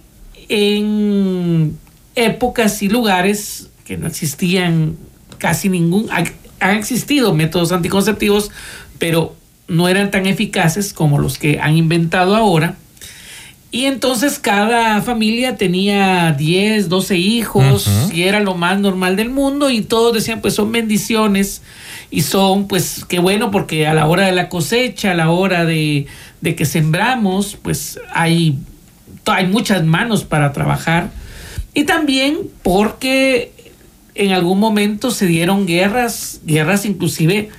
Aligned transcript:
en 0.49 1.77
épocas 2.15 2.81
y 2.81 2.89
lugares 2.89 3.69
que 3.85 3.97
no 3.97 4.07
existían 4.07 4.97
casi 5.37 5.69
ningún, 5.69 6.09
han 6.11 6.77
existido 6.77 7.33
métodos 7.33 7.71
anticonceptivos, 7.71 8.51
pero 8.97 9.35
no 9.67 9.87
eran 9.87 10.11
tan 10.11 10.25
eficaces 10.25 10.93
como 10.93 11.19
los 11.19 11.37
que 11.37 11.59
han 11.59 11.77
inventado 11.77 12.35
ahora. 12.35 12.75
Y 13.71 13.85
entonces 13.85 14.39
cada 14.39 15.01
familia 15.01 15.57
tenía 15.57 16.31
10, 16.31 16.87
12 16.87 17.17
hijos 17.17 17.89
y 18.13 18.23
era 18.23 18.39
lo 18.39 18.55
más 18.55 18.79
normal 18.79 19.17
del 19.17 19.29
mundo 19.29 19.69
y 19.69 19.81
todos 19.81 20.13
decían 20.13 20.39
pues 20.39 20.53
son 20.53 20.71
bendiciones 20.71 21.61
y 22.11 22.21
son 22.21 22.67
pues 22.67 23.05
qué 23.07 23.19
bueno 23.19 23.51
porque 23.51 23.87
a 23.87 23.93
la 23.93 24.07
hora 24.07 24.25
de 24.25 24.31
la 24.31 24.49
cosecha, 24.49 25.11
a 25.11 25.15
la 25.15 25.29
hora 25.29 25.65
de, 25.65 26.07
de 26.41 26.55
que 26.55 26.65
sembramos 26.65 27.57
pues 27.61 27.99
hay, 28.13 28.57
hay 29.25 29.47
muchas 29.47 29.83
manos 29.83 30.23
para 30.23 30.53
trabajar. 30.53 31.09
Y 31.73 31.83
también 31.83 32.37
porque 32.63 33.51
en 34.13 34.31
algún 34.31 34.59
momento 34.59 35.11
se 35.11 35.27
dieron 35.27 35.65
guerras, 35.65 36.39
guerras 36.45 36.85
inclusive 36.85 37.49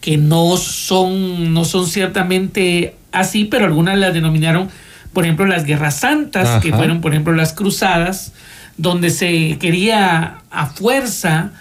que 0.00 0.16
no 0.16 0.56
son, 0.56 1.52
no 1.52 1.64
son 1.64 1.86
ciertamente 1.86 2.94
así, 3.12 3.44
pero 3.44 3.66
algunas 3.66 3.98
las 3.98 4.14
denominaron 4.14 4.70
por 5.16 5.24
ejemplo, 5.24 5.46
las 5.46 5.64
guerras 5.64 6.00
santas, 6.00 6.62
que 6.62 6.74
fueron, 6.74 7.00
por 7.00 7.12
ejemplo, 7.12 7.32
las 7.32 7.54
cruzadas, 7.54 8.34
donde 8.76 9.08
se 9.08 9.56
quería 9.58 10.42
a 10.50 10.66
fuerza 10.66 11.52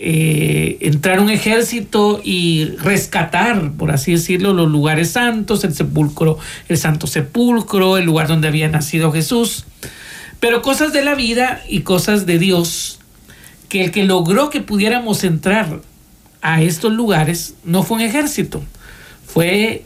eh, 0.00 0.78
entrar 0.82 1.18
un 1.18 1.28
ejército 1.28 2.20
y 2.22 2.66
rescatar, 2.76 3.72
por 3.72 3.90
así 3.90 4.12
decirlo, 4.12 4.52
los 4.52 4.70
lugares 4.70 5.10
santos, 5.10 5.64
el 5.64 5.74
sepulcro, 5.74 6.38
el 6.68 6.78
santo 6.78 7.08
sepulcro, 7.08 7.98
el 7.98 8.04
lugar 8.04 8.28
donde 8.28 8.46
había 8.46 8.68
nacido 8.68 9.10
Jesús. 9.10 9.64
Pero 10.38 10.62
cosas 10.62 10.92
de 10.92 11.04
la 11.04 11.16
vida 11.16 11.62
y 11.68 11.80
cosas 11.80 12.26
de 12.26 12.38
Dios, 12.38 13.00
que 13.68 13.84
el 13.84 13.90
que 13.90 14.04
logró 14.04 14.50
que 14.50 14.60
pudiéramos 14.60 15.24
entrar 15.24 15.80
a 16.42 16.62
estos 16.62 16.92
lugares 16.92 17.54
no 17.64 17.82
fue 17.82 17.96
un 17.96 18.02
ejército, 18.04 18.62
fue 19.26 19.82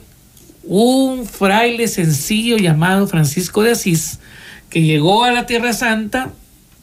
un 0.63 1.25
fraile 1.25 1.87
sencillo 1.87 2.57
llamado 2.57 3.07
Francisco 3.07 3.63
de 3.63 3.71
Asís, 3.71 4.19
que 4.69 4.83
llegó 4.83 5.23
a 5.23 5.31
la 5.31 5.47
Tierra 5.47 5.73
Santa. 5.73 6.31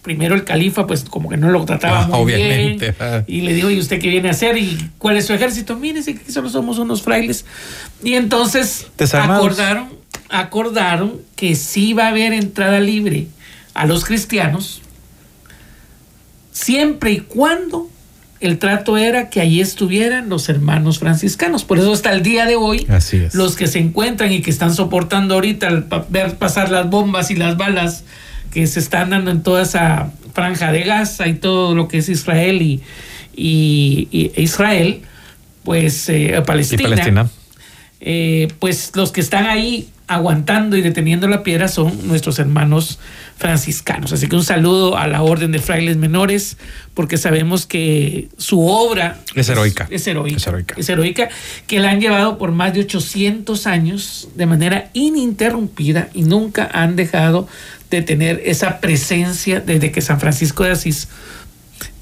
Primero 0.02 0.34
el 0.34 0.44
califa, 0.44 0.86
pues 0.86 1.04
como 1.04 1.28
que 1.28 1.36
no 1.36 1.50
lo 1.50 1.64
trataba 1.66 2.04
ah, 2.04 2.06
muy 2.08 2.32
bien. 2.32 2.78
Ah. 2.98 3.22
Y 3.26 3.42
le 3.42 3.52
dijo, 3.52 3.70
¿y 3.70 3.78
usted 3.78 4.00
qué 4.00 4.08
viene 4.08 4.28
a 4.28 4.30
hacer? 4.30 4.56
¿Y 4.56 4.90
cuál 4.98 5.16
es 5.16 5.26
su 5.26 5.34
ejército? 5.34 5.76
Mírese 5.76 6.14
que 6.14 6.32
solo 6.32 6.48
somos 6.48 6.78
unos 6.78 7.02
frailes. 7.02 7.44
Y 8.02 8.14
entonces 8.14 8.86
acordaron, 9.12 9.90
acordaron 10.30 11.20
que 11.36 11.54
sí 11.54 11.92
va 11.92 12.06
a 12.06 12.08
haber 12.08 12.32
entrada 12.32 12.80
libre 12.80 13.26
a 13.74 13.86
los 13.86 14.04
cristianos, 14.04 14.80
siempre 16.52 17.12
y 17.12 17.20
cuando 17.20 17.90
el 18.40 18.58
trato 18.58 18.96
era 18.96 19.28
que 19.28 19.40
allí 19.40 19.60
estuvieran 19.60 20.30
los 20.30 20.48
hermanos 20.48 20.98
franciscanos. 20.98 21.64
Por 21.64 21.78
eso 21.78 21.92
hasta 21.92 22.12
el 22.12 22.22
día 22.22 22.46
de 22.46 22.56
hoy, 22.56 22.86
los 23.32 23.54
que 23.54 23.66
se 23.66 23.78
encuentran 23.78 24.32
y 24.32 24.40
que 24.40 24.50
están 24.50 24.74
soportando 24.74 25.34
ahorita 25.34 25.84
ver 26.08 26.36
pasar 26.36 26.70
las 26.70 26.88
bombas 26.88 27.30
y 27.30 27.36
las 27.36 27.58
balas 27.58 28.04
que 28.50 28.66
se 28.66 28.80
están 28.80 29.10
dando 29.10 29.30
en 29.30 29.42
toda 29.42 29.62
esa 29.62 30.12
franja 30.32 30.72
de 30.72 30.82
Gaza 30.82 31.28
y 31.28 31.34
todo 31.34 31.74
lo 31.74 31.88
que 31.88 31.98
es 31.98 32.08
Israel 32.08 32.62
y, 32.62 32.82
y, 33.34 34.32
Israel, 34.36 35.02
pues 35.64 36.08
eh, 36.08 36.42
Palestina, 36.46 37.28
eh, 38.00 38.48
pues 38.58 38.92
los 38.94 39.12
que 39.12 39.20
están 39.20 39.46
ahí 39.46 39.88
aguantando 40.10 40.76
y 40.76 40.82
deteniendo 40.82 41.28
la 41.28 41.44
piedra 41.44 41.68
son 41.68 42.08
nuestros 42.08 42.40
hermanos 42.40 42.98
franciscanos. 43.38 44.12
Así 44.12 44.26
que 44.26 44.34
un 44.34 44.42
saludo 44.42 44.98
a 44.98 45.06
la 45.06 45.22
Orden 45.22 45.52
de 45.52 45.60
Frailes 45.60 45.96
Menores, 45.98 46.56
porque 46.94 47.16
sabemos 47.16 47.64
que 47.64 48.28
su 48.36 48.66
obra 48.66 49.20
es 49.36 49.48
heroica. 49.48 49.86
Es, 49.88 50.08
heroica, 50.08 50.74
es 50.76 50.88
heroica. 50.88 51.28
que 51.68 51.78
la 51.78 51.90
han 51.90 52.00
llevado 52.00 52.38
por 52.38 52.50
más 52.50 52.74
de 52.74 52.80
800 52.80 53.68
años 53.68 54.28
de 54.34 54.46
manera 54.46 54.90
ininterrumpida 54.94 56.08
y 56.12 56.22
nunca 56.22 56.68
han 56.72 56.96
dejado 56.96 57.46
de 57.88 58.02
tener 58.02 58.42
esa 58.44 58.80
presencia 58.80 59.60
desde 59.60 59.92
que 59.92 60.00
San 60.00 60.18
Francisco 60.18 60.64
de 60.64 60.72
Asís 60.72 61.06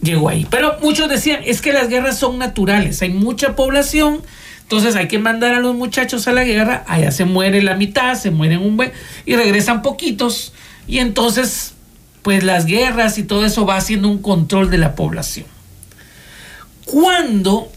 llegó 0.01 0.31
ahí. 0.31 0.47
Pero 0.51 0.79
muchos 0.81 1.11
decían, 1.11 1.41
es 1.45 1.61
que 1.61 1.75
las 1.75 1.91
guerras 1.91 2.19
son 2.19 2.39
naturales, 2.39 3.03
hay 3.03 3.11
mucha 3.11 3.55
población 3.55 4.23
entonces 4.69 4.97
hay 4.97 5.09
que 5.09 5.19
mandar 5.19 5.55
a 5.55 5.61
los 5.61 5.75
muchachos 5.75 6.29
a 6.29 6.33
la 6.33 6.45
guerra, 6.45 6.85
allá 6.87 7.11
se 7.11 7.25
muere 7.25 7.63
la 7.63 7.75
mitad, 7.75 8.17
se 8.17 8.31
mueren 8.31 8.61
un 8.61 8.77
buen 8.77 8.93
y 9.25 9.35
regresan 9.35 9.81
poquitos. 9.81 10.53
Y 10.87 10.99
entonces, 10.99 11.73
pues 12.21 12.45
las 12.45 12.67
guerras 12.67 13.17
y 13.17 13.23
todo 13.23 13.47
eso 13.47 13.65
va 13.65 13.79
haciendo 13.79 14.11
un 14.11 14.19
control 14.19 14.69
de 14.69 14.77
la 14.77 14.95
población. 14.95 15.47
Cuando 16.85 17.73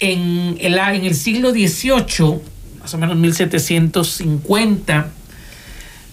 en 0.00 0.58
el, 0.60 0.74
en 0.74 1.06
el 1.06 1.14
siglo 1.14 1.52
XVIII, 1.52 2.40
más 2.78 2.92
o 2.92 2.98
menos 2.98 3.16
1750, 3.16 5.08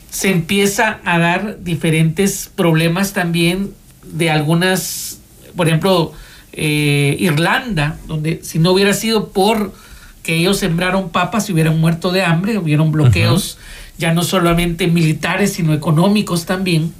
se 0.10 0.32
empieza 0.32 1.02
a 1.04 1.20
dar 1.20 1.62
diferentes 1.62 2.50
problemas 2.56 3.12
también 3.12 3.74
de 4.06 4.32
algunas, 4.32 5.20
por 5.58 5.68
ejemplo, 5.68 6.14
eh, 6.54 7.18
Irlanda, 7.20 7.98
donde 8.08 8.40
si 8.44 8.60
no 8.60 8.72
hubiera 8.72 8.94
sido 8.94 9.28
por 9.34 9.74
que 10.26 10.36
ellos 10.36 10.58
sembraron 10.58 11.10
papas 11.10 11.48
y 11.48 11.54
hubieran 11.54 11.80
muerto 11.80 12.12
de 12.12 12.24
hambre, 12.24 12.58
hubieron 12.58 12.92
bloqueos 12.92 13.60
ya 13.98 14.12
no 14.12 14.24
solamente 14.24 14.88
militares, 14.88 15.54
sino 15.54 15.72
económicos 15.74 16.46
también. 16.46 16.92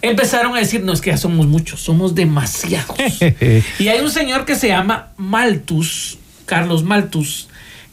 Empezaron 0.00 0.54
a 0.54 0.60
decir, 0.60 0.84
no, 0.84 0.92
es 0.92 1.00
que 1.00 1.10
ya 1.10 1.16
somos 1.16 1.48
muchos, 1.48 1.80
somos 1.80 2.14
demasiados. 2.14 2.96
y 3.80 3.88
hay 3.88 4.00
un 4.00 4.10
señor 4.10 4.44
que 4.44 4.54
se 4.54 4.68
llama 4.68 5.08
Malthus, 5.16 6.18
Carlos 6.46 6.84
Malthus, 6.84 7.48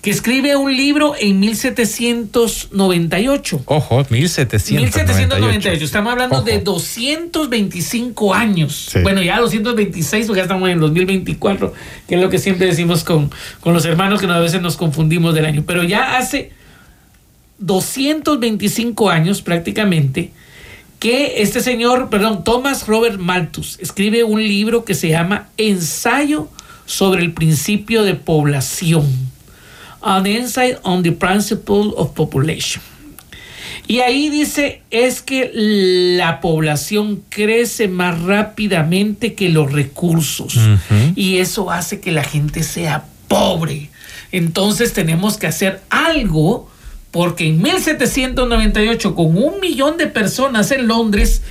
que 0.05 0.11
escribe 0.11 0.55
un 0.55 0.77
libro 0.77 1.16
en 1.19 1.39
1798. 1.39 3.63
Ojo, 3.66 4.05
1798. 4.07 4.79
1798. 4.79 5.83
Estamos 5.83 6.11
hablando 6.11 6.43
de 6.43 6.59
225 6.59 8.35
años. 8.35 8.91
Bueno, 9.01 9.23
ya 9.23 9.39
226, 9.39 10.27
porque 10.27 10.38
ya 10.38 10.43
estamos 10.43 10.69
en 10.69 10.79
2024, 10.79 11.73
que 12.07 12.13
es 12.13 12.21
lo 12.21 12.29
que 12.29 12.38
siempre 12.38 12.67
decimos 12.67 13.03
con, 13.03 13.31
con 13.61 13.73
los 13.73 13.83
hermanos, 13.85 14.21
que 14.21 14.27
a 14.27 14.38
veces 14.38 14.61
nos 14.61 14.77
confundimos 14.77 15.33
del 15.33 15.45
año. 15.45 15.63
Pero 15.66 15.81
ya 15.81 16.17
hace 16.17 16.51
225 17.57 19.09
años 19.09 19.41
prácticamente 19.41 20.33
que 20.99 21.41
este 21.41 21.61
señor, 21.61 22.11
perdón, 22.11 22.43
Thomas 22.43 22.85
Robert 22.85 23.17
Malthus, 23.17 23.79
escribe 23.81 24.23
un 24.23 24.39
libro 24.39 24.85
que 24.85 24.93
se 24.93 25.09
llama 25.09 25.49
Ensayo 25.57 26.47
sobre 26.85 27.23
el 27.23 27.33
principio 27.33 28.03
de 28.03 28.13
población 28.13 29.25
an 30.05 30.25
insight 30.25 30.77
on 30.83 31.03
the 31.03 31.11
principle 31.11 31.93
of 31.97 32.13
population. 32.13 32.81
Y 33.87 33.99
ahí 33.99 34.29
dice, 34.29 34.81
es 34.90 35.22
que 35.22 35.52
la 35.53 36.41
población 36.41 37.22
crece 37.29 37.87
más 37.87 38.19
rápidamente 38.22 39.34
que 39.34 39.49
los 39.49 39.72
recursos. 39.72 40.57
Y 41.16 41.37
eso 41.37 41.69
hace 41.69 41.99
que 41.99 42.11
la 42.11 42.23
gente 42.23 42.63
sea 42.63 43.05
pobre. 43.28 43.90
Entonces 44.31 44.93
tenemos 44.93 45.37
que 45.37 45.47
hacer 45.47 45.81
algo 45.90 46.69
porque 47.11 47.47
en 47.47 47.61
1798 47.61 49.16
con 49.16 49.37
un 49.37 49.59
millón 49.61 49.97
de 49.97 50.08
personas 50.08 50.72
en 50.72 50.87
Londres 50.87 51.41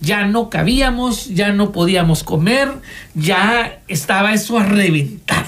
ya 0.00 0.24
no 0.24 0.48
cabíamos, 0.48 1.28
ya 1.28 1.52
no 1.52 1.72
podíamos 1.72 2.22
comer, 2.24 2.68
ya 3.14 3.80
estaba 3.86 4.32
eso 4.32 4.58
a 4.58 4.64
reventar. 4.64 5.44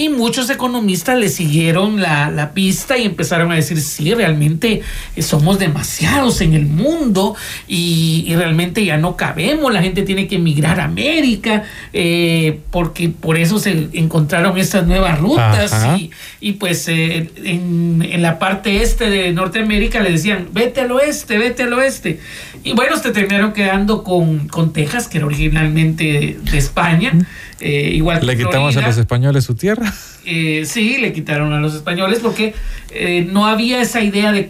Y 0.00 0.08
muchos 0.08 0.48
economistas 0.48 1.18
le 1.18 1.28
siguieron 1.28 2.00
la, 2.00 2.30
la, 2.30 2.52
pista 2.52 2.96
y 2.96 3.04
empezaron 3.04 3.52
a 3.52 3.56
decir, 3.56 3.78
sí, 3.82 4.14
realmente 4.14 4.80
somos 5.18 5.58
demasiados 5.58 6.40
en 6.40 6.54
el 6.54 6.64
mundo 6.64 7.36
y, 7.68 8.24
y 8.26 8.34
realmente 8.34 8.82
ya 8.82 8.96
no 8.96 9.14
cabemos, 9.14 9.70
la 9.70 9.82
gente 9.82 10.00
tiene 10.00 10.26
que 10.26 10.36
emigrar 10.36 10.80
a 10.80 10.84
América, 10.84 11.64
eh, 11.92 12.60
porque 12.70 13.10
por 13.10 13.36
eso 13.36 13.58
se 13.58 13.90
encontraron 13.92 14.56
estas 14.56 14.86
nuevas 14.86 15.20
rutas 15.20 15.70
y, 15.98 16.10
y, 16.40 16.52
pues 16.52 16.88
eh, 16.88 17.28
en, 17.36 18.00
en, 18.10 18.22
la 18.22 18.38
parte 18.38 18.82
este 18.82 19.10
de 19.10 19.32
Norteamérica 19.32 20.00
le 20.00 20.12
decían, 20.12 20.48
vete 20.52 20.80
al 20.80 20.92
oeste, 20.92 21.36
vete 21.36 21.64
al 21.64 21.74
oeste. 21.74 22.20
Y 22.64 22.72
bueno, 22.72 22.96
se 22.96 23.10
terminaron 23.10 23.52
quedando 23.52 24.02
con, 24.02 24.48
con 24.48 24.72
Texas, 24.72 25.08
que 25.08 25.18
era 25.18 25.26
originalmente 25.26 26.04
de, 26.04 26.38
de 26.50 26.56
España. 26.56 27.12
Eh, 27.60 27.92
igual 27.94 28.24
¿Le 28.24 28.36
quitamos 28.36 28.72
Florida. 28.72 28.84
a 28.84 28.88
los 28.88 28.98
españoles 28.98 29.44
su 29.44 29.54
tierra? 29.54 29.92
Eh, 30.26 30.66
sí, 30.66 30.98
le 30.98 31.14
quitaron 31.14 31.54
a 31.54 31.60
los 31.60 31.74
españoles 31.74 32.18
porque 32.20 32.54
eh, 32.90 33.26
no 33.32 33.46
había 33.46 33.80
esa 33.80 34.02
idea 34.02 34.32
de 34.32 34.46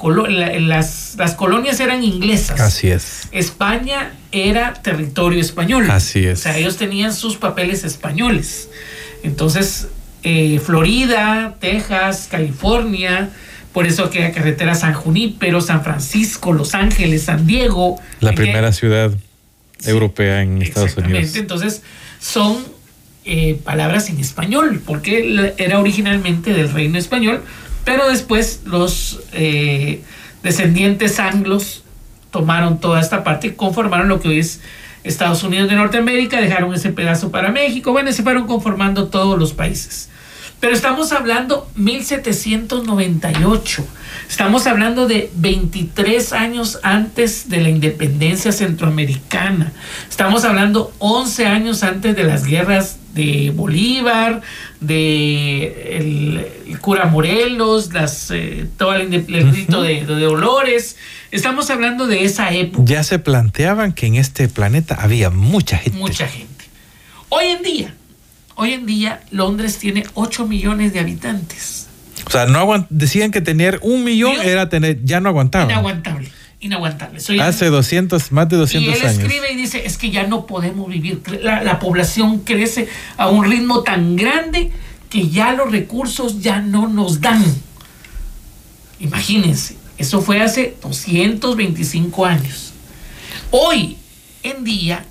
las, 0.60 1.14
las 1.16 1.34
colonias 1.36 1.78
eran 1.78 2.02
inglesas. 2.02 2.60
Así 2.60 2.88
es. 2.88 3.28
España 3.30 4.14
era 4.32 4.74
territorio 4.74 5.40
español. 5.40 5.88
Así 5.88 6.26
es. 6.26 6.40
O 6.40 6.42
sea, 6.42 6.58
ellos 6.58 6.76
tenían 6.76 7.14
sus 7.14 7.36
papeles 7.36 7.84
españoles. 7.84 8.68
Entonces, 9.22 9.86
eh, 10.24 10.60
Florida, 10.62 11.56
Texas, 11.60 12.26
California, 12.28 13.30
por 13.72 13.86
eso 13.86 14.04
aquella 14.04 14.32
carretera 14.32 14.74
San 14.74 14.92
Junípero, 14.92 15.60
San 15.60 15.84
Francisco, 15.84 16.52
Los 16.52 16.74
Ángeles, 16.74 17.22
San 17.22 17.46
Diego. 17.46 18.00
La 18.18 18.32
primera 18.32 18.72
ciudad 18.72 19.12
europea 19.84 20.42
en 20.42 20.60
Estados 20.60 20.96
Unidos. 20.96 21.36
Entonces, 21.36 21.82
son 22.18 22.79
eh, 23.24 23.60
palabras 23.64 24.08
en 24.08 24.18
español, 24.18 24.82
porque 24.84 25.54
era 25.58 25.78
originalmente 25.78 26.52
del 26.52 26.72
reino 26.72 26.98
español, 26.98 27.42
pero 27.84 28.08
después 28.08 28.62
los 28.64 29.20
eh, 29.32 30.02
descendientes 30.42 31.18
anglos 31.20 31.82
tomaron 32.30 32.80
toda 32.80 33.00
esta 33.00 33.24
parte 33.24 33.48
y 33.48 33.50
conformaron 33.52 34.08
lo 34.08 34.20
que 34.20 34.28
hoy 34.28 34.38
es 34.38 34.60
Estados 35.04 35.42
Unidos 35.42 35.68
de 35.68 35.76
Norteamérica, 35.76 36.40
dejaron 36.40 36.72
ese 36.74 36.92
pedazo 36.92 37.30
para 37.30 37.50
México, 37.50 37.92
bueno, 37.92 38.12
se 38.12 38.22
fueron 38.22 38.46
conformando 38.46 39.08
todos 39.08 39.38
los 39.38 39.52
países. 39.52 40.10
Pero 40.60 40.74
estamos 40.74 41.12
hablando 41.12 41.70
1798. 41.74 43.86
Estamos 44.28 44.66
hablando 44.66 45.08
de 45.08 45.30
23 45.34 46.34
años 46.34 46.78
antes 46.82 47.48
de 47.48 47.62
la 47.62 47.70
independencia 47.70 48.52
centroamericana. 48.52 49.72
Estamos 50.08 50.44
hablando 50.44 50.92
11 50.98 51.46
años 51.46 51.82
antes 51.82 52.14
de 52.14 52.24
las 52.24 52.44
guerras 52.44 52.98
de 53.14 53.52
Bolívar, 53.56 54.42
de 54.80 55.96
el, 55.96 56.46
el 56.68 56.78
cura 56.78 57.06
Morelos, 57.06 57.94
las, 57.94 58.30
eh, 58.30 58.68
todo 58.76 58.92
el, 58.94 59.14
el 59.14 59.50
grito 59.50 59.80
de, 59.82 60.04
de, 60.04 60.20
Dolores. 60.20 60.98
Estamos 61.30 61.70
hablando 61.70 62.06
de 62.06 62.24
esa 62.24 62.52
época. 62.52 62.84
Ya 62.86 63.02
se 63.02 63.18
planteaban 63.18 63.94
que 63.94 64.06
en 64.06 64.16
este 64.16 64.46
planeta 64.48 64.98
había 65.00 65.30
mucha 65.30 65.78
gente. 65.78 65.98
Mucha 65.98 66.28
gente. 66.28 66.66
Hoy 67.30 67.46
en 67.46 67.62
día, 67.62 67.94
hoy 68.60 68.74
en 68.74 68.84
día 68.84 69.22
Londres 69.30 69.78
tiene 69.78 70.04
8 70.12 70.46
millones 70.46 70.92
de 70.92 71.00
habitantes. 71.00 71.88
O 72.26 72.30
sea, 72.30 72.44
no 72.44 72.86
decían 72.90 73.30
que 73.30 73.40
tener 73.40 73.80
un 73.82 74.04
millón 74.04 74.36
era 74.42 74.68
tener, 74.68 75.02
ya 75.02 75.20
no 75.20 75.30
aguantaban. 75.30 75.70
Inaguantable 75.70 76.30
inaguantable. 76.62 77.20
Soy 77.20 77.40
Hace 77.40 77.70
200, 77.70 78.32
más 78.32 78.46
de 78.50 78.58
200 78.58 78.94
y 78.94 78.98
él 78.98 79.06
años. 79.06 79.18
escribe 79.18 79.50
y 79.50 79.56
dice, 79.56 79.86
es 79.86 79.96
que 79.96 80.10
ya 80.10 80.26
no 80.26 80.44
podemos 80.44 80.90
vivir. 80.90 81.22
La, 81.42 81.64
la, 81.64 81.78
población 81.78 82.40
crece 82.40 82.86
a 83.16 83.28
un 83.28 83.50
ritmo 83.50 83.82
tan 83.82 84.14
grande 84.14 84.70
que 85.08 85.30
ya 85.30 85.52
los 85.52 85.72
recursos 85.72 86.42
ya 86.42 86.60
no 86.60 86.86
nos 86.86 87.22
dan. 87.22 87.42
Imagínense, 88.98 89.76
eso 89.96 90.20
fue 90.20 90.42
hace 90.42 90.76
225 90.82 92.26
años. 92.26 92.74
Hoy 93.50 93.96
en 94.42 94.62
día 94.62 95.06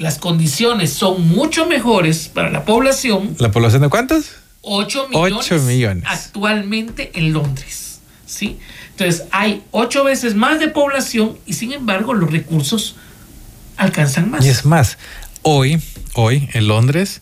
las 0.00 0.16
condiciones 0.16 0.94
son 0.94 1.28
mucho 1.28 1.66
mejores 1.66 2.28
para 2.32 2.50
la 2.50 2.64
población. 2.64 3.36
¿La 3.38 3.50
población 3.50 3.82
de 3.82 3.90
cuántos? 3.90 4.30
8 4.62 5.08
millones, 5.08 5.50
8 5.52 5.58
millones. 5.60 6.04
actualmente 6.06 7.12
en 7.14 7.34
Londres. 7.34 8.00
¿sí? 8.24 8.58
Entonces 8.92 9.24
hay 9.30 9.62
ocho 9.72 10.02
veces 10.02 10.34
más 10.34 10.58
de 10.58 10.68
población 10.68 11.36
y 11.44 11.52
sin 11.52 11.72
embargo 11.72 12.14
los 12.14 12.30
recursos 12.30 12.96
alcanzan 13.76 14.30
más. 14.30 14.42
Y 14.44 14.48
es 14.48 14.64
más, 14.64 14.96
hoy, 15.42 15.82
hoy 16.14 16.48
en 16.54 16.66
Londres, 16.66 17.20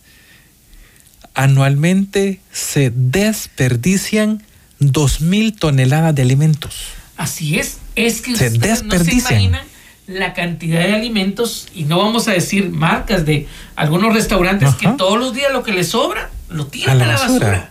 anualmente 1.35 2.41
se 2.53 2.93
desperdician 2.95 4.45
dos 4.79 5.21
mil 5.21 5.53
toneladas 5.53 6.15
de 6.15 6.23
alimentos. 6.23 6.77
Así 7.17 7.59
es, 7.59 7.79
es 7.97 8.21
que 8.21 8.37
se 8.37 8.51
desperdician. 8.51 8.89
no 8.89 9.29
se 9.29 9.35
imaginan 9.35 9.78
la 10.09 10.33
cantidad 10.33 10.81
de 10.81 10.95
alimentos 10.95 11.69
y 11.75 11.85
no 11.85 11.99
vamos 11.99 12.29
a 12.29 12.33
decir 12.33 12.71
marcas 12.71 13.27
de 13.27 13.47
algunos 13.77 14.15
restaurantes 14.15 14.71
Ajá. 14.71 14.79
que 14.79 14.89
todos 14.97 15.19
los 15.19 15.35
días 15.35 15.53
lo 15.53 15.63
que 15.63 15.73
les 15.73 15.89
sobra 15.89 16.31
lo 16.49 16.67
tiran 16.67 16.97
a 16.97 16.99
la, 16.99 17.05
a 17.05 17.07
la 17.07 17.13
basura. 17.23 17.49
basura. 17.49 17.71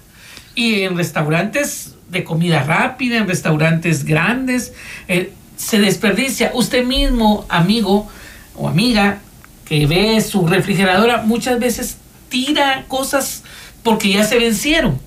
Y 0.54 0.82
en 0.84 0.96
restaurantes 0.96 1.96
de 2.10 2.24
comida 2.24 2.64
rápida, 2.64 3.18
en 3.18 3.28
restaurantes 3.28 4.06
grandes, 4.06 4.74
eh, 5.08 5.34
se 5.58 5.80
desperdicia. 5.80 6.52
Usted 6.54 6.86
mismo, 6.86 7.46
amigo 7.50 8.08
o 8.56 8.68
amiga, 8.70 9.20
que 9.66 9.88
ve 9.88 10.22
su 10.22 10.48
refrigeradora, 10.48 11.24
muchas 11.24 11.60
veces 11.60 11.98
tira 12.30 12.86
cosas 12.88 13.44
porque 13.84 14.10
ya 14.10 14.24
se 14.24 14.38
vencieron. 14.38 15.00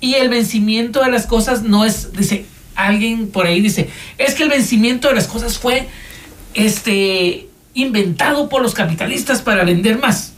Y 0.00 0.14
el 0.14 0.28
vencimiento 0.28 1.02
de 1.02 1.10
las 1.10 1.26
cosas 1.26 1.62
no 1.62 1.84
es, 1.84 2.12
dice, 2.12 2.44
alguien 2.74 3.28
por 3.30 3.46
ahí 3.46 3.60
dice, 3.60 3.90
es 4.18 4.34
que 4.34 4.44
el 4.44 4.48
vencimiento 4.50 5.08
de 5.08 5.14
las 5.14 5.26
cosas 5.26 5.58
fue 5.58 5.88
este 6.54 7.48
inventado 7.74 8.48
por 8.48 8.62
los 8.62 8.74
capitalistas 8.74 9.42
para 9.42 9.64
vender 9.64 9.98
más. 9.98 10.32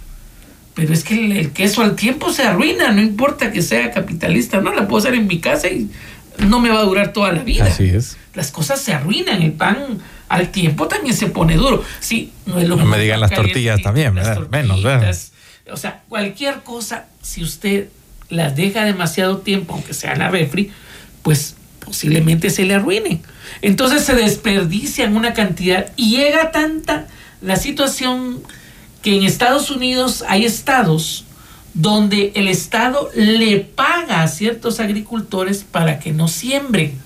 Pero 0.75 0.93
es 0.93 1.05
que 1.05 1.15
el, 1.15 1.33
el, 1.33 1.51
queso 1.53 1.83
al 1.83 1.97
tiempo 1.97 2.33
se 2.33 2.45
arruina, 2.45 2.93
no 2.93 3.03
importa 3.03 3.53
que 3.53 3.61
sea 3.61 3.91
capitalista, 3.91 4.61
no 4.61 4.73
la 4.75 4.89
puedo 4.89 5.01
hacer 5.01 5.15
en 5.15 5.27
mi 5.27 5.39
casa 5.39 5.69
y 5.69 5.91
no 6.39 6.61
me 6.61 6.71
va 6.71 6.81
a 6.81 6.85
durar 6.85 7.13
toda 7.13 7.33
la 7.33 7.43
vida. 7.43 7.67
Así 7.67 7.89
es. 7.89 8.17
Las 8.35 8.51
cosas 8.51 8.81
se 8.81 8.95
arruinan, 8.95 9.43
el 9.43 9.53
pan 9.53 9.99
al 10.29 10.49
tiempo 10.51 10.89
también 10.89 11.15
se 11.15 11.27
pone 11.27 11.57
duro. 11.57 11.85
Sí, 12.01 12.33
no 12.47 12.59
es 12.59 12.69
lo 12.69 12.77
No 12.77 12.87
me 12.87 12.99
digan 12.99 13.21
las 13.21 13.31
tortillas 13.31 13.83
también, 13.83 14.15
las 14.15 14.29
¿verdad? 14.29 14.49
Menos, 14.51 14.83
¿verdad? 14.83 15.15
O 15.71 15.77
sea, 15.77 16.03
cualquier 16.09 16.63
cosa, 16.63 17.07
si 17.21 17.43
usted 17.43 17.89
las 18.31 18.57
deja 18.57 18.85
demasiado 18.85 19.39
tiempo, 19.39 19.75
aunque 19.75 19.93
sea 19.93 20.15
en 20.15 20.21
la 20.21 20.31
refri, 20.31 20.71
pues 21.23 21.57
posiblemente 21.85 22.51
se 22.51 22.65
le 22.65 22.75
arruinen. 22.75 23.23
Entonces 23.61 24.05
se 24.05 24.15
desperdician 24.15 25.17
una 25.17 25.35
cantidad 25.35 25.93
y 25.97 26.17
llega 26.17 26.51
tanta 26.51 27.07
la 27.41 27.57
situación 27.57 28.41
que 29.03 29.17
en 29.17 29.25
Estados 29.25 29.71
Unidos 29.71 30.25
hay 30.29 30.45
estados 30.45 31.25
donde 31.75 32.33
el 32.35 32.49
Estado 32.49 33.11
le 33.15 33.59
paga 33.61 34.23
a 34.23 34.29
ciertos 34.29 34.79
agricultores 34.79 35.65
para 35.65 35.99
que 35.99 36.13
no 36.13 36.29
siembren. 36.29 36.99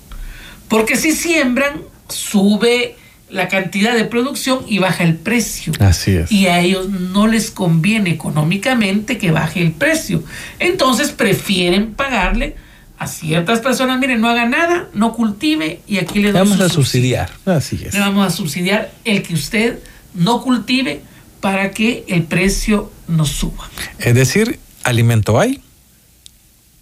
Porque 0.69 0.96
si 0.96 1.12
siembran, 1.12 1.82
sube 2.08 2.96
la 3.31 3.48
cantidad 3.48 3.94
de 3.94 4.05
producción 4.05 4.65
y 4.69 4.79
baja 4.79 5.05
el 5.05 5.17
precio. 5.17 5.72
Así 5.81 6.12
es. 6.12 6.31
Y 6.31 6.46
a 6.46 6.60
ellos 6.60 6.89
no 6.89 7.27
les 7.27 7.50
conviene 7.50 8.10
económicamente 8.10 9.19
que 9.19 9.31
baje 9.31 9.62
el 9.62 9.72
precio. 9.72 10.22
Entonces 10.58 11.10
prefieren 11.10 11.94
pagarle 11.94 12.56
a 12.98 13.06
ciertas 13.06 13.60
personas, 13.60 13.98
miren, 13.98 14.20
no 14.20 14.29
haga 14.29 14.46
nada, 14.46 14.88
no 14.94 15.12
cultive 15.12 15.81
y 15.86 15.98
aquí 15.98 16.20
le 16.20 16.32
vamos 16.32 16.60
a 16.60 16.69
subsidiar. 16.69 17.31
Así 17.44 17.81
es. 17.84 17.94
Le 17.94 18.00
vamos 18.00 18.26
a 18.26 18.31
subsidiar 18.31 18.91
el 19.05 19.22
que 19.22 19.34
usted 19.34 19.79
no 20.15 20.43
cultive 20.43 21.03
para 21.41 21.70
que 21.72 22.05
el 22.08 22.24
precio 22.24 22.91
no 23.08 23.26
suba. 23.26 23.69
Es 23.98 24.15
decir, 24.15 24.58
alimento 24.82 25.38
hay 25.38 25.60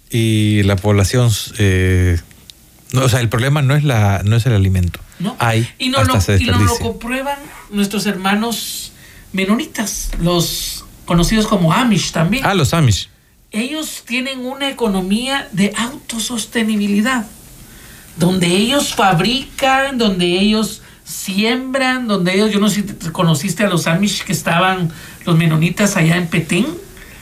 y 0.09 0.63
la 0.63 0.77
población, 0.77 1.29
eh, 1.57 2.19
no, 2.93 3.03
o 3.03 3.09
sea, 3.09 3.19
el 3.19 3.29
problema 3.29 3.61
no 3.61 3.75
es 3.75 3.83
la, 3.83 4.21
no 4.23 4.37
es 4.37 4.45
el 4.45 4.53
alimento, 4.53 4.99
¿No? 5.19 5.35
hay 5.39 5.67
y 5.77 5.89
no, 5.89 6.03
lo, 6.03 6.17
y 6.39 6.45
no 6.45 6.59
lo 6.59 6.77
comprueban 6.77 7.37
nuestros 7.71 8.05
hermanos 8.05 8.93
menonitas, 9.33 10.11
los 10.21 10.85
conocidos 11.03 11.47
como 11.47 11.73
Amish 11.73 12.11
también. 12.11 12.45
Ah, 12.45 12.53
los 12.53 12.73
Amish. 12.73 13.09
Ellos 13.55 14.03
tienen 14.05 14.45
una 14.45 14.69
economía 14.69 15.47
de 15.53 15.71
autosostenibilidad, 15.77 17.25
donde 18.17 18.47
ellos 18.47 18.93
fabrican, 18.93 19.97
donde 19.97 20.25
ellos 20.25 20.81
siembran, 21.05 22.07
donde 22.07 22.33
ellos, 22.33 22.51
yo 22.51 22.59
no 22.59 22.67
sé 22.69 22.75
si 22.75 22.83
te- 22.83 23.11
conociste 23.11 23.63
a 23.63 23.69
los 23.69 23.87
Amish 23.87 24.23
que 24.23 24.33
estaban, 24.33 24.91
los 25.25 25.37
menonitas 25.37 25.95
allá 25.95 26.17
en 26.17 26.27
Petén, 26.27 26.65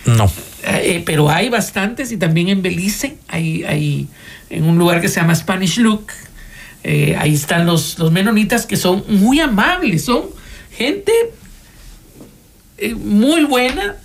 No. 0.06 0.32
eh, 0.64 1.04
pero 1.06 1.30
hay 1.30 1.50
bastantes 1.50 2.12
y 2.12 2.18
también 2.18 2.50
en 2.50 2.62
Belice, 2.62 3.18
hay, 3.28 3.64
hay 3.64 4.08
en 4.50 4.64
un 4.64 4.78
lugar 4.78 5.02
que 5.02 5.10
se 5.10 5.20
llama 5.20 5.36
Spanish 5.36 5.78
Look, 5.78 6.08
eh, 6.84 7.16
ahí 7.20 7.34
están 7.36 7.66
los, 7.66 8.00
los 8.00 8.12
menonitas 8.12 8.66
que 8.66 8.76
son 8.78 9.04
muy 9.08 9.40
amables, 9.40 10.06
son 10.06 10.24
gente 10.76 11.12
eh, 12.78 12.96
muy 12.96 13.44
buena 13.44 13.98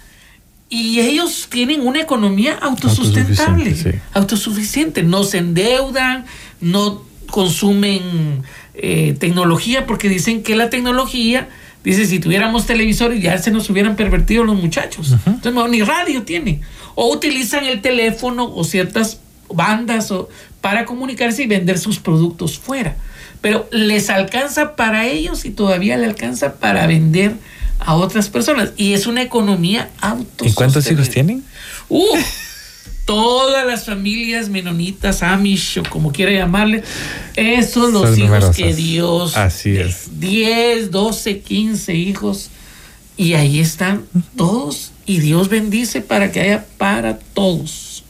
y 0.70 1.00
ellos 1.00 1.48
tienen 1.50 1.86
una 1.86 2.00
economía 2.00 2.58
autosustentable, 2.60 3.70
Autosuficiente, 3.70 3.98
sí. 3.98 4.04
autosuficiente. 4.12 5.02
No 5.02 5.24
se 5.24 5.38
endeudan, 5.38 6.26
no 6.60 7.02
consumen 7.30 8.42
eh, 8.74 9.16
tecnología 9.18 9.86
porque 9.86 10.08
dicen 10.08 10.42
que 10.42 10.56
la 10.56 10.70
tecnología, 10.70 11.48
dice, 11.84 12.06
si 12.06 12.18
tuviéramos 12.18 12.66
televisores 12.66 13.22
ya 13.22 13.38
se 13.38 13.50
nos 13.50 13.68
hubieran 13.70 13.96
pervertido 13.96 14.44
los 14.44 14.56
muchachos. 14.60 15.14
Entonces, 15.26 15.54
no, 15.54 15.68
ni 15.68 15.82
radio 15.82 16.22
tienen. 16.22 16.60
O 16.94 17.12
utilizan 17.12 17.64
el 17.64 17.80
teléfono 17.80 18.52
o 18.54 18.64
ciertas 18.64 19.20
bandas 19.48 20.10
o, 20.10 20.28
para 20.60 20.84
comunicarse 20.84 21.44
y 21.44 21.46
vender 21.46 21.78
sus 21.78 21.98
productos 21.98 22.58
fuera. 22.58 22.96
Pero 23.40 23.68
les 23.72 24.10
alcanza 24.10 24.76
para 24.76 25.06
ellos 25.06 25.44
y 25.44 25.50
todavía 25.50 25.96
le 25.96 26.06
alcanza 26.06 26.56
para 26.56 26.86
vender 26.86 27.34
a 27.78 27.94
otras 27.94 28.28
personas. 28.28 28.72
Y 28.76 28.92
es 28.92 29.06
una 29.06 29.22
economía 29.22 29.90
autosostenible. 30.00 30.50
¿Y 30.50 30.54
cuántos 30.54 30.90
hijos 30.90 31.08
tienen? 31.10 31.44
Uf, 31.88 32.18
todas 33.04 33.66
las 33.66 33.86
familias 33.86 34.48
menonitas, 34.48 35.22
Amish 35.22 35.78
o 35.78 35.82
como 35.88 36.12
quiera 36.12 36.32
llamarle, 36.32 36.82
esos 37.36 37.92
los 37.92 38.02
Son 38.02 38.18
hijos 38.18 38.26
numerosas. 38.28 38.56
que 38.56 38.74
Dios. 38.74 39.36
Así 39.36 39.76
es. 39.76 40.20
10, 40.20 40.90
12, 40.90 41.40
15 41.40 41.94
hijos. 41.94 42.50
Y 43.16 43.34
ahí 43.34 43.58
están 43.60 44.04
todos. 44.36 44.92
Y 45.06 45.18
Dios 45.20 45.48
bendice 45.48 46.00
para 46.02 46.30
que 46.30 46.40
haya 46.40 46.66
para 46.76 47.18
todos. 47.18 48.04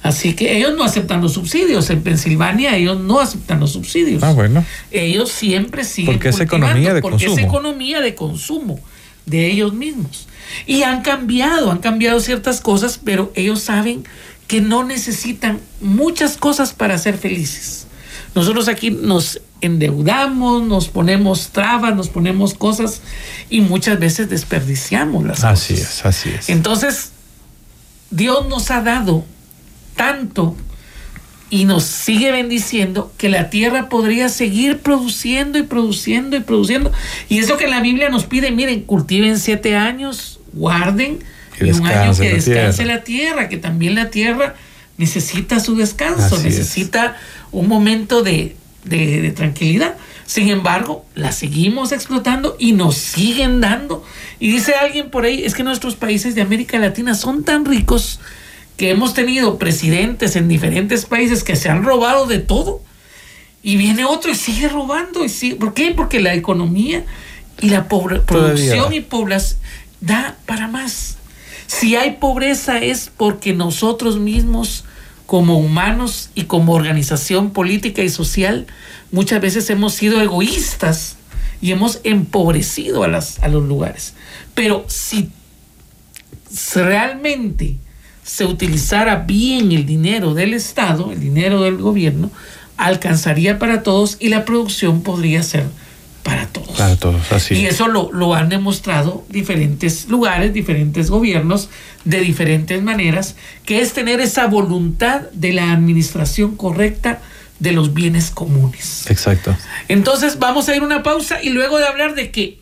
Así 0.00 0.34
que 0.34 0.56
ellos 0.56 0.74
no 0.76 0.84
aceptan 0.84 1.20
los 1.20 1.32
subsidios. 1.32 1.90
En 1.90 2.02
Pensilvania 2.02 2.76
ellos 2.76 3.00
no 3.00 3.18
aceptan 3.20 3.58
los 3.58 3.72
subsidios. 3.72 4.22
Ah, 4.22 4.32
bueno. 4.32 4.64
Ellos 4.92 5.30
siempre 5.30 5.82
siguen 5.84 6.14
Porque 6.14 6.28
es 6.28 6.40
economía 6.40 6.94
de 6.94 7.02
porque 7.02 7.24
es 7.24 7.30
consumo. 7.32 7.46
economía 7.48 8.00
de 8.00 8.14
consumo 8.14 8.80
de 9.30 9.50
ellos 9.50 9.72
mismos. 9.72 10.26
Y 10.66 10.82
han 10.82 11.02
cambiado, 11.02 11.70
han 11.70 11.78
cambiado 11.78 12.20
ciertas 12.20 12.60
cosas, 12.60 12.98
pero 13.02 13.32
ellos 13.34 13.60
saben 13.60 14.04
que 14.46 14.60
no 14.60 14.82
necesitan 14.84 15.60
muchas 15.80 16.36
cosas 16.36 16.72
para 16.72 16.96
ser 16.98 17.18
felices. 17.18 17.86
Nosotros 18.34 18.68
aquí 18.68 18.90
nos 18.90 19.40
endeudamos, 19.60 20.62
nos 20.62 20.88
ponemos 20.88 21.48
trabas, 21.48 21.94
nos 21.96 22.08
ponemos 22.08 22.54
cosas 22.54 23.02
y 23.50 23.60
muchas 23.60 23.98
veces 23.98 24.28
desperdiciamos 24.28 25.24
las 25.24 25.44
Así 25.44 25.74
cosas. 25.74 25.98
es, 25.98 26.06
así 26.06 26.28
es. 26.30 26.48
Entonces, 26.48 27.10
Dios 28.10 28.48
nos 28.48 28.70
ha 28.70 28.80
dado 28.82 29.24
tanto 29.96 30.56
y 31.50 31.64
nos 31.64 31.84
sigue 31.84 32.30
bendiciendo 32.30 33.12
que 33.16 33.28
la 33.28 33.48
tierra 33.50 33.88
podría 33.88 34.28
seguir 34.28 34.78
produciendo 34.80 35.58
y 35.58 35.62
produciendo 35.62 36.36
y 36.36 36.40
produciendo. 36.40 36.92
Y 37.28 37.38
eso 37.38 37.56
que 37.56 37.68
la 37.68 37.80
Biblia 37.80 38.08
nos 38.10 38.24
pide, 38.26 38.50
miren, 38.50 38.82
cultiven 38.82 39.38
siete 39.38 39.74
años, 39.76 40.40
guarden 40.52 41.18
y 41.60 41.70
un 41.70 41.86
año 41.86 42.14
que 42.14 42.28
la 42.28 42.34
descanse 42.34 42.76
tierra. 42.82 42.94
la 42.94 43.04
tierra, 43.04 43.48
que 43.48 43.56
también 43.56 43.94
la 43.94 44.10
tierra 44.10 44.54
necesita 44.98 45.58
su 45.60 45.74
descanso, 45.76 46.36
Así 46.36 46.36
es. 46.36 46.44
necesita 46.44 47.16
un 47.50 47.66
momento 47.68 48.22
de, 48.22 48.56
de- 48.84 49.22
de 49.22 49.30
tranquilidad. 49.30 49.94
Sin 50.26 50.48
embargo, 50.50 51.06
la 51.14 51.32
seguimos 51.32 51.92
explotando 51.92 52.54
y 52.58 52.72
nos 52.72 52.96
siguen 52.96 53.62
dando. 53.62 54.04
Y 54.38 54.50
dice 54.52 54.74
alguien 54.74 55.08
por 55.08 55.24
ahí, 55.24 55.42
es 55.44 55.54
que 55.54 55.62
nuestros 55.62 55.96
países 55.96 56.34
de 56.34 56.42
América 56.42 56.78
Latina 56.78 57.14
son 57.14 57.44
tan 57.44 57.64
ricos 57.64 58.20
que 58.78 58.90
hemos 58.90 59.12
tenido 59.12 59.58
presidentes 59.58 60.36
en 60.36 60.48
diferentes 60.48 61.04
países 61.04 61.44
que 61.44 61.56
se 61.56 61.68
han 61.68 61.82
robado 61.84 62.26
de 62.26 62.38
todo. 62.38 62.80
Y 63.62 63.76
viene 63.76 64.04
otro 64.06 64.30
y 64.30 64.34
sigue 64.36 64.68
robando. 64.68 65.24
Y 65.24 65.28
sigue- 65.28 65.56
¿Por 65.56 65.74
qué? 65.74 65.90
Porque 65.90 66.20
la 66.20 66.32
economía 66.34 67.04
y 67.60 67.68
la 67.68 67.88
pobre- 67.88 68.20
producción 68.20 68.92
y 68.94 69.00
población 69.00 69.60
da 70.00 70.36
para 70.46 70.68
más. 70.68 71.16
Si 71.66 71.96
hay 71.96 72.12
pobreza 72.12 72.78
es 72.78 73.10
porque 73.14 73.52
nosotros 73.52 74.18
mismos, 74.18 74.84
como 75.26 75.58
humanos 75.58 76.30
y 76.36 76.44
como 76.44 76.72
organización 76.72 77.50
política 77.50 78.02
y 78.02 78.08
social, 78.08 78.66
muchas 79.10 79.40
veces 79.42 79.68
hemos 79.70 79.92
sido 79.92 80.22
egoístas 80.22 81.16
y 81.60 81.72
hemos 81.72 81.98
empobrecido 82.04 83.02
a, 83.02 83.08
las, 83.08 83.40
a 83.40 83.48
los 83.48 83.64
lugares. 83.66 84.14
Pero 84.54 84.84
si 84.86 85.30
realmente 86.74 87.76
se 88.28 88.44
utilizara 88.44 89.16
bien 89.26 89.72
el 89.72 89.86
dinero 89.86 90.34
del 90.34 90.52
Estado, 90.52 91.12
el 91.12 91.18
dinero 91.18 91.62
del 91.62 91.78
gobierno, 91.78 92.30
alcanzaría 92.76 93.58
para 93.58 93.82
todos 93.82 94.18
y 94.20 94.28
la 94.28 94.44
producción 94.44 95.02
podría 95.02 95.42
ser 95.42 95.64
para 96.22 96.46
todos. 96.46 96.76
Para 96.76 96.94
todos, 96.96 97.32
así 97.32 97.54
Y 97.54 97.64
es. 97.64 97.74
eso 97.74 97.88
lo, 97.88 98.12
lo 98.12 98.34
han 98.34 98.50
demostrado 98.50 99.24
diferentes 99.30 100.08
lugares, 100.08 100.52
diferentes 100.52 101.08
gobiernos, 101.08 101.70
de 102.04 102.20
diferentes 102.20 102.82
maneras, 102.82 103.34
que 103.64 103.80
es 103.80 103.94
tener 103.94 104.20
esa 104.20 104.46
voluntad 104.46 105.22
de 105.32 105.54
la 105.54 105.72
administración 105.72 106.54
correcta 106.54 107.20
de 107.60 107.72
los 107.72 107.94
bienes 107.94 108.30
comunes. 108.30 109.06
Exacto. 109.10 109.56
Entonces 109.88 110.38
vamos 110.38 110.68
a 110.68 110.76
ir 110.76 110.82
a 110.82 110.84
una 110.84 111.02
pausa 111.02 111.42
y 111.42 111.48
luego 111.48 111.78
de 111.78 111.86
hablar 111.86 112.14
de 112.14 112.30
que, 112.30 112.58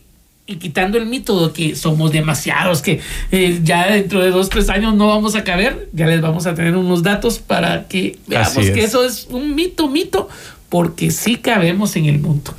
y 0.47 0.57
quitando 0.57 0.97
el 0.97 1.07
mito 1.07 1.49
de 1.49 1.53
que 1.53 1.77
somos 1.77 2.13
demasiados, 2.13 2.81
que 2.81 3.01
eh, 3.33 3.61
ya 3.65 3.91
dentro 3.91 4.23
de 4.23 4.31
dos, 4.31 4.49
tres 4.49 4.71
años 4.71 4.95
no 4.95 5.09
vamos 5.09 5.35
a 5.35 5.43
caber, 5.43 5.89
ya 5.93 6.07
les 6.07 6.21
vamos 6.21 6.47
a 6.47 6.55
tener 6.55 6.77
unos 6.77 7.03
datos 7.03 7.39
para 7.39 7.89
que 7.89 8.19
veamos 8.27 8.55
que 8.55 8.85
es. 8.85 8.89
eso 8.91 9.05
es 9.05 9.27
un 9.31 9.55
mito, 9.55 9.89
mito, 9.89 10.29
porque 10.69 11.11
sí 11.11 11.37
cabemos 11.37 11.97
en 11.97 12.07
el 12.07 12.21
mundo. 12.21 12.55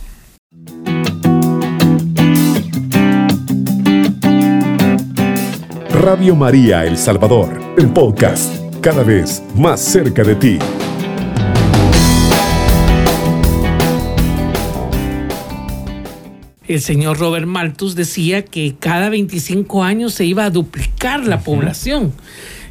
Radio 5.89 6.36
María 6.36 6.86
El 6.86 6.98
Salvador, 6.98 7.60
el 7.77 7.88
podcast, 7.89 8.53
cada 8.82 9.03
vez 9.03 9.41
más 9.56 9.82
cerca 9.82 10.24
de 10.24 10.36
ti. 10.36 10.60
El 16.68 16.82
señor 16.82 17.20
Robert 17.20 17.46
Malthus 17.48 17.96
decía 17.96 18.44
que 18.44 18.76
cada 18.80 19.10
25 19.10 19.84
años 19.84 20.14
se 20.14 20.26
iba 20.26 20.46
a 20.46 20.50
duplicar 20.50 21.26
la 21.26 21.40
población. 21.42 22.14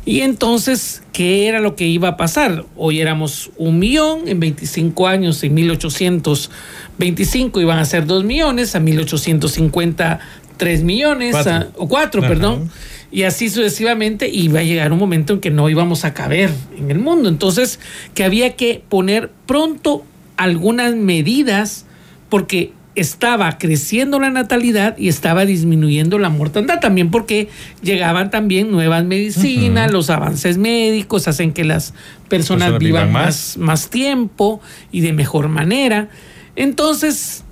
Y 0.04 0.20
entonces, 0.20 1.02
¿qué 1.12 1.48
era 1.48 1.58
lo 1.60 1.74
que 1.74 1.86
iba 1.88 2.08
a 2.10 2.16
pasar? 2.16 2.64
Hoy 2.76 3.00
éramos 3.00 3.50
un 3.56 3.78
millón, 3.80 4.28
en 4.28 4.38
25 4.38 5.08
años, 5.08 5.42
en 5.42 5.54
1825 5.54 7.60
iban 7.60 7.78
a 7.78 7.84
ser 7.84 8.06
dos 8.06 8.22
millones, 8.24 8.76
a 8.76 8.80
1850 8.80 10.20
tres 10.56 10.82
millones, 10.84 11.32
Cuatro. 11.32 11.52
a- 11.52 11.66
o 11.76 11.86
cuatro, 11.86 12.22
perdón. 12.22 12.70
Y 13.12 13.24
así 13.24 13.50
sucesivamente 13.50 14.26
iba 14.30 14.60
a 14.60 14.62
llegar 14.62 14.90
un 14.90 14.98
momento 14.98 15.34
en 15.34 15.40
que 15.40 15.50
no 15.50 15.68
íbamos 15.68 16.06
a 16.06 16.14
caber 16.14 16.50
en 16.78 16.90
el 16.90 16.98
mundo. 16.98 17.28
Entonces, 17.28 17.78
que 18.14 18.24
había 18.24 18.56
que 18.56 18.82
poner 18.88 19.30
pronto 19.46 20.02
algunas 20.38 20.94
medidas 20.94 21.84
porque 22.30 22.72
estaba 22.96 23.58
creciendo 23.58 24.18
la 24.18 24.30
natalidad 24.30 24.96
y 24.98 25.08
estaba 25.08 25.44
disminuyendo 25.44 26.18
la 26.18 26.30
mortandad. 26.30 26.80
También 26.80 27.10
porque 27.10 27.48
llegaban 27.82 28.30
también 28.30 28.70
nuevas 28.70 29.04
medicinas, 29.04 29.92
los 29.92 30.10
avances 30.10 30.58
médicos 30.58 31.28
hacen 31.28 31.52
que 31.52 31.64
las 31.64 31.92
personas 32.28 32.70
Personas 32.70 32.78
vivan 32.78 33.08
vivan 33.08 33.12
más, 33.12 33.56
más 33.58 33.90
tiempo 33.90 34.60
y 34.90 35.00
de 35.02 35.12
mejor 35.12 35.48
manera. 35.48 36.08
Entonces, 36.56 37.44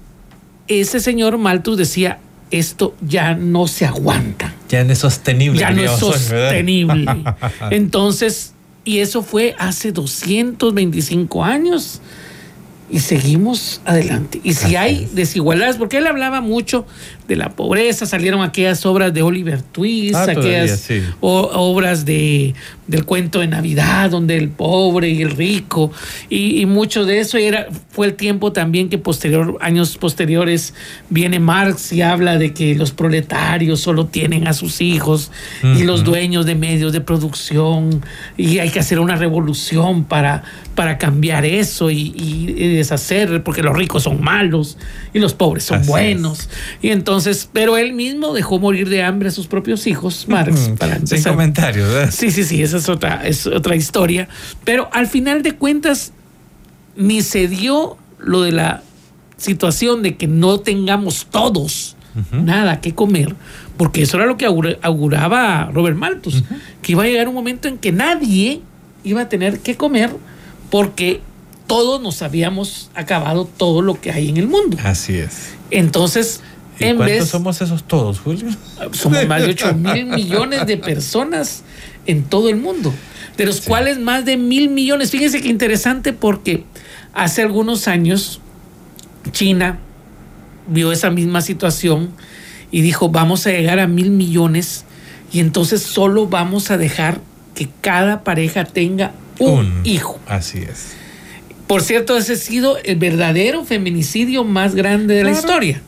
ese 0.67 0.99
señor 0.99 1.37
Malthus 1.39 1.77
decía, 1.77 2.19
esto 2.51 2.95
ya 3.01 3.35
no 3.35 3.67
se 3.67 3.85
aguanta 3.85 4.55
Ya 4.69 4.85
no 4.85 4.93
es 4.93 4.99
sostenible. 4.99 5.61
ya 5.61 5.71
no 5.71 5.83
es 5.83 5.91
sostenible. 5.91 7.07
Entonces, 7.71 8.55
y 8.85 8.99
eso 8.99 9.23
fue 9.23 9.55
hace 9.59 9.93
225 9.93 11.45
años 11.45 12.01
y 12.95 13.01
seguimos 13.01 13.81
adelante. 13.85 14.41
Y 14.45 14.55
si 14.55 14.77
hay 14.77 15.03
es. 15.05 15.15
desigualdades, 15.17 15.77
porque 15.77 15.97
él 15.99 16.07
hablaba 16.07 16.41
mucho 16.41 16.87
de 17.27 17.35
la 17.37 17.51
pobreza, 17.57 18.07
salieron 18.07 18.43
aquellas 18.43 18.85
obras 18.87 19.13
de 19.13 19.23
Oliver 19.23 19.63
Twist, 19.63 20.15
Ah, 20.15 20.27
todavía, 20.33 20.61
aquellas 20.63 20.81
sí. 20.81 21.01
o- 21.21 21.51
obras 21.55 22.05
de, 22.05 22.55
del 22.87 23.05
cuento 23.05 23.41
de 23.41 23.49
Navidad, 23.49 24.11
donde 24.11 24.37
el 24.37 24.51
pobre 24.51 25.09
y 25.09 25.23
el 25.23 25.31
rico, 25.31 25.91
y, 26.29 26.61
y 26.61 26.67
mucho 26.67 27.05
de 27.07 27.19
eso 27.21 27.39
era, 27.39 27.67
fue 27.91 28.07
el 28.09 28.15
tiempo 28.15 28.53
también 28.53 28.91
que 28.91 28.99
posterior, 28.99 29.57
años 29.63 29.97
posteriores 29.97 30.75
viene 31.11 31.41
Marx 31.41 31.93
y 31.95 32.03
habla 32.03 32.37
de 32.37 32.53
que 32.53 32.75
los 32.75 32.93
proletarios 32.93 33.81
solo 33.81 34.07
tienen 34.07 34.47
a 34.47 34.53
sus 34.53 34.81
hijos 34.83 35.33
y 35.63 35.83
los 35.83 36.05
dueños 36.05 36.45
de 36.47 36.55
medios 36.55 36.93
de 36.93 37.01
producción, 37.01 38.03
y 38.37 38.59
hay 38.59 38.69
que 38.71 38.79
hacer 38.81 39.01
una 39.01 39.17
revolución 39.17 40.05
para, 40.05 40.45
para 40.75 40.99
cambiar 40.99 41.45
eso 41.47 41.91
y, 41.91 42.13
y- 42.15 42.84
y 42.85 42.91
deshacer, 42.91 43.43
porque 43.43 43.63
los 43.63 43.77
ricos 43.77 44.03
son 44.05 44.23
malos 44.23 44.77
y 45.13 45.19
los 45.19 45.35
pobres 45.35 45.65
son 45.65 45.77
Así 45.79 45.85
es. 45.85 45.89
buenos. 45.91 46.49
Y 46.83 46.91
entonces, 46.91 47.49
pero 47.53 47.77
él 47.77 47.93
mismo 47.93 48.33
dejó 48.35 48.59
morir 48.59 48.89
de 48.89 49.03
hambre 49.03 49.29
a 49.29 49.33
sus 49.33 49.47
propios 49.47 49.87
hijos, 49.87 50.27
Marx, 50.29 50.69
Mm, 50.71 50.75
para 50.77 50.99
Sin 51.07 51.23
comentarios, 51.23 51.89
¿verdad? 51.93 52.11
Sí, 52.13 52.31
sí, 52.31 52.45
sí, 52.45 52.63
esa 52.63 52.77
es 52.77 52.89
otra, 52.89 53.27
es 53.27 53.47
otra 53.47 53.75
historia. 53.77 54.29
Pero 54.65 54.89
al 54.93 55.07
final 55.07 55.43
de 55.43 55.53
cuentas, 55.53 56.13
ni 56.97 57.23
se 57.23 57.49
dio 57.49 57.97
lo 58.19 58.43
de 58.43 58.53
la 58.53 58.83
situación 59.37 60.03
de 60.03 60.17
que 60.17 60.27
no 60.27 60.61
tengamos 60.61 61.27
todos 61.31 61.97
nada 62.31 62.81
que 62.81 62.95
comer, 62.95 63.35
porque 63.77 64.03
eso 64.03 64.17
era 64.19 64.27
lo 64.27 64.37
que 64.37 64.47
augura- 64.47 64.77
auguraba 64.83 65.69
Robert 65.75 65.97
Malthus, 65.97 66.45
que 66.81 66.93
iba 66.93 67.03
a 67.03 67.07
llegar 67.07 67.29
un 67.29 67.35
momento 67.35 67.67
en 67.67 67.77
que 67.77 67.91
nadie 67.91 68.61
iba 69.03 69.23
a 69.23 69.29
tener 69.29 69.59
que 69.59 69.75
comer 69.77 70.11
porque 70.71 71.21
todos 71.67 72.01
nos 72.01 72.23
habíamos 72.23 72.91
acabado 72.95 73.45
todo 73.45 73.83
lo 73.83 74.01
que 74.01 74.11
hay 74.13 74.29
en 74.29 74.37
el 74.37 74.47
mundo. 74.47 74.77
Así 74.83 75.17
es. 75.17 75.55
Entonces, 75.71 76.41
¿Y 76.79 76.85
en 76.85 76.97
cuántos 76.97 77.19
vez 77.19 77.29
somos 77.29 77.61
esos 77.61 77.85
todos, 77.85 78.21
Julio? 78.21 78.49
somos 78.93 79.27
más 79.27 79.43
de 79.43 79.51
8 79.51 79.75
mil 79.75 80.07
millones 80.15 80.67
de 80.67 80.77
personas 80.77 81.63
en 82.07 82.25
todo 82.25 82.49
el 82.49 82.57
mundo, 82.57 82.93
de 83.37 83.47
los 83.47 83.61
cuales 83.61 83.99
más 83.99 84.25
de 84.25 84.37
mil 84.37 84.69
millones. 84.69 85.11
Fíjense 85.11 85.41
qué 85.41 85.49
interesante 85.49 86.13
porque 86.13 86.65
hace 87.13 87.43
algunos 87.43 87.89
años 87.89 88.41
China 89.31 89.79
vio 90.67 90.93
esa 90.93 91.11
misma 91.11 91.41
situación 91.41 92.11
y 92.71 92.81
dijo, 92.81 93.09
vamos 93.09 93.47
a 93.47 93.51
llegar 93.51 93.79
a 93.79 93.87
mil 93.87 94.11
millones 94.11 94.85
y 95.33 95.41
entonces 95.41 95.83
solo 95.83 96.27
vamos 96.27 96.71
a 96.71 96.77
dejar 96.77 97.21
que 97.55 97.69
cada 97.81 98.25
pareja 98.25 98.65
tenga 98.65 99.13
un, 99.39 99.81
hijo. 99.85 100.19
Así 100.27 100.59
es. 100.59 100.95
Por 101.67 101.83
cierto, 101.83 102.17
ese 102.17 102.35
ha 102.35 102.37
sido 102.37 102.77
el 102.79 102.97
verdadero 102.97 103.65
feminicidio 103.65 104.45
más 104.45 104.75
grande 104.75 105.15
de 105.15 105.25
la 105.25 105.31
historia. 105.31 105.81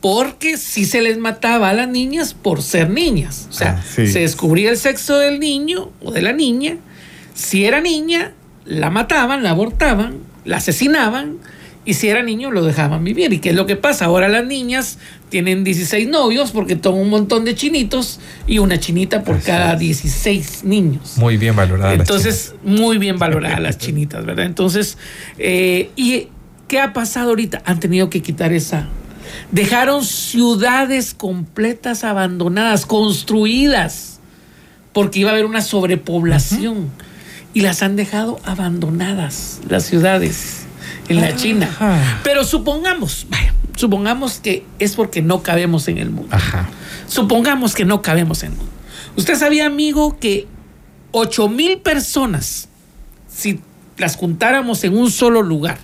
Porque 0.00 0.56
si 0.56 0.84
se 0.86 1.02
les 1.02 1.18
mataba 1.18 1.70
a 1.70 1.74
las 1.74 1.88
niñas 1.88 2.32
por 2.34 2.62
ser 2.62 2.88
niñas. 2.90 3.46
O 3.50 3.52
sea, 3.52 3.78
Ah, 3.80 3.84
sí. 3.86 4.06
se 4.06 4.20
descubría 4.20 4.70
el 4.70 4.76
sexo 4.78 5.18
del 5.18 5.40
niño 5.40 5.90
o 6.02 6.10
de 6.10 6.22
la 6.22 6.32
niña. 6.32 6.76
Si 7.34 7.64
era 7.64 7.80
niña, 7.80 8.32
la 8.64 8.88
mataban, 8.90 9.42
la 9.42 9.50
abortaban, 9.50 10.18
la 10.44 10.56
asesinaban. 10.58 11.36
Y 11.90 11.94
si 11.94 12.08
era 12.08 12.22
niño, 12.22 12.52
lo 12.52 12.64
dejaban 12.64 13.02
vivir. 13.02 13.32
¿Y 13.32 13.40
qué 13.40 13.50
es 13.50 13.56
lo 13.56 13.66
que 13.66 13.74
pasa? 13.74 14.04
Ahora 14.04 14.28
las 14.28 14.46
niñas 14.46 14.98
tienen 15.28 15.64
16 15.64 16.06
novios 16.06 16.52
porque 16.52 16.76
toman 16.76 17.00
un 17.00 17.10
montón 17.10 17.44
de 17.44 17.56
chinitos 17.56 18.20
y 18.46 18.58
una 18.60 18.78
chinita 18.78 19.24
por 19.24 19.38
Así 19.38 19.46
cada 19.46 19.72
es. 19.72 19.80
16 19.80 20.62
niños. 20.62 21.14
Muy 21.16 21.36
bien 21.36 21.56
valorada. 21.56 21.92
la 21.92 22.00
Entonces, 22.00 22.54
muy 22.62 22.98
bien 22.98 23.18
valoradas 23.18 23.58
las 23.58 23.78
chinitas, 23.78 24.24
¿verdad? 24.24 24.46
Entonces, 24.46 24.98
eh, 25.36 25.90
¿y 25.96 26.28
qué 26.68 26.78
ha 26.78 26.92
pasado 26.92 27.30
ahorita? 27.30 27.60
Han 27.64 27.80
tenido 27.80 28.08
que 28.08 28.22
quitar 28.22 28.52
esa. 28.52 28.86
Dejaron 29.50 30.04
ciudades 30.04 31.12
completas 31.12 32.04
abandonadas, 32.04 32.86
construidas, 32.86 34.20
porque 34.92 35.18
iba 35.18 35.30
a 35.30 35.32
haber 35.32 35.44
una 35.44 35.60
sobrepoblación. 35.60 36.88
Y 37.52 37.62
las 37.62 37.82
han 37.82 37.96
dejado 37.96 38.38
abandonadas, 38.44 39.60
las 39.68 39.82
ciudades, 39.82 40.66
en 41.10 41.20
la 41.20 41.36
China. 41.36 41.68
Ajá. 41.78 42.20
Pero 42.24 42.44
supongamos, 42.44 43.26
vaya, 43.30 43.54
supongamos 43.76 44.40
que 44.40 44.64
es 44.78 44.94
porque 44.94 45.22
no 45.22 45.42
cabemos 45.42 45.88
en 45.88 45.98
el 45.98 46.10
mundo. 46.10 46.34
Ajá. 46.34 46.68
Supongamos 47.06 47.74
que 47.74 47.84
no 47.84 48.02
cabemos 48.02 48.42
en. 48.42 48.52
Usted 49.16 49.34
sabía, 49.36 49.66
amigo, 49.66 50.18
que 50.18 50.46
8 51.12 51.48
mil 51.48 51.78
personas, 51.78 52.68
si 53.28 53.60
las 53.98 54.16
juntáramos 54.16 54.82
en 54.84 54.96
un 54.96 55.10
solo 55.10 55.42
lugar, 55.42 55.78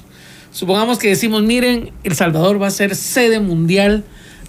supongamos 0.52 0.98
que 0.98 1.08
decimos, 1.08 1.42
miren, 1.42 1.90
El 2.04 2.14
Salvador 2.14 2.62
va 2.62 2.68
a 2.68 2.70
ser 2.70 2.94
sede 2.96 3.40
mundial 3.40 4.04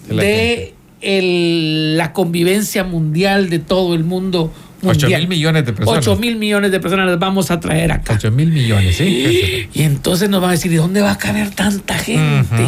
De 0.08 0.14
la 0.14 0.24
de 0.24 0.74
el- 1.02 1.98
la 1.98 2.14
convivencia 2.14 2.84
mundial 2.84 3.50
de 3.50 3.60
todo 3.60 3.94
el 3.96 4.04
mundo. 4.04 4.52
Mundial. 4.82 5.22
mil 5.22 5.28
millones 5.30 5.66
de 5.66 5.74
personas. 5.74 6.08
8 6.08 6.16
mil 6.18 6.36
millones 6.36 6.72
de 6.72 6.80
personas 6.80 7.08
las 7.08 7.18
vamos 7.20 7.50
a 7.52 7.60
traer 7.60 7.92
acá. 7.92 8.14
8 8.16 8.32
mil 8.32 8.52
millones, 8.52 8.96
sí. 8.98 9.68
Y 9.74 9.82
entonces 9.84 10.30
nos 10.30 10.42
van 10.42 10.52
a 10.52 10.54
decir, 10.54 10.72
¿y 10.72 10.76
dónde 10.76 11.02
va 11.02 11.12
a 11.12 11.18
caber 11.18 11.50
tanta 11.52 11.96
gente? 11.96 12.68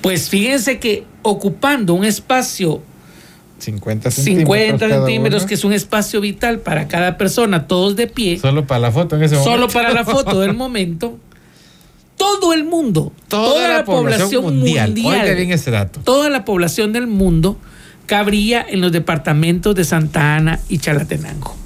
Pues 0.00 0.28
fíjense 0.30 0.78
que 0.78 1.04
ocupando 1.22 1.94
un 1.94 2.04
espacio 2.04 2.82
50 3.58 4.10
centímetros. 4.10 4.56
50 4.56 4.78
cada 4.88 5.06
centímetros, 5.06 5.44
que 5.46 5.54
es 5.54 5.64
un 5.64 5.72
espacio 5.72 6.20
vital 6.20 6.58
para 6.60 6.88
cada 6.88 7.16
persona, 7.16 7.68
todos 7.68 7.94
de 7.96 8.06
pie, 8.08 8.38
Solo 8.40 8.66
para 8.66 8.80
la 8.80 8.90
foto 8.90 9.16
en 9.16 9.22
ese 9.22 9.36
momento. 9.36 9.50
solo 9.52 9.68
para 9.68 9.92
la 9.92 10.04
foto 10.04 10.40
del 10.40 10.54
momento, 10.56 11.18
todo 12.16 12.52
el 12.52 12.64
mundo, 12.64 13.12
Toda, 13.28 13.68
la, 13.68 13.84
población, 13.84 14.44
mundial. 14.44 14.94
Oiga 15.04 15.34
bien 15.34 15.52
ese 15.52 15.70
dato. 15.70 16.00
toda 16.00 16.28
la 16.28 16.44
población 16.44 16.92
del 16.92 17.06
mundo 17.06 17.56
cabría 18.06 18.64
en 18.68 18.80
los 18.80 18.92
departamentos 18.92 19.74
de 19.74 19.84
Santa 19.84 20.36
Ana 20.36 20.60
y 20.68 20.78
Chalatenango. 20.78 21.56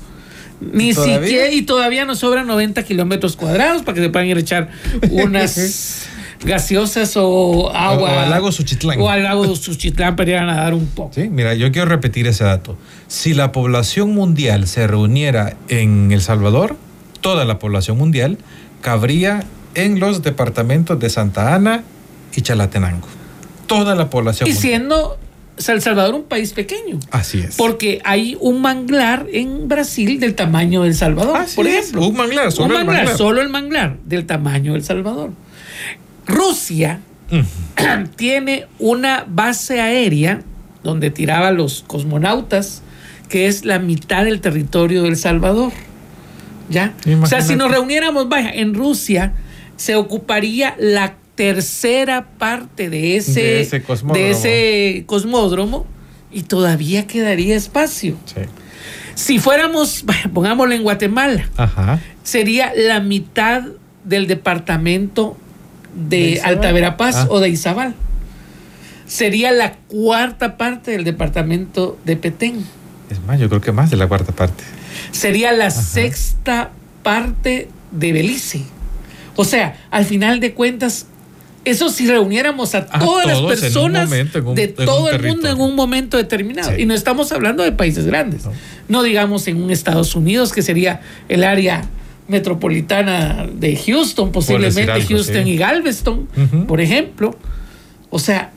Ni 0.61 0.95
¿Todavía? 0.95 1.21
siquiera, 1.21 1.53
y 1.53 1.63
todavía 1.63 2.05
nos 2.05 2.21
sobran 2.21 2.47
90 2.47 2.83
kilómetros 2.85 3.37
cuadrados 3.37 3.83
para 3.83 3.95
que 3.95 4.03
se 4.03 4.09
puedan 4.09 4.27
ir 4.29 4.37
a 4.37 4.41
echar 4.41 4.71
unas 5.11 6.07
gaseosas 6.45 7.13
o 7.17 7.71
agua. 7.75 8.11
O 8.11 8.19
al 8.21 8.31
lago 8.31 8.53
Suchitlán. 8.53 9.01
O 9.01 9.11
al 9.11 9.23
lago 9.23 9.55
Suchitlán 9.55 10.17
para 10.17 10.31
ir 10.31 10.37
a 10.37 10.47
nadar 10.47 10.73
un 10.73 10.87
poco. 10.87 11.13
Sí, 11.15 11.29
mira, 11.29 11.55
yo 11.55 11.71
quiero 11.73 11.89
repetir 11.89 12.27
ese 12.27 12.45
dato. 12.45 12.77
Si 13.07 13.35
la 13.35 13.53
población 13.53 14.15
mundial 14.15 14.67
se 14.67 14.87
reuniera 14.87 15.57
en 15.69 16.11
El 16.11 16.23
Salvador, 16.23 16.77
toda 17.21 17.45
la 17.45 17.59
población 17.59 17.99
mundial 17.99 18.39
cabría 18.81 19.45
en 19.75 20.01
los 20.01 20.23
departamentos 20.23 20.99
de 20.99 21.11
Santa 21.11 21.55
Ana 21.55 21.85
y 22.35 22.41
Chalatenango. 22.41 23.09
Toda 23.67 23.95
la 23.95 24.09
población 24.09 24.49
Y 24.49 24.53
mundial. 24.53 24.89
El 25.69 25.81
Salvador 25.83 26.15
un 26.15 26.25
país 26.25 26.53
pequeño. 26.53 26.99
Así 27.11 27.41
es. 27.41 27.57
Porque 27.57 28.01
hay 28.05 28.37
un 28.41 28.61
manglar 28.61 29.27
en 29.33 29.69
Brasil 29.69 30.21
del 30.21 30.35
tamaño 30.35 30.83
de 30.83 30.89
El 30.89 30.95
Salvador, 30.95 31.37
Así 31.37 31.57
por 31.57 31.67
es, 31.67 31.77
ejemplo. 31.91 32.07
un 32.09 32.17
manglar, 32.17 32.53
solo 32.53 32.67
Un 32.75 32.81
el 32.81 32.87
manglar, 32.87 32.97
manglar. 33.05 33.17
solo 33.17 33.41
el 33.43 33.49
manglar 33.49 33.97
del 34.05 34.27
tamaño 34.27 34.73
de 34.73 34.79
El 34.79 34.85
Salvador. 34.85 35.31
Rusia 36.27 37.01
tiene 38.17 38.67
una 38.79 39.25
base 39.29 39.81
aérea 39.81 40.43
donde 40.83 41.11
tiraba 41.11 41.51
los 41.51 41.83
cosmonautas, 41.87 42.83
que 43.29 43.47
es 43.47 43.65
la 43.65 43.79
mitad 43.79 44.25
del 44.25 44.41
territorio 44.41 45.03
de 45.03 45.09
El 45.11 45.17
Salvador. 45.17 45.73
¿Ya? 46.69 46.95
O 47.23 47.27
sea, 47.27 47.41
si 47.43 47.55
nos 47.57 47.71
reuniéramos, 47.71 48.29
vaya, 48.29 48.51
en 48.51 48.75
Rusia 48.75 49.33
se 49.77 49.95
ocuparía 49.95 50.75
la 50.79 51.15
tercera 51.37 52.27
parte 52.39 52.91
de 52.91 53.17
ese, 53.17 53.41
De 53.41 53.61
ese 53.61 53.83
cosmódromo. 53.83 54.25
de 54.25 54.31
ese 54.33 55.05
cosmódromo 55.07 55.87
y 56.33 56.43
todavía 56.43 57.07
quedaría 57.07 57.55
espacio. 57.57 58.17
Sí. 58.27 58.41
Si 59.15 59.39
fuéramos, 59.39 60.05
pongámoslo 60.35 60.75
en 60.75 60.83
Guatemala, 60.83 61.49
Ajá. 61.57 62.01
sería 62.25 62.73
la 62.77 63.01
mitad 63.01 63.63
del 64.05 64.27
departamento 64.27 65.37
¿De? 65.95 66.41
Alta 66.45 66.73
Verapaz 66.73 67.17
Ah. 67.17 67.27
o 67.31 67.41
de 67.41 67.49
Izabal. 67.49 67.95
Sería 69.07 69.53
la 69.53 69.73
cuarta 69.89 70.57
parte 70.59 70.91
del 70.91 71.05
departamento 71.05 71.99
de 72.05 72.17
Petén. 72.17 72.65
Es 73.09 73.21
más, 73.25 73.39
yo 73.39 73.49
creo 73.49 73.61
que 73.61 73.73
más 73.73 73.91
de 73.91 73.97
la 73.97 74.07
cuarta 74.09 74.33
parte. 74.33 74.65
Sería 75.13 75.53
la 75.53 75.71
sexta 75.71 76.71
parte 77.03 77.69
de 77.93 78.13
Belice. 78.13 78.63
O 79.37 79.45
sea, 79.45 79.77
al 79.91 80.05
final 80.05 80.41
de 80.41 80.53
cuentas, 80.55 81.07
eso 81.67 81.91
si 81.91 82.07
reuniéramos 82.07 82.75
a 82.75 82.87
A 82.91 82.99
todas 82.99 83.27
las 83.27 83.41
personas 83.43 84.09
momento, 84.09 84.39
en 84.39 84.47
un- 84.47 84.55
de 84.55 84.69
todo 84.69 85.11
el 85.11 85.23
mundo 85.23 85.51
en 85.51 85.61
un 85.61 85.75
momento 85.75 86.17
determinado. 86.17 86.71
Sí. 86.75 86.83
Y 86.83 86.87
no 86.87 86.95
estamos 86.95 87.31
hablando 87.33 87.63
de 87.63 87.73
países 87.73 88.07
grandes. 88.07 88.45
No. 88.47 88.53
No, 88.89 89.03
digamos 89.03 89.47
en 89.49 89.63
un 89.63 89.71
Estados 89.71 90.15
Unidos, 90.15 90.53
que 90.53 90.63
sería 90.63 91.01
el 91.29 91.45
área 91.45 91.85
metropolitana 92.29 93.47
de 93.53 93.77
Houston, 93.77 94.33
posiblemente 94.33 94.91
algo, 94.91 95.07
Houston 95.09 95.45
sí. 95.45 95.51
y 95.51 95.57
Galveston, 95.57 96.29
por 96.67 96.81
ejemplo. 96.81 97.37
O 98.11 98.19
sea, 98.19 98.53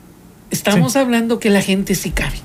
estamos 0.50 0.96
hablando 0.96 1.38
que 1.38 1.50
la 1.50 1.62
gente 1.62 1.94
sí 1.94 2.10
cabe. 2.10 2.36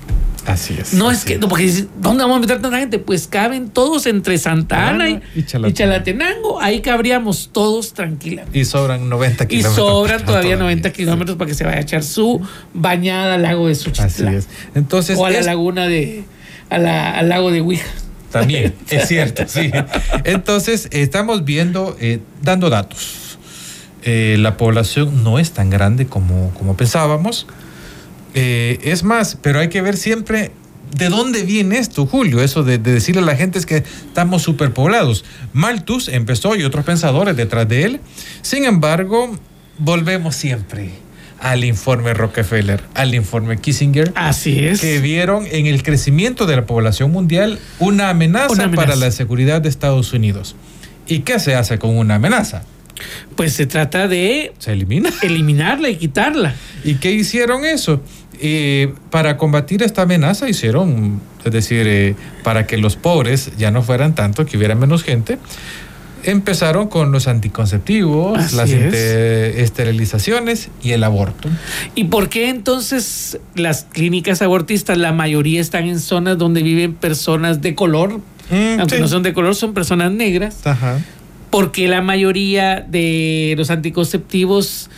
Así 0.46 0.76
es. 0.80 0.94
No 0.94 1.10
es 1.10 1.18
así 1.18 1.26
que, 1.28 1.38
no, 1.38 1.48
porque 1.48 1.84
¿dónde 2.00 2.22
vamos 2.22 2.36
a 2.38 2.40
meter 2.40 2.62
tanta 2.62 2.78
gente? 2.78 2.98
Pues 3.00 3.26
caben 3.26 3.68
todos 3.68 4.06
entre 4.06 4.38
Santa 4.38 4.88
Ana 4.88 5.08
y, 5.10 5.20
y 5.34 5.40
y 5.66 5.72
Chalatenango. 5.72 6.60
Ahí 6.60 6.80
cabríamos 6.80 7.50
todos 7.52 7.94
tranquilamente. 7.94 8.56
Y 8.58 8.64
sobran 8.64 9.08
90 9.08 9.44
Y 9.44 9.46
kilómetros. 9.48 9.74
sobran 9.74 10.20
No, 10.20 10.26
todavía 10.26 10.56
90 10.56 10.92
kilómetros 10.92 11.36
para 11.36 11.48
que 11.48 11.54
se 11.54 11.64
vaya 11.64 11.78
a 11.78 11.80
echar 11.80 12.04
su 12.04 12.40
bañada 12.72 13.34
al 13.34 13.42
lago 13.42 13.66
de 13.66 13.72
Así 13.72 13.84
Suchitlán. 13.84 14.34
es. 14.34 14.46
Entonces, 14.74 15.18
O 15.18 15.26
a 15.26 15.30
la 15.30 15.38
es- 15.40 15.46
laguna 15.46 15.86
de. 15.86 16.24
A 16.70 16.78
la- 16.78 17.10
al 17.18 17.28
lago 17.28 17.50
de 17.50 17.60
Huija. 17.62 17.86
También, 18.30 18.74
es 18.90 19.08
cierto, 19.08 19.44
sí. 19.48 19.70
Entonces, 20.24 20.88
estamos 20.92 21.44
viendo, 21.44 21.96
eh, 22.00 22.20
dando 22.42 22.70
datos. 22.70 23.38
Eh, 24.02 24.36
la 24.38 24.56
población 24.56 25.24
no 25.24 25.38
es 25.38 25.50
tan 25.52 25.70
grande 25.70 26.06
como, 26.06 26.50
como 26.54 26.76
pensábamos. 26.76 27.46
Eh, 28.36 28.78
es 28.84 29.02
más, 29.02 29.36
pero 29.40 29.58
hay 29.58 29.68
que 29.68 29.80
ver 29.82 29.96
siempre 29.96 30.50
de 30.96 31.08
dónde 31.08 31.42
viene 31.42 31.78
esto, 31.78 32.06
Julio. 32.06 32.42
Eso 32.42 32.62
de, 32.62 32.78
de 32.78 32.92
decirle 32.92 33.22
a 33.22 33.24
la 33.24 33.34
gente 33.34 33.58
es 33.58 33.64
que 33.66 33.76
estamos 33.78 34.42
superpoblados. 34.42 35.24
Malthus 35.52 36.08
empezó 36.08 36.54
y 36.54 36.62
otros 36.62 36.84
pensadores 36.84 37.34
detrás 37.36 37.66
de 37.68 37.84
él. 37.84 38.00
Sin 38.42 38.64
embargo, 38.64 39.36
volvemos 39.78 40.36
siempre 40.36 40.90
al 41.40 41.64
informe 41.64 42.14
Rockefeller, 42.14 42.82
al 42.94 43.14
informe 43.14 43.58
Kissinger 43.58 44.12
Así 44.14 44.64
es. 44.66 44.80
que 44.80 45.00
vieron 45.00 45.46
en 45.50 45.66
el 45.66 45.82
crecimiento 45.82 46.46
de 46.46 46.56
la 46.56 46.66
población 46.66 47.10
mundial 47.12 47.58
una 47.78 48.08
amenaza, 48.10 48.52
Una 48.52 48.64
amenaza. 48.64 48.86
para 48.86 48.96
la 48.96 49.10
seguridad 49.10 49.60
de 49.60 49.68
Estados 49.68 50.12
Unidos. 50.12 50.56
¿Y 51.06 51.20
qué 51.20 51.38
se 51.38 51.54
hace 51.54 51.78
con 51.78 51.96
una 51.96 52.16
amenaza? 52.16 52.62
Pues 53.36 53.52
se 53.52 53.66
trata 53.66 54.08
de 54.08 54.54
Se 54.58 54.72
elimina. 54.72 55.10
eliminarla 55.22 55.90
y 55.90 55.96
quitarla. 55.96 56.54
¿Y 56.84 56.94
qué 56.94 57.12
hicieron 57.12 57.64
eso? 57.66 58.00
Y 58.40 58.88
para 59.10 59.36
combatir 59.36 59.82
esta 59.82 60.02
amenaza 60.02 60.48
hicieron, 60.48 61.20
es 61.44 61.52
decir, 61.52 61.86
eh, 61.86 62.14
para 62.42 62.66
que 62.66 62.76
los 62.76 62.96
pobres 62.96 63.52
ya 63.56 63.70
no 63.70 63.82
fueran 63.82 64.14
tanto, 64.14 64.44
que 64.46 64.56
hubiera 64.56 64.74
menos 64.74 65.02
gente, 65.02 65.38
empezaron 66.24 66.88
con 66.88 67.12
los 67.12 67.28
anticonceptivos, 67.28 68.38
Así 68.38 68.56
las 68.56 68.70
es. 68.70 68.94
esterilizaciones 69.58 70.70
y 70.82 70.90
el 70.92 71.04
aborto. 71.04 71.48
¿Y 71.94 72.04
por 72.04 72.28
qué 72.28 72.48
entonces 72.48 73.38
las 73.54 73.84
clínicas 73.84 74.42
abortistas, 74.42 74.98
la 74.98 75.12
mayoría 75.12 75.60
están 75.60 75.84
en 75.86 76.00
zonas 76.00 76.36
donde 76.38 76.62
viven 76.62 76.94
personas 76.94 77.62
de 77.62 77.74
color? 77.74 78.20
Mm, 78.50 78.80
Aunque 78.80 78.96
sí. 78.96 79.00
no 79.00 79.08
son 79.08 79.22
de 79.22 79.32
color, 79.32 79.54
son 79.54 79.72
personas 79.74 80.12
negras. 80.12 80.66
Ajá. 80.66 80.98
Porque 81.50 81.86
la 81.88 82.02
mayoría 82.02 82.80
de 82.80 83.54
los 83.56 83.70
anticonceptivos 83.70 84.90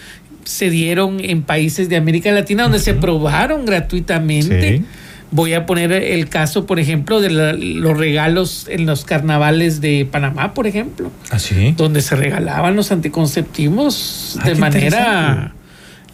se 0.44 0.70
dieron 0.70 1.20
en 1.20 1.42
países 1.42 1.88
de 1.88 1.96
América 1.96 2.30
Latina 2.32 2.64
donde 2.64 2.78
se 2.78 2.94
probaron 2.94 3.64
gratuitamente. 3.66 4.78
Sí. 4.78 4.84
Voy 5.30 5.52
a 5.52 5.66
poner 5.66 5.92
el 5.92 6.30
caso, 6.30 6.64
por 6.64 6.80
ejemplo, 6.80 7.20
de 7.20 7.28
la- 7.28 7.52
los 7.52 7.98
regalos 7.98 8.66
en 8.70 8.86
los 8.86 9.04
carnavales 9.04 9.82
de 9.82 10.08
Panamá, 10.10 10.54
por 10.54 10.66
ejemplo, 10.66 11.10
Así. 11.30 11.74
donde 11.76 12.00
se 12.00 12.16
regalaban 12.16 12.76
los 12.76 12.90
anticonceptivos 12.92 14.38
Ah, 14.40 14.46
de 14.46 14.54
manera 14.54 15.54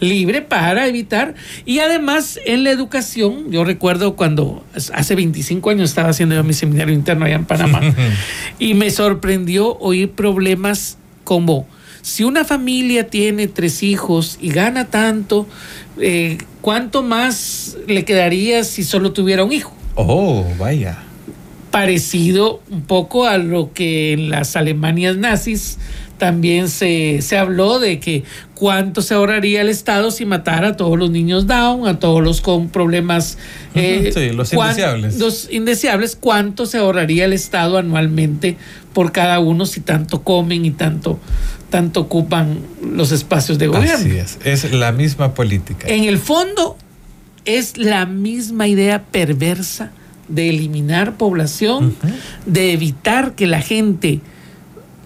libre 0.01 0.41
para 0.41 0.87
evitar. 0.87 1.35
Y 1.65 1.79
además 1.79 2.37
en 2.45 2.65
la 2.65 2.71
educación, 2.71 3.49
yo 3.51 3.63
recuerdo 3.63 4.17
cuando 4.17 4.65
hace 4.93 5.15
25 5.15 5.69
años 5.69 5.89
estaba 5.89 6.09
haciendo 6.09 6.35
yo 6.35 6.43
mi 6.43 6.53
seminario 6.53 6.93
interno 6.93 7.23
allá 7.25 7.35
en 7.35 7.45
Panamá. 7.45 7.79
Y 8.59 8.73
me 8.73 8.89
sorprendió 8.91 9.77
oír 9.77 10.11
problemas 10.11 10.97
como 11.23 11.67
si 12.05 12.23
una 12.23 12.45
familia 12.45 13.07
tiene 13.07 13.47
tres 13.47 13.81
hijos 13.81 14.37
y 14.39 14.49
gana 14.49 14.85
tanto, 14.91 15.47
eh, 15.99 16.37
¿cuánto 16.61 17.01
más 17.01 17.77
le 17.87 18.05
quedaría 18.05 18.63
si 18.63 18.83
solo 18.83 19.11
tuviera 19.11 19.43
un 19.43 19.51
hijo? 19.51 19.75
Oh, 19.95 20.45
vaya. 20.59 20.99
Parecido 21.71 22.61
un 22.69 22.83
poco 22.83 23.25
a 23.25 23.39
lo 23.39 23.73
que 23.73 24.13
en 24.13 24.29
las 24.29 24.55
Alemanias 24.55 25.17
nazis 25.17 25.79
también 26.19 26.69
se, 26.69 27.23
se 27.23 27.39
habló 27.39 27.79
de 27.79 27.99
que 27.99 28.23
cuánto 28.53 29.01
se 29.01 29.15
ahorraría 29.15 29.61
el 29.61 29.69
Estado 29.69 30.11
si 30.11 30.25
matara 30.25 30.69
a 30.69 30.77
todos 30.77 30.99
los 30.99 31.09
niños 31.09 31.47
down, 31.47 31.87
a 31.87 31.99
todos 31.99 32.23
los 32.23 32.39
con 32.39 32.69
problemas 32.69 33.39
eh, 33.73 34.11
sí, 34.13 34.29
los 34.29 34.53
indeseables. 34.53 35.17
los 35.17 35.51
indeseables, 35.51 36.15
cuánto 36.15 36.67
se 36.67 36.77
ahorraría 36.77 37.25
el 37.25 37.33
Estado 37.33 37.79
anualmente 37.79 38.57
por 38.93 39.11
cada 39.11 39.39
uno 39.39 39.65
si 39.65 39.81
tanto 39.81 40.21
comen 40.23 40.65
y 40.65 40.71
tanto, 40.71 41.19
tanto 41.75 41.99
ocupan 41.99 42.59
los 42.81 43.11
espacios 43.11 43.57
de 43.57 43.67
gobierno. 43.67 43.97
Así 43.97 44.11
es. 44.11 44.37
Es 44.45 44.71
la 44.71 44.93
misma 44.93 45.33
política. 45.33 45.89
En 45.89 46.05
el 46.05 46.19
fondo 46.19 46.77
es 47.43 47.75
la 47.75 48.05
misma 48.05 48.69
idea 48.69 49.03
perversa 49.03 49.91
de 50.29 50.47
eliminar 50.47 51.17
población, 51.17 51.93
de 52.45 52.71
evitar 52.71 53.35
que 53.35 53.45
la 53.45 53.59
gente 53.59 54.21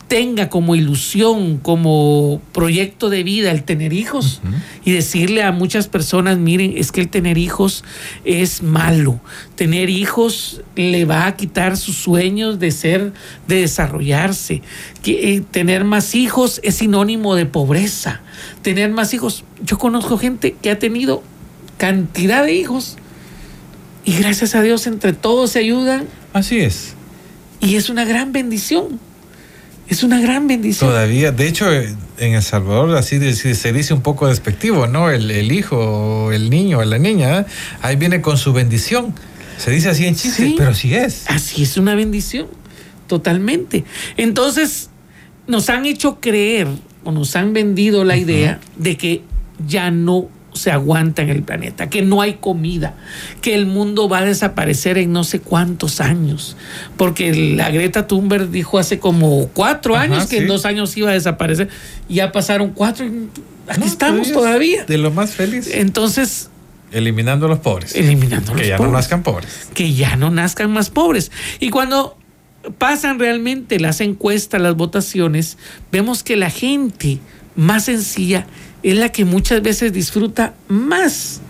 tenga 0.10 0.50
como 0.50 0.76
ilusión, 0.76 1.58
como 1.60 2.42
proyecto 2.52 3.10
de 3.10 3.24
vida 3.24 3.52
el 3.52 3.64
tener 3.64 3.94
hijos 3.94 4.42
y 4.84 4.92
decirle 4.92 5.44
a 5.44 5.52
muchas 5.52 5.88
personas, 5.88 6.40
miren, 6.40 6.74
es 6.76 6.92
que 6.92 7.00
el 7.00 7.10
tener 7.10 7.38
hijos 7.38 7.86
es 8.26 8.64
malo. 8.64 9.22
Tener 9.56 9.90
hijos 9.90 10.62
le 10.76 11.06
va 11.06 11.28
a 11.28 11.38
quitar 11.38 11.78
sus 11.78 11.96
sueños 11.96 12.60
de 12.60 12.72
ser, 12.72 13.14
de 13.48 13.62
desarrollarse. 13.62 14.64
Que, 15.04 15.36
eh, 15.36 15.42
tener 15.50 15.86
más 15.86 16.16
hijos 16.16 16.60
es 16.64 16.76
sinónimo 16.76 17.36
de 17.36 17.46
pobreza. 17.46 18.22
Tener 18.64 18.90
más 18.90 19.14
hijos, 19.14 19.46
yo 19.64 19.78
conozco 19.78 20.18
gente 20.18 20.58
que 20.60 20.72
ha 20.72 20.80
tenido 20.80 21.24
cantidad 21.78 22.44
de 22.44 22.56
hijos 22.56 22.98
y 24.04 24.14
gracias 24.18 24.56
a 24.56 24.64
Dios 24.64 24.88
entre 24.88 25.14
todos 25.14 25.52
se 25.52 25.60
ayudan 25.60 26.08
Así 26.34 26.58
es. 26.58 26.96
y 27.62 27.76
es 27.76 27.90
una 27.90 28.06
gran 28.06 28.32
bendición. 28.32 29.00
Es 29.90 30.04
una 30.04 30.22
gran 30.22 30.48
bendición. 30.48 30.90
Todavía, 30.92 31.32
de 31.32 31.48
hecho, 31.48 31.72
en 31.72 32.34
El 32.34 32.44
Salvador 32.44 32.96
así 32.96 33.20
se 33.34 33.74
dice 33.74 33.94
un 33.94 34.02
poco 34.02 34.28
despectivo, 34.28 34.86
¿no? 34.88 35.10
El, 35.10 35.30
el 35.32 35.52
hijo, 35.52 36.32
el 36.32 36.50
niño, 36.50 36.84
la 36.84 37.00
niña, 37.00 37.40
¿eh? 37.40 37.46
ahí 37.82 37.96
viene 37.96 38.22
con 38.22 38.38
su 38.38 38.54
bendición. 38.54 39.14
Se 39.58 39.72
dice 39.72 39.90
así 39.90 40.06
en 40.06 40.16
chiste, 40.16 40.46
Sí. 40.46 40.56
pero 40.58 40.74
sí 40.74 40.94
es. 40.94 41.24
Así 41.28 41.64
es 41.64 41.76
una 41.78 41.96
bendición, 41.96 42.48
totalmente. 43.08 43.84
Entonces, 44.16 44.90
nos 45.48 45.70
han 45.70 45.86
hecho 45.86 46.20
creer 46.22 46.68
o 47.04 47.12
nos 47.12 47.36
han 47.36 47.54
vendido 47.54 48.04
la 48.04 48.16
idea 48.16 48.60
de 48.78 48.96
que 48.98 49.24
ya 49.68 49.90
no 49.92 50.30
se 50.54 50.72
aguanta 50.72 51.22
en 51.22 51.30
el 51.30 51.44
planeta, 51.44 51.90
que 51.90 52.02
no 52.02 52.22
hay 52.22 52.36
comida, 52.36 52.96
que 53.42 53.56
el 53.56 53.66
mundo 53.66 54.10
va 54.10 54.20
a 54.20 54.26
desaparecer 54.26 54.98
en 54.98 55.12
no 55.14 55.24
sé 55.24 55.40
cuántos 55.40 56.02
años. 56.02 56.58
Porque 56.98 57.34
la 57.56 57.70
Greta 57.72 58.08
Thunberg 58.08 58.50
dijo 58.50 58.80
hace 58.80 59.00
como 59.00 59.48
cuatro 59.54 59.96
Ajá, 59.96 60.04
años 60.06 60.28
que 60.28 60.38
en 60.40 60.48
dos 60.48 60.66
años 60.66 60.96
iba 60.98 61.12
a 61.12 61.14
desaparecer. 61.14 61.70
Ya 62.10 62.32
pasaron 62.32 62.72
cuatro 62.72 63.06
y 63.06 63.30
aquí 63.68 63.80
No, 63.82 63.86
estamos 63.86 64.32
todavía. 64.32 64.86
De 64.86 64.98
lo 64.98 65.12
más 65.12 65.32
feliz. 65.36 65.70
Entonces, 65.74 66.50
Eliminando 66.92 67.46
a 67.46 67.50
los 67.50 67.60
pobres. 67.60 67.94
eliminando 67.96 68.52
a 68.52 68.56
los 68.56 68.62
que 68.64 68.68
ya 68.70 68.78
pobres 68.78 68.92
no 68.92 68.98
nazcan 68.98 69.22
pobres. 69.24 69.70
que 69.76 69.94
ya 69.94 70.16
no 70.16 70.32
nazcan 70.32 70.72
más 70.72 70.90
pobres. 70.90 71.32
Y 71.60 71.70
cuando 71.70 72.18
pasan 72.80 73.20
realmente 73.20 73.80
las 73.80 74.02
encuestas, 74.02 74.60
las 74.62 74.76
votaciones, 74.76 75.58
vemos 75.92 76.24
que 76.24 76.36
la 76.36 76.50
gente 76.50 77.20
más 77.56 77.86
sencilla 77.86 78.48
es 78.84 78.98
la 78.98 79.10
que 79.12 79.26
muchas 79.26 79.62
veces 79.62 79.94
disfruta 79.94 80.54
más 80.68 81.42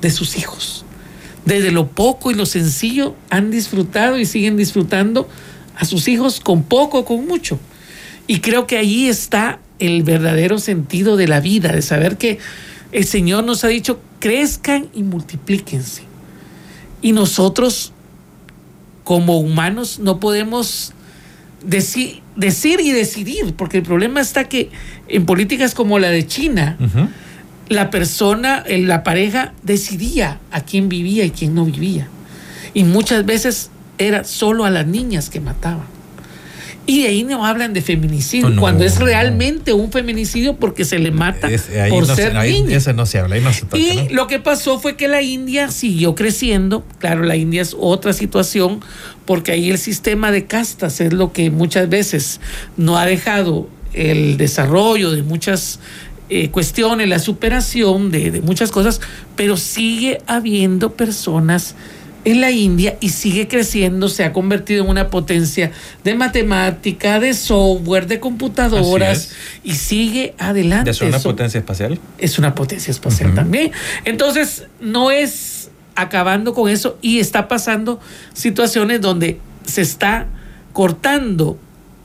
de 0.00 0.10
sus 0.10 0.36
hijos. 0.36 0.84
Desde 1.44 1.70
lo 1.70 1.88
poco 1.88 2.30
y 2.30 2.34
lo 2.34 2.46
sencillo 2.46 3.14
han 3.30 3.50
disfrutado 3.50 4.18
y 4.18 4.26
siguen 4.26 4.56
disfrutando 4.56 5.28
a 5.76 5.84
sus 5.84 6.08
hijos 6.08 6.40
con 6.40 6.62
poco 6.62 7.04
con 7.04 7.26
mucho. 7.26 7.58
Y 8.26 8.40
creo 8.40 8.66
que 8.66 8.76
ahí 8.76 9.08
está 9.08 9.60
el 9.78 10.02
verdadero 10.02 10.58
sentido 10.58 11.16
de 11.16 11.28
la 11.28 11.40
vida, 11.40 11.72
de 11.72 11.82
saber 11.82 12.18
que 12.18 12.38
el 12.92 13.04
Señor 13.04 13.44
nos 13.44 13.64
ha 13.64 13.68
dicho, 13.68 14.00
crezcan 14.18 14.88
y 14.94 15.02
multiplíquense. 15.02 16.02
Y 17.00 17.12
nosotros, 17.12 17.92
como 19.04 19.38
humanos, 19.38 19.98
no 20.00 20.20
podemos 20.20 20.92
deci- 21.66 22.20
decir 22.36 22.80
y 22.80 22.92
decidir, 22.92 23.54
porque 23.54 23.78
el 23.78 23.82
problema 23.82 24.20
está 24.20 24.44
que 24.48 24.70
en 25.08 25.26
políticas 25.26 25.74
como 25.74 25.98
la 25.98 26.08
de 26.10 26.26
China, 26.26 26.76
la 27.68 27.90
persona, 27.90 28.64
la 28.68 29.02
pareja 29.02 29.52
decidía 29.62 30.38
a 30.50 30.60
quién 30.62 30.88
vivía 30.88 31.24
y 31.24 31.30
quién 31.30 31.54
no 31.54 31.64
vivía. 31.64 32.08
Y 32.74 32.84
muchas 32.84 33.24
veces 33.26 33.70
era 33.98 34.24
solo 34.24 34.64
a 34.64 34.70
las 34.70 34.86
niñas 34.86 35.28
que 35.30 35.40
mataban. 35.40 35.86
Y 36.88 37.02
de 37.02 37.08
ahí 37.08 37.22
no 37.22 37.44
hablan 37.44 37.74
de 37.74 37.82
feminicidio, 37.82 38.48
No, 38.48 38.60
cuando 38.62 38.82
es 38.84 38.98
realmente 38.98 39.74
un 39.74 39.92
feminicidio 39.92 40.56
porque 40.56 40.84
se 40.86 40.98
le 40.98 41.10
mata 41.10 41.48
Es- 41.50 41.68
por 41.90 42.06
no 42.08 42.16
se- 42.16 42.22
ser 42.22 42.36
ahí- 42.36 42.62
niña. 42.62 42.78
Eso 42.78 42.92
no 42.94 43.04
se 43.04 43.18
habla, 43.18 43.34
ahí 43.36 43.42
no 43.42 43.52
se 43.52 43.62
toca. 43.66 43.76
Y 43.78 44.08
lo 44.08 44.26
que 44.26 44.38
pasó 44.38 44.80
fue 44.80 44.96
que 44.96 45.06
la 45.06 45.20
India 45.20 45.70
siguió 45.70 46.14
creciendo. 46.14 46.84
Claro, 46.98 47.24
la 47.24 47.36
India 47.36 47.60
es 47.60 47.76
otra 47.78 48.12
situación 48.14 48.80
porque 49.26 49.52
ahí 49.52 49.70
el 49.70 49.76
sistema 49.78 50.32
de 50.32 50.46
castas 50.46 51.00
es 51.02 51.12
lo 51.12 51.32
que 51.32 51.50
muchas 51.50 51.90
veces 51.90 52.40
no 52.78 52.96
ha 52.96 53.04
dejado 53.04 53.68
el 53.92 54.38
desarrollo 54.38 55.10
de 55.10 55.22
muchas 55.22 55.80
eh, 56.30 56.50
cuestiones, 56.50 57.08
la 57.08 57.18
superación 57.18 58.10
de, 58.10 58.30
de 58.30 58.40
muchas 58.42 58.70
cosas, 58.70 59.00
pero 59.34 59.56
sigue 59.56 60.20
habiendo 60.26 60.92
personas 60.92 61.74
en 62.30 62.40
la 62.40 62.50
India 62.50 62.96
y 63.00 63.10
sigue 63.10 63.48
creciendo, 63.48 64.08
se 64.08 64.24
ha 64.24 64.32
convertido 64.32 64.84
en 64.84 64.90
una 64.90 65.08
potencia 65.10 65.70
de 66.04 66.14
matemática, 66.14 67.20
de 67.20 67.34
software, 67.34 68.06
de 68.06 68.20
computadoras 68.20 69.30
y 69.64 69.72
sigue 69.74 70.34
adelante. 70.38 70.90
¿Ya 70.90 70.94
son 70.94 71.08
una 71.08 71.16
Eso- 71.18 71.28
potencia 71.30 71.58
espacial? 71.58 71.98
es 72.18 72.38
una 72.38 72.54
potencia 72.54 72.90
espacial 72.90 73.34
también. 73.34 73.72
Entonces, 74.04 74.64
no 74.80 75.10
es 75.10 75.70
acabando 75.94 76.54
con 76.54 76.70
eso 76.70 76.98
y 77.02 77.18
está 77.18 77.48
pasando 77.48 78.00
situaciones 78.32 79.00
donde 79.00 79.40
se 79.66 79.82
está 79.82 80.26
cortando 80.72 81.58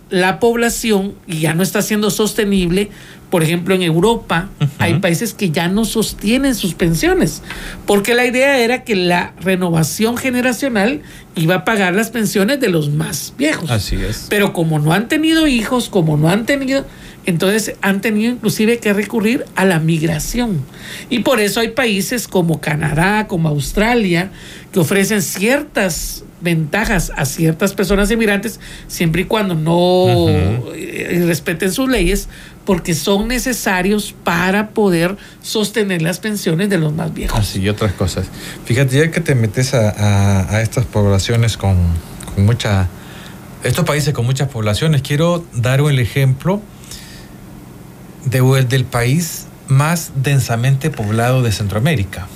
la 0.10 0.40
población 0.40 1.16
y 1.28 1.40
ya 1.42 1.54
no 1.54 1.64
está 1.64 1.82
siendo 1.82 2.10
sostenible. 2.12 2.90
Por 3.34 3.42
ejemplo, 3.42 3.74
en 3.74 3.82
Europa 3.82 4.50
hay 4.78 5.00
países 5.00 5.34
que 5.34 5.50
ya 5.50 5.68
no 5.68 5.86
sostienen 5.86 6.54
sus 6.54 6.76
pensiones, 6.76 7.42
porque 7.88 8.14
la 8.14 8.28
idea 8.28 8.60
era 8.60 8.84
que 8.84 8.96
la 8.96 9.34
renovación 9.42 10.18
generacional 10.18 11.02
iba 11.36 11.56
a 11.56 11.66
pagar 11.66 11.96
las 11.96 12.12
pensiones 12.12 12.60
de 12.60 12.70
los 12.70 12.92
más 12.92 13.34
viejos. 13.36 13.72
Así 13.72 13.96
es. 13.96 14.28
Pero 14.30 14.54
como 14.54 14.78
no 14.78 14.94
han 14.94 15.08
tenido 15.08 15.48
hijos, 15.48 15.90
como 15.90 16.16
no 16.16 16.30
han 16.30 16.46
tenido, 16.46 16.86
entonces 17.26 17.76
han 17.82 18.02
tenido 18.02 18.34
inclusive 18.34 18.78
que 18.78 18.94
recurrir 18.94 19.46
a 19.56 19.66
la 19.66 19.80
migración. 19.80 20.64
Y 21.10 21.22
por 21.22 21.40
eso 21.40 21.60
hay 21.60 21.70
países 21.70 22.28
como 22.28 22.62
Canadá, 22.62 23.26
como 23.26 23.50
Australia, 23.50 24.30
que 24.72 24.80
ofrecen 24.80 25.24
ciertas 25.24 26.24
ventajas 26.44 27.12
a 27.16 27.26
ciertas 27.26 27.74
personas 27.74 28.12
inmigrantes, 28.12 28.60
siempre 28.88 29.22
y 29.22 29.26
cuando 29.26 29.56
no 29.56 30.28
eh, 30.76 31.24
respeten 31.26 31.72
sus 31.72 31.90
leyes, 31.90 32.28
porque 32.66 32.94
son 32.94 33.28
necesarios 33.28 34.14
para 34.24 34.70
poder 34.70 35.18
sostener 35.42 36.02
las 36.02 36.20
pensiones 36.20 36.70
de 36.70 36.78
los 36.78 36.94
más 36.94 37.14
viejos. 37.14 37.38
Así 37.38 37.60
y 37.62 37.70
otras 37.70 37.92
cosas. 37.94 38.28
Fíjate, 38.66 38.98
ya 38.98 39.12
que 39.12 39.20
te 39.20 39.36
metes 39.36 39.74
a, 39.74 39.90
a- 39.90 40.56
a 40.56 40.62
estas 40.62 40.86
poblaciones 40.86 41.58
con, 41.58 41.76
con 42.34 42.46
mucha. 42.46 42.88
Estos 43.64 43.86
países 43.86 44.14
con 44.14 44.26
muchas 44.26 44.50
poblaciones, 44.50 45.02
quiero 45.02 45.46
dar 45.54 45.80
el 45.82 46.00
ejemplo 46.00 46.62
de- 48.26 48.66
del 48.66 48.86
país 48.86 49.46
más 49.68 50.12
densamente 50.16 50.90
poblado 50.90 51.42
de 51.42 51.52
Centroamérica, 51.52 52.28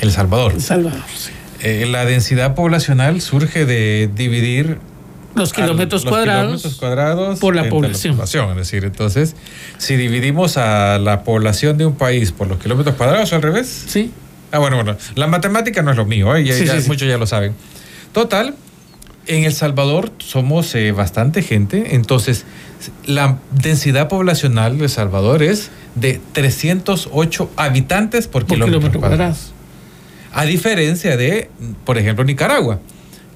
El 0.00 0.12
Salvador. 0.12 0.52
El 0.54 0.62
Salvador, 0.62 1.02
sí. 1.16 1.30
Eh, 1.60 1.86
la 1.90 2.04
densidad 2.04 2.54
poblacional 2.54 3.20
surge 3.20 3.66
de 3.66 4.08
dividir 4.14 4.78
Los 5.38 5.52
kilómetros 5.52 6.04
los 6.04 6.10
cuadrados. 6.12 6.42
kilómetros 6.46 6.74
cuadrados 6.76 7.38
por 7.38 7.54
la 7.54 7.62
entre 7.62 7.70
población. 7.70 8.18
Es 8.50 8.56
decir, 8.56 8.84
entonces, 8.84 9.34
si 9.78 9.96
dividimos 9.96 10.56
a 10.56 10.98
la 10.98 11.22
población 11.24 11.78
de 11.78 11.86
un 11.86 11.94
país 11.94 12.32
por 12.32 12.48
los 12.48 12.58
kilómetros 12.58 12.96
cuadrados, 12.96 13.32
al 13.32 13.42
revés. 13.42 13.84
Sí. 13.88 14.10
Ah, 14.52 14.58
bueno, 14.58 14.76
bueno. 14.76 14.96
La 15.14 15.26
matemática 15.26 15.82
no 15.82 15.90
es 15.90 15.96
lo 15.96 16.04
mío, 16.06 16.34
¿eh? 16.34 16.44
ya, 16.44 16.54
Sí, 16.54 16.64
ya 16.64 16.74
sí, 16.76 16.82
sí. 16.82 16.88
muchos 16.88 17.06
ya 17.08 17.18
lo 17.18 17.26
saben. 17.26 17.54
Total, 18.12 18.54
en 19.26 19.44
El 19.44 19.52
Salvador 19.52 20.10
somos 20.18 20.74
eh, 20.74 20.92
bastante 20.92 21.42
gente, 21.42 21.94
entonces 21.94 22.44
la 23.04 23.38
densidad 23.50 24.08
poblacional 24.08 24.78
de 24.78 24.84
El 24.84 24.90
Salvador 24.90 25.42
es 25.42 25.70
de 25.96 26.20
308 26.32 27.50
habitantes 27.56 28.26
por, 28.26 28.46
Por 28.46 28.54
kilómetro, 28.54 28.78
kilómetro 28.80 29.00
cuadrado. 29.00 29.32
cuadrado. 29.34 29.58
A 30.32 30.44
diferencia 30.46 31.16
de, 31.16 31.50
por 31.84 31.98
ejemplo, 31.98 32.24
Nicaragua, 32.24 32.80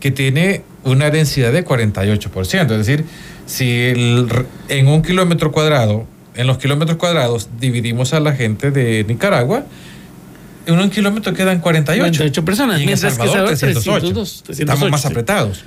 que 0.03 0.11
tiene 0.11 0.63
una 0.83 1.11
densidad 1.11 1.53
de 1.53 1.65
48%. 1.65 2.73
Es 2.73 2.87
decir, 2.87 3.05
si 3.47 3.71
el- 3.71 4.27
en 4.69 4.89
un 4.89 5.01
kilómetro 5.03 5.53
cuadrado, 5.53 6.07
en 6.35 6.49
los 6.49 6.59
kilómetros 6.59 6.97
cuadrados 6.99 7.49
dividimos 7.61 8.13
a 8.13 8.19
la 8.19 8.33
gente 8.35 8.73
de 8.73 9.05
Nicaragua, 9.05 9.65
en 10.67 10.77
un 10.81 10.91
kilómetro 10.91 11.33
quedan 11.35 11.61
48. 11.61 12.01
48 12.19 12.45
personas, 12.45 12.79
Y 12.79 12.83
en 12.83 12.87
mientras 12.87 13.13
que 13.17 13.19
Salvador, 13.27 13.51
El 13.53 13.57
Salvador, 13.57 14.01
308. 14.01 14.43
302, 14.45 14.61
Estamos 14.61 14.91
más 14.91 15.03
308, 15.03 15.03
sí. 15.03 15.07
apretados. 15.09 15.65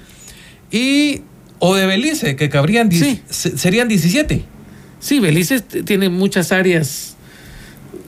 Y 0.70 1.22
o 1.60 1.76
de 1.76 1.86
Belice, 1.86 2.36
que 2.36 2.50
cabrían, 2.50 2.92
Sí. 2.92 3.22
serían 3.30 3.88
17. 3.88 4.44
Sí, 5.00 5.22
Belice 5.22 5.62
tiene 5.62 6.10
muchas 6.10 6.52
áreas. 6.52 7.16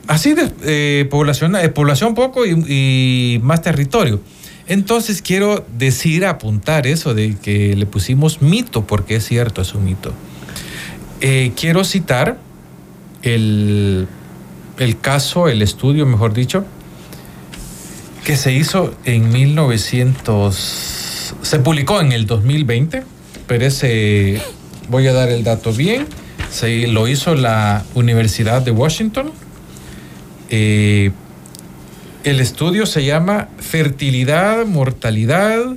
Así 0.08 0.34
de 0.34 0.50
eh, 0.64 1.06
población, 1.10 1.56
eh, 1.56 1.68
población 1.70 2.14
poco 2.14 2.44
y, 2.44 2.50
y 2.68 3.38
más 3.42 3.62
territorio. 3.62 4.20
Entonces 4.68 5.22
quiero 5.22 5.66
decir, 5.76 6.26
apuntar 6.26 6.86
eso 6.86 7.14
de 7.14 7.36
que 7.36 7.74
le 7.74 7.86
pusimos 7.86 8.42
mito, 8.42 8.86
porque 8.86 9.16
es 9.16 9.26
cierto, 9.26 9.62
es 9.62 9.74
un 9.74 9.84
mito. 9.84 10.12
Eh, 11.20 11.52
quiero 11.56 11.84
citar 11.84 12.38
el, 13.22 14.06
el 14.78 15.00
caso, 15.00 15.48
el 15.48 15.62
estudio, 15.62 16.04
mejor 16.04 16.34
dicho, 16.34 16.64
que 18.24 18.36
se 18.36 18.52
hizo 18.52 18.94
en 19.04 19.32
1900, 19.32 20.54
se 21.40 21.58
publicó 21.60 22.00
en 22.00 22.12
el 22.12 22.26
2020, 22.26 23.02
pero 23.46 23.64
ese, 23.64 24.42
voy 24.90 25.06
a 25.06 25.14
dar 25.14 25.30
el 25.30 25.44
dato 25.44 25.72
bien, 25.72 26.06
se 26.50 26.86
lo 26.88 27.08
hizo 27.08 27.34
la 27.34 27.84
Universidad 27.94 28.60
de 28.62 28.70
Washington. 28.70 29.30
Eh, 30.50 31.10
el 32.28 32.40
estudio 32.40 32.86
se 32.86 33.04
llama 33.04 33.48
Fertilidad, 33.58 34.66
Mortalidad. 34.66 35.74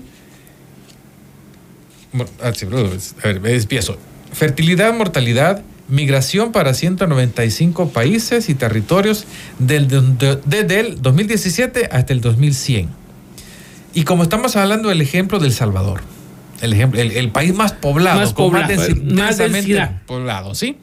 Mor- 2.14 2.30
ah, 2.44 2.52
sí, 2.54 2.66
a 2.66 3.28
ver, 3.28 3.42
empiezo. 3.46 3.98
Fertilidad, 4.34 4.94
mortalidad, 4.94 5.62
migración 5.88 6.52
para 6.52 6.74
195 6.74 7.90
países 7.90 8.50
y 8.50 8.56
territorios 8.56 9.26
del, 9.60 9.88
de- 9.88 10.40
desde 10.46 10.80
el 10.80 11.02
2017 11.02 11.90
hasta 11.92 12.14
el 12.14 12.22
2100. 12.22 12.90
Y 13.94 14.04
como 14.04 14.24
estamos 14.24 14.56
hablando 14.56 14.90
del 14.90 15.02
ejemplo 15.02 15.40
del 15.40 15.52
Salvador, 15.52 16.02
el, 16.62 16.74
ejemplo, 16.74 17.02
el, 17.02 17.12
el 17.12 17.30
país 17.30 17.54
más 17.54 17.74
poblado, 17.74 18.20
Más 18.22 18.34
poblado, 18.34 18.74
más 19.14 19.38
densidad. 19.38 20.02
poblado, 20.06 20.56
¿sí? 20.56 20.78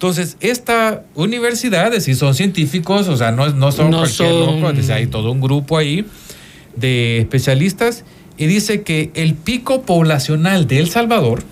Entonces, 0.00 0.38
esta 0.40 1.02
universidad, 1.14 1.90
decir, 1.90 2.16
son 2.16 2.34
científicos, 2.34 3.06
o 3.08 3.18
sea, 3.18 3.32
no, 3.32 3.50
no 3.50 3.70
son 3.70 3.90
No 3.90 3.98
cualquier 3.98 4.30
son- 4.30 4.62
loco, 4.62 4.92
hay 4.94 5.06
todo 5.08 5.30
un 5.30 5.42
grupo 5.42 5.76
ahí 5.76 6.06
de 6.74 7.18
especialistas 7.18 8.04
y 8.38 8.46
dice 8.46 8.80
que 8.80 9.10
el 9.12 9.34
pico 9.34 9.82
poblacional 9.82 10.66
de 10.66 10.78
El 10.78 10.88
Salvador, 10.88 11.42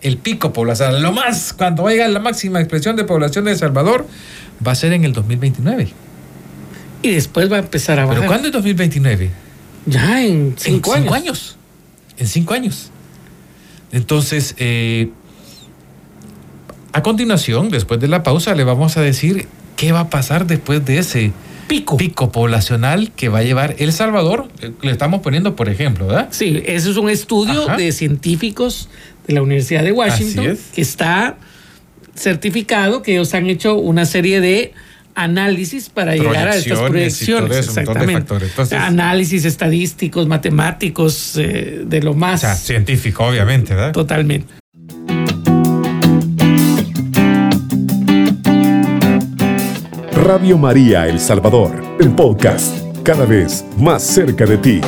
el 0.00 0.16
pico 0.16 0.54
poblacional, 0.54 1.02
lo 1.02 1.12
más, 1.12 1.52
cuando 1.52 1.82
vaya 1.82 2.08
la 2.08 2.20
máxima 2.20 2.58
expresión 2.58 2.96
de 2.96 3.04
población 3.04 3.44
de 3.44 3.50
El 3.50 3.58
Salvador, 3.58 4.06
va 4.66 4.72
a 4.72 4.76
ser 4.76 4.94
en 4.94 5.04
el 5.04 5.12
2029. 5.12 5.88
Y 7.02 7.10
después 7.10 7.52
va 7.52 7.56
a 7.56 7.60
empezar 7.60 7.98
a 7.98 8.06
bajar. 8.06 8.20
¿Pero 8.20 8.28
cuándo 8.30 8.48
es 8.48 8.54
2029? 8.54 9.28
Ya 9.84 10.24
en 10.24 10.54
cinco 10.56 10.96
en 10.96 11.12
años. 11.12 11.58
En 12.16 12.26
cinco 12.26 12.54
años. 12.54 12.90
Entonces, 13.92 14.54
eh, 14.56 15.10
a 16.96 17.02
continuación, 17.02 17.68
después 17.68 18.00
de 18.00 18.08
la 18.08 18.22
pausa, 18.22 18.54
le 18.54 18.64
vamos 18.64 18.96
a 18.96 19.02
decir 19.02 19.46
qué 19.76 19.92
va 19.92 20.00
a 20.00 20.10
pasar 20.10 20.46
después 20.46 20.84
de 20.84 20.98
ese 20.98 21.32
Pico. 21.68 21.96
pico 21.96 22.32
poblacional 22.32 23.10
que 23.12 23.28
va 23.28 23.40
a 23.40 23.42
llevar 23.42 23.74
El 23.78 23.92
Salvador. 23.92 24.48
Eh, 24.62 24.70
Le 24.82 24.92
estamos 24.92 25.20
poniendo, 25.20 25.56
por 25.56 25.68
ejemplo, 25.68 26.06
¿verdad? 26.06 26.28
Sí, 26.30 26.62
ese 26.64 26.90
es 26.90 26.96
un 26.96 27.10
estudio 27.10 27.64
Ajá. 27.68 27.76
de 27.76 27.92
científicos 27.92 28.88
de 29.26 29.34
la 29.34 29.42
Universidad 29.42 29.82
de 29.82 29.92
Washington 29.92 30.46
es. 30.46 30.60
que 30.74 30.80
está 30.80 31.36
certificado 32.14 33.02
que 33.02 33.12
ellos 33.12 33.34
han 33.34 33.46
hecho 33.50 33.74
una 33.74 34.06
serie 34.06 34.40
de 34.40 34.72
análisis 35.14 35.88
para 35.88 36.14
llegar 36.14 36.48
a 36.48 36.56
estas 36.56 36.78
Proyecciones 36.80 37.28
un 37.42 37.42
montón 37.42 37.50
de 37.50 37.58
Exactamente. 37.82 38.34
Entonces- 38.46 38.78
análisis 38.78 39.44
estadísticos, 39.44 40.26
matemáticos, 40.26 41.36
eh, 41.36 41.82
de 41.86 42.00
lo 42.02 42.12
O 42.12 42.14
más 42.14 42.40
sea, 42.40 42.54
científico, 42.54 43.24
obviamente, 43.24 43.74
¿verdad? 43.74 43.92
totalmente. 43.92 44.54
Radio 50.26 50.58
María 50.58 51.06
El 51.06 51.20
Salvador, 51.20 51.70
el 52.00 52.10
podcast, 52.10 52.78
cada 53.04 53.24
vez 53.26 53.64
más 53.78 54.02
cerca 54.02 54.44
de 54.44 54.58
ti. 54.58 54.80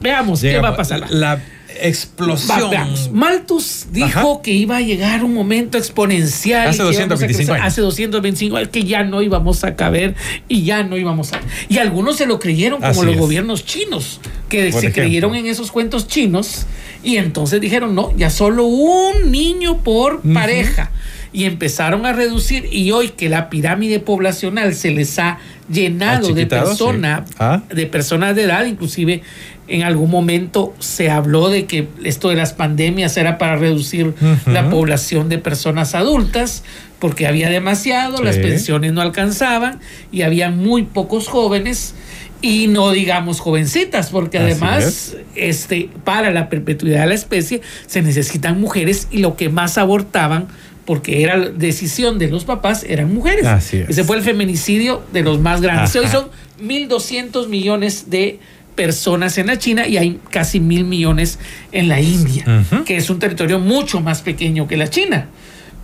Veamos 0.00 0.40
qué 0.40 0.58
va 0.58 0.68
a 0.70 0.76
pasar. 0.76 1.10
La 1.10 1.34
Va, 1.36 1.40
explosión. 1.80 2.70
veamos. 2.70 3.10
Malthus 3.12 3.86
dijo 3.92 4.06
Ajá. 4.34 4.42
que 4.42 4.52
iba 4.52 4.78
a 4.78 4.80
llegar 4.80 5.24
un 5.24 5.34
momento 5.34 5.76
exponencial. 5.76 6.68
Hace 6.68 6.82
y 6.82 6.86
que 6.88 6.94
íbamos 6.94 6.98
a 7.00 7.06
225 7.08 7.36
crecer. 7.36 7.54
años. 7.54 7.66
Hace 7.66 7.80
225 7.82 8.56
años 8.56 8.68
que 8.70 8.84
ya 8.84 9.04
no 9.04 9.20
íbamos 9.22 9.64
a 9.64 9.76
caber 9.76 10.14
y 10.48 10.64
ya 10.64 10.82
no 10.82 10.96
íbamos 10.96 11.32
a. 11.32 11.40
Y 11.68 11.78
algunos 11.78 12.16
se 12.16 12.26
lo 12.26 12.38
creyeron, 12.38 12.80
como 12.80 12.90
Así 12.90 13.04
los 13.04 13.14
es. 13.14 13.20
gobiernos 13.20 13.64
chinos, 13.66 14.20
que 14.48 14.64
Por 14.64 14.72
se 14.72 14.78
ejemplo. 14.78 15.02
creyeron 15.02 15.34
en 15.34 15.46
esos 15.46 15.70
cuentos 15.70 16.06
chinos 16.08 16.66
y 17.02 17.16
entonces 17.16 17.60
dijeron, 17.60 17.94
no, 17.94 18.14
ya 18.16 18.30
solo 18.30 18.64
un 18.66 19.30
niño 19.30 19.78
por 19.82 20.20
pareja. 20.22 20.90
Y 21.32 21.44
empezaron 21.44 22.06
a 22.06 22.12
reducir 22.12 22.66
y 22.72 22.90
hoy 22.90 23.10
que 23.10 23.28
la 23.28 23.50
pirámide 23.50 24.00
poblacional 24.00 24.74
se 24.74 24.90
les 24.90 25.16
ha 25.20 25.38
llenado 25.72 26.34
de 26.34 26.42
sí. 26.42 26.46
personas 26.48 27.30
Ah. 27.38 27.62
de 27.72 27.86
personas 27.86 28.34
de 28.34 28.42
edad, 28.42 28.64
inclusive 28.66 29.22
en 29.68 29.84
algún 29.84 30.10
momento 30.10 30.74
se 30.80 31.08
habló 31.08 31.48
de 31.48 31.66
que 31.66 31.86
esto 32.02 32.30
de 32.30 32.34
las 32.34 32.52
pandemias 32.52 33.16
era 33.16 33.38
para 33.38 33.54
reducir 33.54 34.12
la 34.46 34.68
población 34.68 35.28
de 35.28 35.38
personas 35.38 35.94
adultas, 35.94 36.64
porque 36.98 37.28
había 37.28 37.48
demasiado, 37.48 38.16
Sí. 38.18 38.24
las 38.24 38.36
pensiones 38.38 38.92
no 38.92 39.00
alcanzaban 39.00 39.78
y 40.10 40.22
había 40.22 40.50
muy 40.50 40.82
pocos 40.82 41.28
jóvenes 41.28 41.94
y 42.42 42.68
no 42.68 42.90
digamos 42.90 43.40
jovencitas, 43.40 44.10
porque 44.10 44.38
Así 44.38 44.52
además 44.52 45.16
este 45.34 45.90
para 46.04 46.30
la 46.30 46.48
perpetuidad 46.48 47.02
de 47.02 47.06
la 47.08 47.14
especie 47.14 47.60
se 47.86 48.02
necesitan 48.02 48.60
mujeres 48.60 49.08
y 49.10 49.18
lo 49.18 49.36
que 49.36 49.48
más 49.48 49.78
abortaban 49.78 50.48
porque 50.84 51.22
era 51.22 51.38
decisión 51.38 52.18
de 52.18 52.28
los 52.28 52.44
papás 52.44 52.84
eran 52.88 53.14
mujeres. 53.14 53.46
Así 53.46 53.76
es. 53.76 53.90
Ese 53.90 54.04
fue 54.04 54.16
el 54.16 54.22
feminicidio 54.22 55.02
de 55.12 55.22
los 55.22 55.38
más 55.38 55.60
grandes. 55.60 55.94
Ajá. 55.94 56.00
Hoy 56.00 56.10
son 56.10 56.30
1.200 56.66 57.48
millones 57.48 58.10
de 58.10 58.40
personas 58.74 59.36
en 59.38 59.48
la 59.48 59.58
China 59.58 59.86
y 59.86 59.98
hay 59.98 60.18
casi 60.30 60.58
mil 60.58 60.84
millones 60.84 61.38
en 61.70 61.88
la 61.88 62.00
India, 62.00 62.64
que 62.86 62.96
es 62.96 63.10
un 63.10 63.18
territorio 63.18 63.58
mucho 63.58 64.00
más 64.00 64.22
pequeño 64.22 64.66
que 64.66 64.76
la 64.76 64.88
China. 64.88 65.28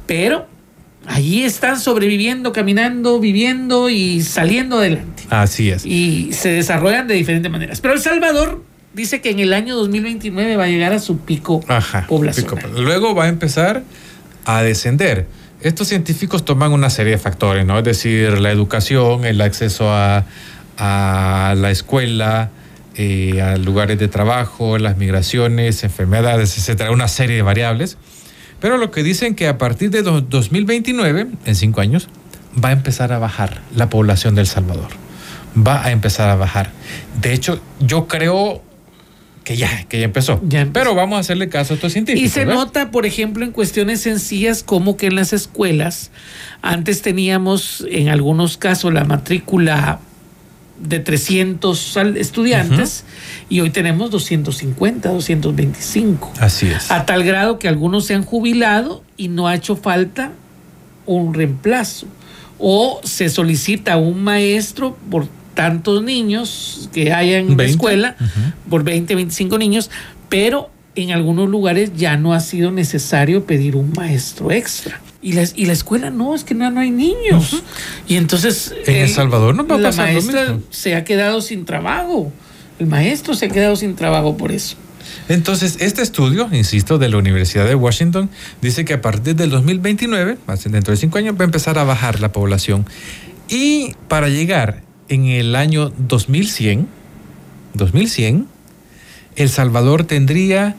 Pero 0.07 0.47
allí 1.07 1.45
están 1.45 1.81
sobreviviendo, 1.81 2.53
caminando, 2.53 3.21
viviendo 3.21 3.89
y 3.91 4.23
saliendo 4.23 4.79
adelante. 4.79 5.25
Así 5.31 5.71
es. 5.71 5.85
Y 5.87 6.33
se 6.33 6.51
desarrollan 6.51 7.07
de 7.09 7.15
diferentes 7.15 7.51
maneras. 7.51 7.81
Pero 7.81 7.95
El 7.95 8.01
Salvador 8.01 8.63
dice 8.95 9.21
que 9.21 9.31
en 9.31 9.39
el 9.41 9.53
año 9.53 9.77
2029 9.77 10.57
va 10.57 10.65
a 10.65 10.69
llegar 10.69 10.93
a 10.93 10.99
su 10.99 11.19
pico 11.19 11.63
Ajá. 11.69 12.07
poblacional. 12.09 12.57
pico. 12.63 12.81
Luego 12.81 13.15
va 13.15 13.25
a 13.25 13.29
empezar 13.29 13.83
a 14.45 14.63
descender. 14.63 15.27
Estos 15.61 15.89
científicos 15.89 16.45
toman 16.45 16.73
una 16.73 16.91
serie 16.91 17.13
de 17.13 17.19
factores, 17.19 17.67
¿no? 17.67 17.79
Es 17.79 17.85
decir, 17.85 18.39
la 18.39 18.51
educación, 18.51 19.25
el 19.25 19.41
acceso 19.41 19.91
a, 19.91 20.25
a 20.79 21.55
la 21.57 21.71
escuela, 21.71 22.51
eh, 22.95 23.41
a 23.43 23.57
lugares 23.57 23.99
de 23.99 24.09
trabajo, 24.09 24.79
las 24.79 24.97
migraciones, 24.97 25.83
enfermedades, 25.85 26.57
etcétera, 26.57 26.91
una 26.91 27.09
serie 27.09 27.37
de 27.37 27.43
variables. 27.43 27.97
Pero 28.61 28.79
lo 28.79 28.91
que 28.91 29.03
dicen 29.03 29.35
que 29.35 29.49
a 29.49 29.59
partir 29.59 29.91
de 29.91 30.03
2029, 30.03 31.27
en 31.45 31.55
cinco 31.55 31.81
años, 31.81 32.09
va 32.63 32.71
a 32.71 32.73
empezar 32.73 33.13
a 33.13 33.19
bajar 33.19 33.61
la 33.75 33.91
población 33.91 34.35
del 34.35 34.47
Salvador. 34.47 34.89
Va 35.57 35.85
a 35.85 35.91
empezar 35.91 36.29
a 36.29 36.37
bajar. 36.37 36.71
De 37.21 37.33
hecho, 37.33 37.61
yo 37.81 38.09
creo 38.09 38.63
que 39.47 39.57
ya, 39.57 39.85
que 39.85 40.01
ya 40.01 40.07
empezó. 40.07 40.41
Pero 40.73 40.95
vamos 40.95 41.19
a 41.19 41.21
hacerle 41.21 41.49
caso 41.49 41.73
a 41.73 41.77
estos 41.77 41.93
científicos. 41.93 42.27
Y 42.27 42.29
se 42.31 42.45
nota, 42.45 42.91
por 42.91 43.07
ejemplo, 43.07 43.45
en 43.45 43.53
cuestiones 43.53 44.01
sencillas 44.01 44.63
como 44.63 44.97
que 44.97 45.07
en 45.07 45.15
las 45.15 45.33
escuelas 45.33 46.11
antes 46.63 47.01
teníamos 47.01 47.87
en 47.89 48.09
algunos 48.09 48.57
casos 48.57 48.93
la 48.93 49.05
matrícula 49.05 50.01
de 50.81 50.99
300 50.99 51.97
estudiantes 52.17 53.05
y 53.49 53.61
hoy 53.61 53.71
tenemos 53.71 54.11
250, 54.11 55.11
225. 55.11 56.33
Así 56.41 56.67
es. 56.67 56.91
A 56.91 57.07
tal 57.07 57.25
grado 57.25 57.59
que 57.59 57.69
algunos 57.69 58.07
se 58.07 58.15
han 58.15 58.25
jubilado 58.25 59.03
y 59.17 59.29
no 59.29 59.49
ha 59.49 59.55
hecho 59.55 59.77
falta 59.77 60.33
un 61.07 61.35
reemplazo. 61.35 62.07
O 62.59 63.01
se 63.05 63.29
solicita 63.29 63.97
un 63.97 64.23
maestro 64.23 64.97
por 65.11 65.29
tantos 65.55 66.03
niños 66.03 66.91
que 66.93 67.13
hayan 67.13 67.51
en 67.51 67.57
la 67.57 67.65
escuela, 67.65 68.17
por 68.69 68.85
20, 68.85 69.15
25 69.15 69.59
niños, 69.59 69.91
pero 70.29 70.71
en 70.95 71.13
algunos 71.13 71.49
lugares 71.49 71.93
ya 71.97 72.17
no 72.17 72.35
ha 72.35 72.41
sido 72.41 72.71
necesario 72.71 73.45
pedir 73.47 73.77
un 73.77 73.93
maestro 73.97 74.51
extra. 74.51 75.01
Y 75.27 75.33
la, 75.33 75.45
y 75.57 75.67
la 75.67 75.73
escuela 75.73 76.11
no, 76.11 76.37
es 76.37 76.45
que 76.45 76.55
no, 76.55 76.71
no 76.71 76.79
hay 76.79 76.93
niños. 76.93 77.61
Y 78.07 78.15
entonces... 78.15 78.73
En 78.87 78.95
El 78.95 79.09
Salvador 79.09 79.57
no 79.57 79.67
va 79.67 79.75
a 79.75 79.79
la 79.79 79.89
pasar 79.89 80.13
maestra 80.13 80.57
se 80.71 80.95
ha 80.95 81.03
quedado 81.03 81.41
sin 81.41 81.65
trabajo. 81.65 82.31
El 82.79 82.87
maestro 82.87 83.35
se 83.35 83.47
ha 83.47 83.49
quedado 83.49 83.75
sin 83.75 83.97
trabajo 83.97 84.37
por 84.37 84.53
eso. 84.53 84.77
Entonces, 85.29 85.79
este 85.81 86.03
estudio, 86.03 86.49
insisto, 86.53 86.99
de 86.99 87.09
la 87.09 87.17
Universidad 87.17 87.67
de 87.67 87.75
Washington, 87.75 88.31
dice 88.63 88.85
que 88.85 88.95
a 88.95 89.03
partir 89.03 89.35
del 89.35 89.51
2029, 89.51 90.39
dentro 90.67 90.93
de 90.93 90.97
cinco 90.97 91.19
años, 91.19 91.35
va 91.35 91.41
a 91.41 91.47
empezar 91.47 91.77
a 91.77 91.83
bajar 91.83 92.21
la 92.21 92.31
población. 92.31 92.87
Y 93.49 93.97
para 94.07 94.29
llegar 94.29 94.83
en 95.09 95.25
el 95.25 95.57
año 95.57 95.93
2100, 95.99 96.87
2100, 97.75 98.47
El 99.35 99.49
Salvador 99.49 100.05
tendría 100.05 100.77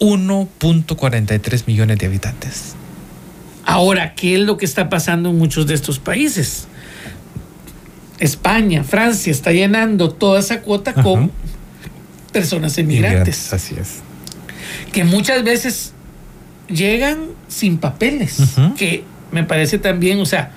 1.43 0.00 1.62
millones 1.66 1.98
de 1.98 2.06
habitantes. 2.06 2.74
Ahora, 3.64 4.14
¿qué 4.14 4.34
es 4.34 4.40
lo 4.40 4.56
que 4.56 4.64
está 4.64 4.88
pasando 4.88 5.30
en 5.30 5.38
muchos 5.38 5.66
de 5.66 5.74
estos 5.74 5.98
países? 5.98 6.68
España, 8.18 8.84
Francia 8.84 9.30
está 9.30 9.52
llenando 9.52 10.10
toda 10.10 10.40
esa 10.40 10.60
cuota 10.62 10.94
con 10.94 11.30
personas 12.32 12.78
emigrantes. 12.78 13.52
Así 13.52 13.74
es. 13.78 14.00
Que 14.92 15.04
muchas 15.04 15.44
veces 15.44 15.92
llegan 16.68 17.28
sin 17.48 17.78
papeles, 17.78 18.38
que 18.76 19.04
me 19.30 19.44
parece 19.44 19.78
también, 19.78 20.20
o 20.20 20.26
sea, 20.26 20.52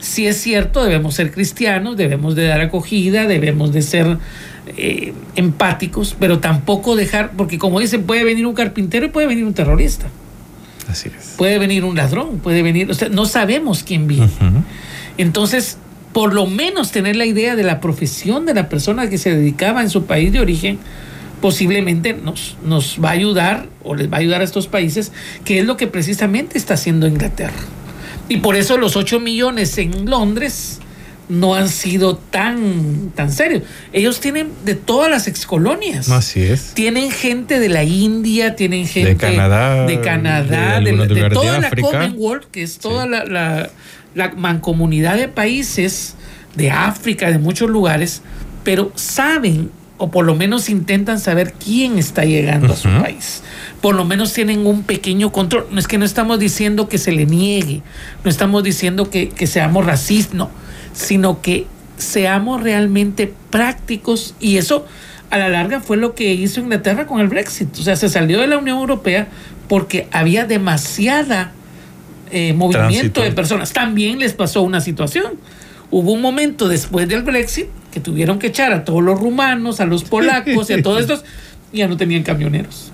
si 0.00 0.26
es 0.26 0.40
cierto, 0.40 0.82
debemos 0.82 1.14
ser 1.14 1.30
cristianos, 1.30 1.96
debemos 1.96 2.34
de 2.34 2.46
dar 2.46 2.60
acogida, 2.60 3.26
debemos 3.26 3.72
de 3.72 3.82
ser 3.82 4.18
eh, 4.76 5.12
empáticos, 5.36 6.16
pero 6.18 6.38
tampoco 6.38 6.96
dejar, 6.96 7.32
porque 7.36 7.58
como 7.58 7.80
dicen, 7.80 8.04
puede 8.04 8.24
venir 8.24 8.46
un 8.46 8.54
carpintero 8.54 9.06
y 9.06 9.08
puede 9.10 9.26
venir 9.26 9.44
un 9.44 9.54
terrorista. 9.54 10.06
Así 10.88 11.08
es. 11.08 11.34
Puede 11.36 11.58
venir 11.58 11.84
un 11.84 11.96
ladrón, 11.96 12.38
puede 12.38 12.62
venir, 12.62 12.90
o 12.90 12.94
sea, 12.94 13.08
no 13.08 13.26
sabemos 13.26 13.82
quién 13.82 14.06
viene. 14.06 14.30
Entonces, 15.18 15.78
por 16.12 16.34
lo 16.34 16.46
menos 16.46 16.90
tener 16.90 17.16
la 17.16 17.26
idea 17.26 17.56
de 17.56 17.62
la 17.62 17.80
profesión 17.80 18.46
de 18.46 18.54
la 18.54 18.68
persona 18.68 19.08
que 19.08 19.18
se 19.18 19.34
dedicaba 19.34 19.82
en 19.82 19.90
su 19.90 20.06
país 20.06 20.32
de 20.32 20.40
origen, 20.40 20.78
posiblemente 21.40 22.14
nos, 22.14 22.56
nos 22.64 22.98
va 23.02 23.10
a 23.10 23.12
ayudar 23.12 23.68
o 23.82 23.94
les 23.94 24.10
va 24.10 24.16
a 24.16 24.20
ayudar 24.20 24.40
a 24.40 24.44
estos 24.44 24.66
países, 24.66 25.12
que 25.44 25.60
es 25.60 25.66
lo 25.66 25.76
que 25.76 25.86
precisamente 25.86 26.58
está 26.58 26.74
haciendo 26.74 27.06
Inglaterra. 27.06 27.54
Y 28.28 28.38
por 28.38 28.56
eso 28.56 28.76
los 28.76 28.96
8 28.96 29.20
millones 29.20 29.76
en 29.78 30.08
Londres 30.08 30.80
no 31.30 31.54
han 31.54 31.68
sido 31.68 32.16
tan, 32.16 33.12
tan 33.14 33.32
serios. 33.32 33.62
Ellos 33.92 34.20
tienen 34.20 34.50
de 34.64 34.74
todas 34.74 35.08
las 35.08 35.28
excolonias. 35.28 36.10
Así 36.10 36.42
es. 36.42 36.74
Tienen 36.74 37.10
gente 37.10 37.60
de 37.60 37.68
la 37.68 37.84
India, 37.84 38.56
tienen 38.56 38.86
gente 38.86 39.10
de 39.10 39.16
Canadá, 39.16 39.86
de, 39.86 40.00
Canadá, 40.00 40.80
de, 40.80 41.30
toda 41.30 41.60
la 41.60 41.70
Commonwealth, 41.70 42.44
que 42.50 42.62
es 42.62 42.78
toda 42.78 43.06
la, 43.06 43.70
mancomunidad 44.36 45.16
de 45.16 45.28
países 45.28 46.16
de 46.56 46.72
África, 46.72 47.30
de 47.30 47.38
muchos 47.38 47.70
lugares, 47.70 48.22
pero 48.64 48.90
saben, 48.96 49.70
o 49.98 50.10
por 50.10 50.24
lo 50.24 50.34
menos 50.34 50.68
intentan 50.68 51.20
saber 51.20 51.54
quién 51.64 51.96
está 51.96 52.24
llegando 52.24 52.72
a 52.72 52.76
su 52.76 52.88
país. 52.88 53.42
Por 53.80 53.94
lo 53.94 54.04
menos 54.04 54.32
tienen 54.32 54.66
un 54.66 54.82
pequeño 54.82 55.30
control. 55.30 55.68
No 55.70 55.78
es 55.78 55.86
que 55.86 55.96
no 55.96 56.04
estamos 56.04 56.40
diciendo 56.40 56.88
que 56.88 56.98
se 56.98 57.12
le 57.12 57.24
niegue, 57.24 57.82
no 58.24 58.30
estamos 58.30 58.64
diciendo 58.64 59.10
que, 59.10 59.28
que 59.28 59.46
seamos 59.46 59.86
racistas, 59.86 60.34
no 60.34 60.50
sino 60.92 61.40
que 61.42 61.66
seamos 61.96 62.62
realmente 62.62 63.32
prácticos 63.50 64.34
y 64.40 64.56
eso 64.56 64.86
a 65.30 65.38
la 65.38 65.48
larga 65.48 65.80
fue 65.80 65.96
lo 65.96 66.14
que 66.14 66.34
hizo 66.34 66.60
Inglaterra 66.60 67.06
con 67.06 67.20
el 67.20 67.28
Brexit. 67.28 67.68
O 67.78 67.82
sea, 67.82 67.94
se 67.96 68.08
salió 68.08 68.40
de 68.40 68.48
la 68.48 68.58
Unión 68.58 68.78
Europea 68.78 69.28
porque 69.68 70.08
había 70.10 70.44
demasiada 70.44 71.52
eh, 72.32 72.52
movimiento 72.52 73.22
de 73.22 73.30
personas. 73.30 73.72
También 73.72 74.18
les 74.18 74.32
pasó 74.32 74.62
una 74.62 74.80
situación. 74.80 75.34
Hubo 75.92 76.12
un 76.12 76.20
momento 76.20 76.68
después 76.68 77.08
del 77.08 77.22
Brexit 77.22 77.66
que 77.92 78.00
tuvieron 78.00 78.38
que 78.38 78.48
echar 78.48 78.72
a 78.72 78.84
todos 78.84 79.02
los 79.02 79.20
rumanos, 79.20 79.80
a 79.80 79.84
los 79.84 80.04
polacos 80.04 80.70
y 80.70 80.72
a 80.72 80.82
todos 80.82 81.00
estos, 81.02 81.24
y 81.72 81.78
ya 81.78 81.88
no 81.88 81.96
tenían 81.96 82.22
camioneros. 82.22 82.90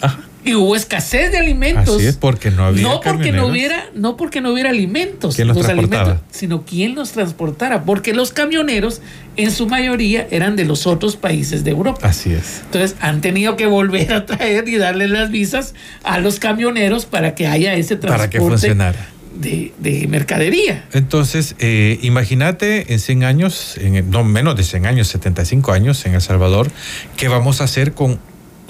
Ajá 0.00 0.29
y 0.44 0.54
hubo 0.54 0.74
escasez 0.74 1.32
de 1.32 1.38
alimentos. 1.38 1.96
Así 1.96 2.06
es, 2.06 2.16
porque 2.16 2.50
no 2.50 2.64
había 2.64 2.82
no 2.82 3.00
porque 3.00 3.32
no 3.32 3.46
hubiera 3.46 3.86
no 3.94 4.16
porque 4.16 4.40
no 4.40 4.52
hubiera 4.52 4.70
alimentos, 4.70 5.36
¿Quién 5.36 5.48
los, 5.48 5.68
alimentos, 5.68 6.18
sino 6.30 6.64
quién 6.64 6.94
los 6.94 7.12
transportara, 7.12 7.84
porque 7.84 8.14
los 8.14 8.32
camioneros 8.32 9.02
en 9.36 9.50
su 9.50 9.66
mayoría 9.66 10.26
eran 10.30 10.56
de 10.56 10.64
los 10.64 10.86
otros 10.86 11.16
países 11.16 11.64
de 11.64 11.70
Europa. 11.70 12.08
Así 12.08 12.32
es. 12.32 12.62
Entonces 12.64 12.96
han 13.00 13.20
tenido 13.20 13.56
que 13.56 13.66
volver 13.66 14.12
a 14.12 14.26
traer 14.26 14.68
y 14.68 14.76
darle 14.76 15.08
las 15.08 15.30
visas 15.30 15.74
a 16.02 16.18
los 16.18 16.38
camioneros 16.38 17.06
para 17.06 17.34
que 17.34 17.46
haya 17.46 17.74
ese 17.74 17.96
transporte. 17.96 18.18
Para 18.18 18.30
que 18.30 18.38
funcionara. 18.38 19.08
De, 19.34 19.72
de, 19.78 20.06
mercadería. 20.08 20.84
Entonces, 20.92 21.54
eh, 21.60 21.98
imagínate 22.02 22.92
en 22.92 22.98
100 22.98 23.24
años, 23.24 23.76
en, 23.78 24.10
no 24.10 24.22
menos 24.22 24.54
de 24.56 24.64
100 24.64 24.84
años, 24.84 25.08
75 25.08 25.72
años 25.72 26.04
en 26.04 26.14
El 26.14 26.20
Salvador, 26.20 26.70
¿qué 27.16 27.28
vamos 27.28 27.62
a 27.62 27.64
hacer 27.64 27.94
con 27.94 28.18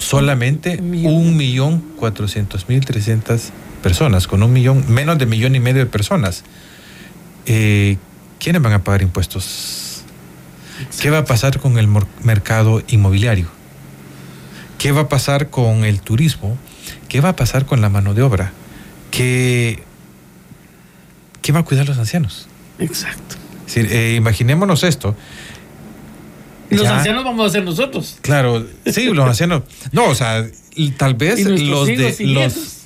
solamente 0.01 0.79
un 0.81 1.37
millón 1.37 1.79
cuatrocientos 1.95 2.67
mil 2.67 2.83
trescientas 2.83 3.53
personas, 3.83 4.27
con 4.27 4.43
un 4.43 4.51
millón, 4.51 4.83
menos 4.89 5.17
de 5.17 5.25
millón 5.25 5.55
y 5.55 5.59
medio 5.59 5.79
de 5.79 5.85
personas. 5.85 6.43
Eh, 7.45 7.97
¿Quiénes 8.39 8.61
van 8.61 8.73
a 8.73 8.83
pagar 8.83 9.01
impuestos? 9.01 10.03
¿Qué 10.99 11.09
va 11.11 11.19
a 11.19 11.25
pasar 11.25 11.59
con 11.59 11.77
el 11.77 11.87
mercado 12.23 12.81
inmobiliario? 12.87 13.47
¿Qué 14.79 14.91
va 14.91 15.01
a 15.01 15.09
pasar 15.09 15.49
con 15.49 15.85
el 15.85 16.01
turismo? 16.01 16.57
¿Qué 17.07 17.21
va 17.21 17.29
a 17.29 17.35
pasar 17.35 17.65
con 17.65 17.81
la 17.81 17.89
mano 17.89 18.15
de 18.15 18.23
obra? 18.23 18.51
¿Qué, 19.11 19.83
qué 21.43 21.51
va 21.51 21.59
a 21.59 21.63
cuidar 21.63 21.87
los 21.87 21.99
ancianos? 21.99 22.47
Exacto. 22.79 23.35
Eh, 23.75 24.15
imaginémonos 24.17 24.83
esto. 24.83 25.15
Los 26.71 26.87
ancianos 26.87 27.23
vamos 27.23 27.47
a 27.47 27.49
ser 27.51 27.63
nosotros. 27.63 28.17
Claro, 28.21 28.65
sí, 28.85 29.05
los 29.05 29.27
ancianos. 29.27 29.63
No, 29.91 30.05
o 30.05 30.15
sea, 30.15 30.47
tal 30.97 31.15
vez 31.15 31.45
los 31.45 31.87
de 31.87 32.15
los. 32.19 32.77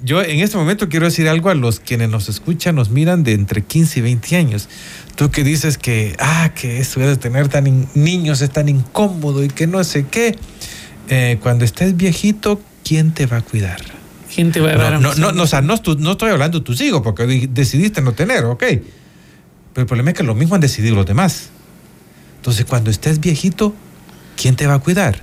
Yo 0.00 0.22
en 0.22 0.38
este 0.38 0.56
momento 0.56 0.88
quiero 0.88 1.06
decir 1.06 1.28
algo 1.28 1.50
a 1.50 1.54
los 1.54 1.80
quienes 1.80 2.08
nos 2.08 2.28
escuchan, 2.28 2.76
nos 2.76 2.90
miran 2.90 3.24
de 3.24 3.32
entre 3.32 3.62
15 3.62 3.98
y 3.98 4.02
20 4.02 4.36
años. 4.36 4.68
Tú 5.16 5.32
que 5.32 5.42
dices 5.42 5.76
que, 5.76 6.14
ah, 6.20 6.52
que 6.54 6.78
esto 6.78 7.00
de 7.00 7.16
tener 7.16 7.48
tan 7.48 7.88
niños 7.94 8.40
es 8.40 8.50
tan 8.50 8.68
incómodo 8.68 9.42
y 9.42 9.48
que 9.48 9.66
no 9.66 9.82
sé 9.82 10.06
qué. 10.08 10.36
Eh, 11.08 11.38
cuando 11.42 11.64
estés 11.64 11.96
viejito, 11.96 12.60
¿quién 12.84 13.12
te 13.12 13.26
va 13.26 13.38
a 13.38 13.42
cuidar? 13.42 13.80
¿Quién 14.32 14.52
te 14.52 14.60
va 14.60 14.70
a 14.70 14.76
dar? 14.76 15.00
No, 15.00 15.14
no, 15.16 15.32
no, 15.32 15.42
o 15.42 15.46
sea, 15.46 15.62
no, 15.62 15.74
no 15.98 16.12
estoy 16.12 16.30
hablando 16.30 16.60
de 16.60 16.64
tus 16.64 16.80
hijos 16.80 17.00
porque 17.02 17.48
decidiste 17.50 18.00
no 18.00 18.12
tener, 18.12 18.44
ok. 18.44 18.60
Pero 18.60 18.82
el 19.82 19.86
problema 19.86 20.10
es 20.10 20.16
que 20.16 20.22
lo 20.22 20.34
mismo 20.36 20.54
han 20.54 20.60
decidido 20.60 20.94
los 20.94 21.06
demás. 21.06 21.50
Entonces, 22.38 22.64
cuando 22.64 22.90
estés 22.90 23.20
viejito, 23.20 23.74
¿quién 24.36 24.56
te 24.56 24.66
va 24.66 24.74
a 24.74 24.78
cuidar? 24.78 25.20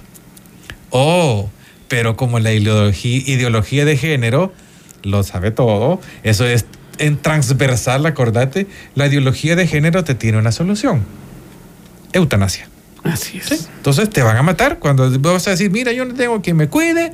Oh, 0.91 1.49
pero 1.87 2.15
como 2.15 2.39
la 2.39 2.53
ideología, 2.53 3.85
de 3.85 3.97
género 3.97 4.53
lo 5.03 5.23
sabe 5.23 5.51
todo, 5.51 5.99
eso 6.23 6.45
es 6.45 6.65
en 6.97 7.17
transversal, 7.17 8.05
acordate, 8.05 8.67
la 8.95 9.07
ideología 9.07 9.55
de 9.55 9.67
género 9.67 10.03
te 10.03 10.15
tiene 10.15 10.37
una 10.37 10.51
solución. 10.51 11.03
Eutanasia. 12.13 12.69
Así 13.03 13.37
es. 13.37 13.69
Entonces 13.77 14.09
te 14.09 14.23
van 14.23 14.37
a 14.37 14.41
matar 14.41 14.79
cuando 14.79 15.09
vas 15.19 15.47
a 15.47 15.51
decir, 15.51 15.69
mira, 15.69 15.91
yo 15.91 16.05
no 16.05 16.15
tengo 16.15 16.41
quien 16.41 16.57
me 16.57 16.69
cuide, 16.69 17.11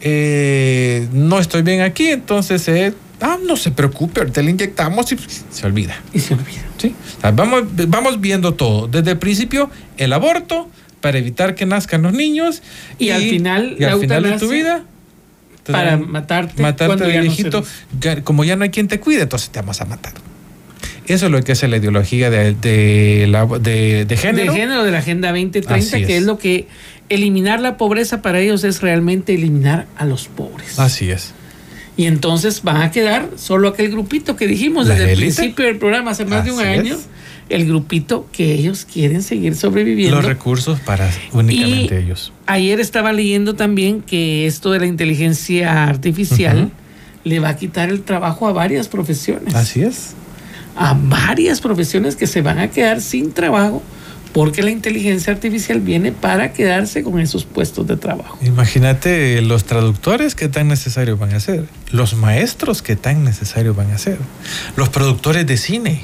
eh, 0.00 1.06
no 1.12 1.38
estoy 1.38 1.62
bien 1.62 1.82
aquí, 1.82 2.08
entonces 2.08 2.66
eh, 2.68 2.94
Ah, 3.20 3.36
no 3.46 3.56
se 3.56 3.70
preocupe, 3.72 4.20
ahorita 4.20 4.42
le 4.42 4.50
inyectamos 4.52 5.10
y 5.12 5.16
se 5.50 5.66
olvida. 5.66 5.96
Y 6.12 6.20
se 6.20 6.34
olvida. 6.34 6.62
¿sí? 6.78 6.94
O 7.18 7.20
sea, 7.20 7.30
vamos, 7.32 7.64
vamos 7.88 8.20
viendo 8.20 8.54
todo. 8.54 8.86
Desde 8.86 9.12
el 9.12 9.18
principio, 9.18 9.70
el 9.96 10.12
aborto 10.12 10.70
para 11.00 11.18
evitar 11.18 11.54
que 11.54 11.66
nazcan 11.66 12.02
los 12.02 12.12
niños. 12.12 12.62
Y 12.98 13.10
al 13.10 13.22
final, 13.22 13.76
y 13.78 13.84
al 13.84 13.98
final 14.00 14.22
de 14.22 14.32
tu 14.38 14.48
vida. 14.48 14.84
para 15.66 15.90
dan- 15.92 16.10
matarte 16.10 16.62
Matarte 16.62 17.04
de 17.04 17.16
no 17.16 17.22
viejito. 17.22 17.64
como 18.24 18.44
ya 18.44 18.56
no 18.56 18.64
hay 18.64 18.70
quien 18.70 18.88
te 18.88 19.00
cuide, 19.00 19.22
entonces 19.22 19.50
te 19.50 19.60
vamos 19.60 19.80
a 19.80 19.84
matar. 19.84 20.12
Eso 21.06 21.26
es 21.26 21.32
lo 21.32 21.42
que 21.42 21.52
hace 21.52 21.68
la 21.68 21.78
ideología 21.78 22.30
de, 22.30 22.52
de, 22.54 23.26
la- 23.28 23.46
de- 23.46 24.04
de 24.04 24.16
género. 24.16 24.52
De 24.52 24.58
género 24.60 24.84
de 24.84 24.90
la 24.90 24.98
Agenda 24.98 25.28
2030, 25.32 25.74
Así 25.74 26.06
que 26.06 26.16
es. 26.16 26.20
es 26.20 26.22
lo 26.22 26.38
que 26.38 26.68
eliminar 27.08 27.60
la 27.60 27.76
pobreza 27.78 28.20
para 28.22 28.40
ellos 28.40 28.62
es 28.64 28.82
realmente 28.82 29.34
eliminar 29.34 29.86
a 29.96 30.04
los 30.04 30.28
pobres. 30.28 30.78
Así 30.78 31.10
es. 31.10 31.32
Y 31.98 32.06
entonces 32.06 32.62
van 32.62 32.80
a 32.80 32.92
quedar 32.92 33.28
solo 33.36 33.66
aquel 33.66 33.90
grupito 33.90 34.36
que 34.36 34.46
dijimos 34.46 34.86
desde 34.86 35.12
el 35.12 35.18
principio 35.18 35.66
del 35.66 35.78
programa, 35.78 36.12
hace 36.12 36.24
más 36.24 36.44
de 36.44 36.52
un 36.52 36.60
año, 36.60 36.94
es. 36.94 37.08
el 37.48 37.66
grupito 37.66 38.28
que 38.30 38.54
ellos 38.54 38.86
quieren 38.90 39.24
seguir 39.24 39.56
sobreviviendo. 39.56 40.14
Los 40.14 40.24
recursos 40.24 40.78
para 40.78 41.10
únicamente 41.32 42.00
Y 42.00 42.04
ellos. 42.04 42.32
Ayer 42.46 42.78
estaba 42.78 43.12
leyendo 43.12 43.56
también 43.56 44.00
que 44.00 44.46
esto 44.46 44.70
de 44.70 44.78
la 44.78 44.86
inteligencia 44.86 45.88
artificial 45.88 46.70
le 47.24 47.40
va 47.40 47.48
a 47.48 47.56
quitar 47.56 47.88
el 47.88 48.02
trabajo 48.02 48.46
a 48.46 48.52
varias 48.52 48.86
profesiones. 48.86 49.56
Así 49.56 49.82
es. 49.82 50.14
A 50.76 50.94
varias 50.94 51.60
profesiones 51.60 52.14
que 52.14 52.28
se 52.28 52.42
van 52.42 52.60
a 52.60 52.70
quedar 52.70 53.00
sin 53.00 53.32
trabajo 53.32 53.82
porque 54.38 54.62
la 54.62 54.70
inteligencia 54.70 55.32
artificial 55.32 55.80
viene 55.80 56.12
para 56.12 56.52
quedarse 56.52 57.02
con 57.02 57.18
esos 57.18 57.44
puestos 57.44 57.88
de 57.88 57.96
trabajo. 57.96 58.38
Imagínate 58.40 59.42
los 59.42 59.64
traductores 59.64 60.36
que 60.36 60.46
tan 60.48 60.68
necesarios 60.68 61.18
van 61.18 61.34
a 61.34 61.40
ser, 61.40 61.64
los 61.90 62.14
maestros 62.14 62.80
que 62.80 62.94
tan 62.94 63.24
necesarios 63.24 63.74
van 63.74 63.90
a 63.90 63.98
ser, 63.98 64.16
los 64.76 64.90
productores 64.90 65.44
de 65.44 65.56
cine, 65.56 66.02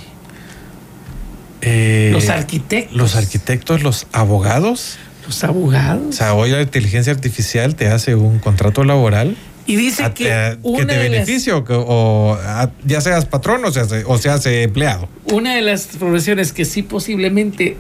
eh, 1.61 2.11
los 2.13 2.29
arquitectos, 2.29 2.97
los 2.97 3.15
arquitectos, 3.15 3.85
los 3.85 4.09
abogados. 4.11 4.99
los 5.25 5.45
abogados. 5.45 6.03
O 6.09 6.13
sea, 6.13 6.35
hoy 6.35 6.51
la 6.51 6.61
inteligencia 6.61 7.13
artificial 7.13 7.77
te 7.77 7.87
hace 7.87 8.17
un 8.17 8.41
contrato 8.41 8.83
laboral 8.83 9.37
y 9.67 9.77
dice 9.77 10.05
a- 10.05 10.13
que, 10.15 10.33
a- 10.33 10.53
que 10.53 10.59
una, 10.63 10.87
te 10.87 10.97
las, 10.97 11.03
beneficie 11.11 11.53
o, 11.53 11.65
que- 11.65 11.73
o 11.75 12.35
a- 12.41 12.71
ya 12.85 13.01
seas 13.01 13.25
patrón 13.27 13.65
o 13.65 13.71
seas, 13.73 13.89
o 14.07 14.19
seas 14.19 14.45
empleado. 14.47 15.09
una 15.27 15.55
de 15.55 15.63
las 15.63 15.87
profesiones 15.99 16.53
que 16.53 16.65
sí 16.65 16.83
posiblemente 16.83 17.77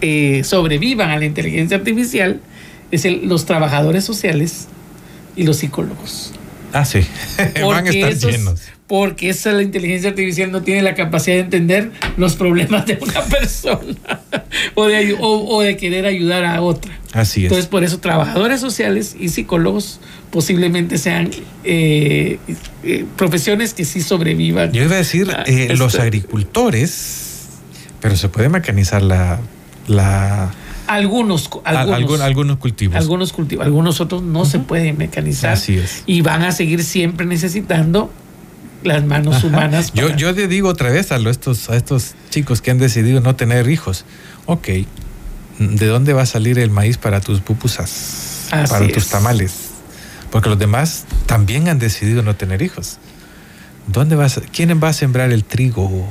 eh, 0.00 0.42
sobrevivan 0.44 1.10
a 1.10 1.18
la 1.18 1.24
inteligencia 1.24 1.76
artificial 1.76 2.40
es 2.90 3.04
el- 3.04 3.26
los 3.28 3.46
trabajadores 3.46 4.04
sociales 4.04 4.68
y 5.36 5.42
los 5.44 5.56
psicólogos. 5.58 6.32
Ah, 6.74 6.84
sí. 6.84 7.00
van 7.62 7.86
a 7.86 7.90
estar 7.90 8.10
esos- 8.12 8.30
llenos. 8.30 8.60
Porque 8.86 9.30
esa 9.30 9.50
la 9.52 9.62
inteligencia 9.62 10.10
artificial 10.10 10.52
no 10.52 10.60
tiene 10.62 10.82
la 10.82 10.94
capacidad 10.94 11.36
de 11.36 11.40
entender 11.42 11.90
los 12.18 12.34
problemas 12.36 12.84
de 12.84 12.98
una 13.00 13.22
persona 13.30 14.20
o, 14.74 14.86
de, 14.86 14.94
ayu- 15.02 15.16
o- 15.18 15.56
o 15.56 15.62
de 15.62 15.78
querer 15.78 16.04
ayudar 16.04 16.44
a 16.44 16.60
otra. 16.60 16.92
Así 17.14 17.40
es. 17.40 17.44
Entonces, 17.46 17.66
por 17.66 17.82
eso, 17.82 17.98
trabajadores 18.00 18.60
sociales 18.60 19.16
y 19.18 19.30
psicólogos 19.30 20.00
posiblemente 20.30 20.98
sean 20.98 21.30
eh, 21.64 22.38
eh, 22.82 23.06
profesiones 23.16 23.72
que 23.72 23.86
sí 23.86 24.02
sobrevivan. 24.02 24.70
Yo 24.72 24.82
iba 24.82 24.96
a 24.96 24.98
decir 24.98 25.34
eh, 25.46 25.74
los 25.78 25.94
agricultores, 25.98 27.46
pero 28.00 28.16
se 28.16 28.28
puede 28.28 28.50
mecanizar 28.50 29.00
la, 29.02 29.40
la 29.86 30.52
Algunos, 30.86 31.48
algunos, 31.64 32.20
algunos 32.20 32.56
cultivos. 32.58 32.96
algunos 32.96 33.32
cultivos, 33.32 33.64
algunos 33.64 34.00
otros 34.00 34.22
no 34.22 34.44
se 34.44 34.58
pueden 34.58 34.98
mecanizar. 34.98 35.52
Así 35.52 35.78
es. 35.78 36.02
Y 36.06 36.20
van 36.20 36.42
a 36.42 36.52
seguir 36.52 36.84
siempre 36.84 37.24
necesitando 37.26 38.10
las 38.82 39.02
manos 39.04 39.36
Ajá. 39.36 39.46
humanas. 39.46 39.92
Yo, 39.94 40.06
para- 40.08 40.16
yo 40.18 40.32
le 40.32 40.46
digo 40.46 40.68
otra 40.68 40.90
vez 40.90 41.10
a, 41.10 41.18
lo- 41.18 41.30
estos, 41.30 41.70
a 41.70 41.76
estos 41.76 42.14
chicos 42.30 42.60
que 42.60 42.70
han 42.70 42.78
decidido 42.78 43.20
no 43.22 43.34
tener 43.34 43.68
hijos, 43.70 44.04
ok, 44.46 44.68
¿de 45.58 45.86
dónde 45.86 46.12
va 46.12 46.22
a 46.22 46.26
salir 46.26 46.58
el 46.58 46.70
maíz 46.70 46.98
para 46.98 47.20
tus 47.20 47.40
pupusas? 47.40 48.48
Así 48.50 48.72
para 48.72 48.86
tus 48.88 49.04
es. 49.04 49.08
tamales. 49.08 49.54
Porque 50.30 50.48
los 50.50 50.58
demás 50.58 51.04
también 51.26 51.68
han 51.68 51.78
decidido 51.78 52.22
no 52.22 52.36
tener 52.36 52.60
hijos. 52.60 52.98
¿Dónde 53.86 54.16
vas? 54.16 54.40
¿Quién 54.52 54.78
va 54.82 54.88
a 54.88 54.92
sembrar 54.92 55.30
el 55.32 55.44
trigo 55.44 56.06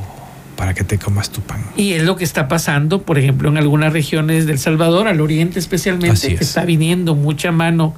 para 0.56 0.74
que 0.74 0.84
te 0.84 0.98
comas 1.00 1.30
tu 1.30 1.42
pan? 1.42 1.62
Y 1.78 1.94
es 1.94 2.04
lo 2.04 2.16
que 2.16 2.24
está 2.24 2.48
pasando, 2.48 3.02
por 3.04 3.18
ejemplo, 3.18 3.50
en 3.50 3.58
algunas 3.58 3.92
regiones 3.94 4.46
del 4.46 4.60
Salvador, 4.60 5.08
al 5.08 5.20
oriente 5.22 5.60
especialmente, 5.60 6.14
Así 6.14 6.28
que 6.30 6.34
es. 6.36 6.42
está 6.42 6.66
viniendo 6.66 7.16
mucha 7.16 7.52
mano 7.52 7.96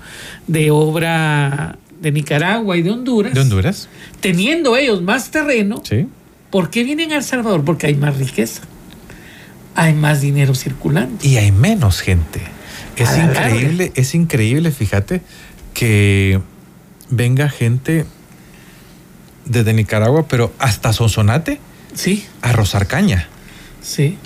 de 0.48 0.72
obra 0.72 1.78
de 2.02 2.12
Nicaragua 2.12 2.78
y 2.78 2.82
de 2.82 2.92
Honduras, 2.92 3.34
¿De 3.34 3.40
Honduras? 3.42 3.90
teniendo 4.20 4.78
ellos 4.78 5.02
más 5.02 5.32
terreno. 5.32 5.82
Sí. 5.84 6.08
¿Por 6.52 6.70
qué 6.70 6.84
vienen 6.84 7.12
al 7.14 7.24
Salvador? 7.24 7.64
Porque 7.66 7.88
hay 7.88 7.96
más 7.96 8.18
riqueza, 8.18 8.62
hay 9.76 9.94
más 9.94 10.22
dinero 10.22 10.56
circulando. 10.56 11.18
Y 11.26 11.38
hay 11.38 11.52
menos 11.52 12.02
gente. 12.02 12.42
Es 12.96 13.10
A 13.10 13.26
increíble, 13.26 13.92
es 13.96 14.16
increíble, 14.16 14.72
fíjate, 14.72 15.22
que 15.74 16.40
venga 17.10 17.50
gente 17.50 18.06
desde 19.46 19.74
Nicaragua, 19.74 20.28
pero 20.28 20.54
hasta 20.60 20.94
Sonsonate 20.94 21.60
Sí, 21.96 22.26
a 22.42 22.52
rozar 22.52 22.88
caña. 22.88 23.28
sí, 23.82 24.18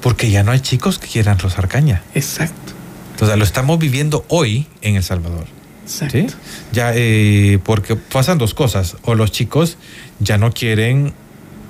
Porque 0.00 0.30
ya 0.30 0.42
no 0.44 0.52
hay 0.52 0.60
chicos 0.60 0.98
que 0.98 1.08
quieran 1.08 1.38
rozar 1.38 1.68
caña. 1.68 2.02
exacto, 2.14 2.72
Entonces 3.12 3.36
lo 3.36 3.44
estamos 3.44 3.78
viviendo 3.78 4.24
hoy 4.28 4.66
en 4.82 4.96
El 4.96 5.02
Salvador. 5.02 5.46
exacto. 5.84 6.16
¿sí? 6.18 6.26
Ya, 6.72 6.92
eh, 6.94 7.58
porque 7.64 7.96
pasan 7.96 8.38
dos 8.38 8.54
cosas. 8.54 8.96
O 9.02 9.14
los 9.14 9.32
chicos 9.32 9.76
ya 10.20 10.38
no 10.38 10.52
quieren 10.52 11.12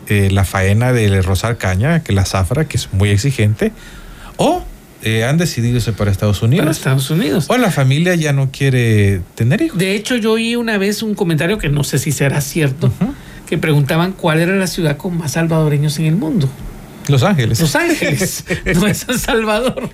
eh, 0.08 0.28
la 0.30 0.44
faena 0.44 0.92
de 0.92 1.22
rozar 1.22 1.56
caña, 1.56 2.02
que 2.02 2.12
la 2.12 2.24
zafra, 2.26 2.66
que 2.66 2.76
es 2.76 2.92
muy 2.92 3.08
exigente. 3.10 3.72
O 4.36 4.62
eh, 5.02 5.24
han 5.24 5.38
decidido 5.38 5.76
irse 5.76 5.92
para 5.92 6.10
Estados 6.10 6.38
Para 6.40 6.46
Unidos. 6.48 6.76
Estados 6.76 7.10
Unidos. 7.10 7.46
O 7.48 7.56
la 7.56 7.70
familia 7.70 8.14
ya 8.16 8.32
no 8.32 8.50
quiere 8.50 9.20
tener 9.34 9.62
hijos. 9.62 9.78
De 9.78 9.94
hecho, 9.94 10.16
yo 10.16 10.32
oí 10.32 10.56
una 10.56 10.76
vez 10.78 11.02
un 11.02 11.14
comentario 11.14 11.56
que 11.58 11.68
no 11.70 11.84
sé 11.84 11.98
si 11.98 12.12
será 12.12 12.40
cierto. 12.42 12.92
Que 13.46 13.58
preguntaban 13.58 14.12
cuál 14.12 14.40
era 14.40 14.54
la 14.54 14.66
ciudad 14.66 14.96
con 14.96 15.16
más 15.16 15.32
salvadoreños 15.32 15.98
en 15.98 16.06
el 16.06 16.16
mundo. 16.16 16.48
Los 17.08 17.22
Ángeles. 17.22 17.60
Los 17.60 17.76
Ángeles, 17.76 18.44
no 18.74 18.86
es 18.86 18.98
San 18.98 19.18
Salvador, 19.18 19.90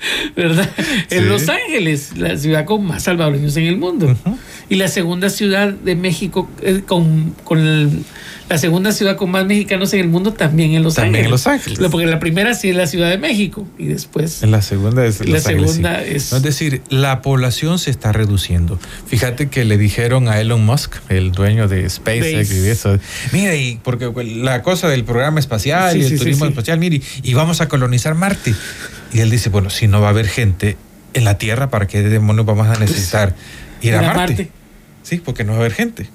¿verdad? 0.36 0.68
En. 1.10 1.28
Los 1.28 1.48
Ángeles, 1.48 2.16
la 2.16 2.36
ciudad 2.36 2.64
con 2.64 2.84
más 2.86 3.02
salvadoreños 3.04 3.56
en 3.56 3.64
el 3.64 3.76
mundo. 3.76 4.16
Y 4.70 4.76
la 4.76 4.88
segunda 4.88 5.30
ciudad 5.30 5.68
de 5.72 5.96
México, 5.96 6.48
eh, 6.62 6.82
con, 6.86 7.34
con 7.44 7.58
el- 7.58 8.02
la 8.50 8.56
segunda 8.56 8.92
ciudad 8.92 9.16
con 9.16 9.30
más 9.30 9.44
mexicanos 9.44 9.92
en 9.92 10.00
el 10.00 10.08
mundo, 10.08 10.32
también 10.32 10.72
en 10.72 10.82
Los 10.82 10.94
También 10.94 11.16
en 11.16 11.20
Ángeles. 11.20 11.30
Los 11.32 11.46
Ángeles. 11.46 11.78
Lo- 11.80 11.90
Porque 11.90 12.06
la 12.06 12.18
primera 12.18 12.54
sí 12.54 12.70
es 12.70 12.76
la 12.76 12.86
Ciudad 12.86 13.10
de 13.10 13.18
México 13.18 13.66
y 13.78 13.86
después... 13.88 14.42
En 14.42 14.50
la 14.52 14.62
segunda 14.62 15.04
es 15.04 15.18
La 15.20 15.36
Ángeles, 15.36 15.42
segunda 15.72 16.00
sí. 16.02 16.10
es- 16.14 16.30
No, 16.32 16.38
es 16.38 16.42
decir, 16.42 16.80
la 16.88 17.20
población 17.20 17.78
se 17.78 17.90
está 17.90 18.10
reduciendo. 18.12 18.78
Fíjate 19.06 19.48
que 19.50 19.66
le 19.66 19.76
dijeron 19.76 20.28
a 20.28 20.40
Elon 20.40 20.64
Musk, 20.64 20.94
el 21.10 21.32
dueño 21.32 21.68
de 21.68 21.88
SpaceX 21.90 22.26
Space. 22.48 22.66
y 22.66 22.68
eso, 22.70 22.98
mire, 23.32 23.58
y 23.60 23.80
porque 23.82 24.10
la 24.24 24.62
cosa 24.62 24.88
del 24.88 25.04
programa 25.04 25.40
espacial 25.40 25.92
Sí, 25.92 25.98
y 26.00 26.04
el 26.04 26.18
turismo 26.18 26.46
espacial, 26.46 26.78
mire, 26.78 27.02
y 27.22 27.34
vamos 27.34 27.60
a 27.60 27.68
colonizar 27.68 28.14
Marte. 28.14 28.54
Y 29.12 29.20
él 29.20 29.30
dice, 29.30 29.48
bueno, 29.48 29.70
si 29.70 29.86
no 29.88 30.00
va 30.00 30.08
a 30.08 30.10
haber 30.10 30.28
gente 30.28 30.76
en 31.14 31.24
la 31.24 31.38
Tierra, 31.38 31.70
¿para 31.70 31.86
qué 31.86 32.02
demonios 32.02 32.44
vamos 32.46 32.66
a 32.68 32.78
necesitar 32.78 33.34
ir 33.82 33.94
a 33.94 34.02
Marte? 34.02 34.16
Marte. 34.18 34.50
Sí, 35.02 35.16
porque 35.24 35.44
no 35.44 35.52
va 35.52 35.58
a 35.58 35.60
haber 35.60 35.72
gente. 35.72 36.08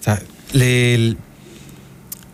O 0.00 0.02
sea, 0.04 0.22
le- 0.52 0.94
el- 0.94 1.18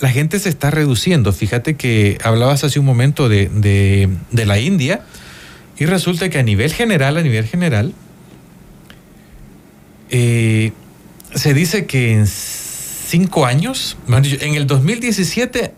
la 0.00 0.08
gente 0.10 0.38
se 0.40 0.48
está 0.48 0.70
reduciendo. 0.70 1.32
Fíjate 1.32 1.76
que 1.76 2.18
hablabas 2.24 2.64
hace 2.64 2.78
un 2.80 2.86
momento 2.86 3.28
de, 3.28 3.48
de- 3.48 4.08
de 4.30 4.46
la 4.46 4.58
India 4.58 5.02
y 5.78 5.86
resulta 5.86 6.28
que 6.28 6.38
a 6.38 6.42
nivel 6.42 6.72
general, 6.72 7.16
a 7.16 7.22
nivel 7.22 7.46
general, 7.46 7.92
eh, 10.10 10.72
se 11.34 11.54
dice 11.54 11.86
que 11.86 12.12
en 12.12 12.26
cinco 12.26 13.46
años, 13.46 13.96
en 14.08 14.54
el 14.54 14.66
2017, 14.66 15.72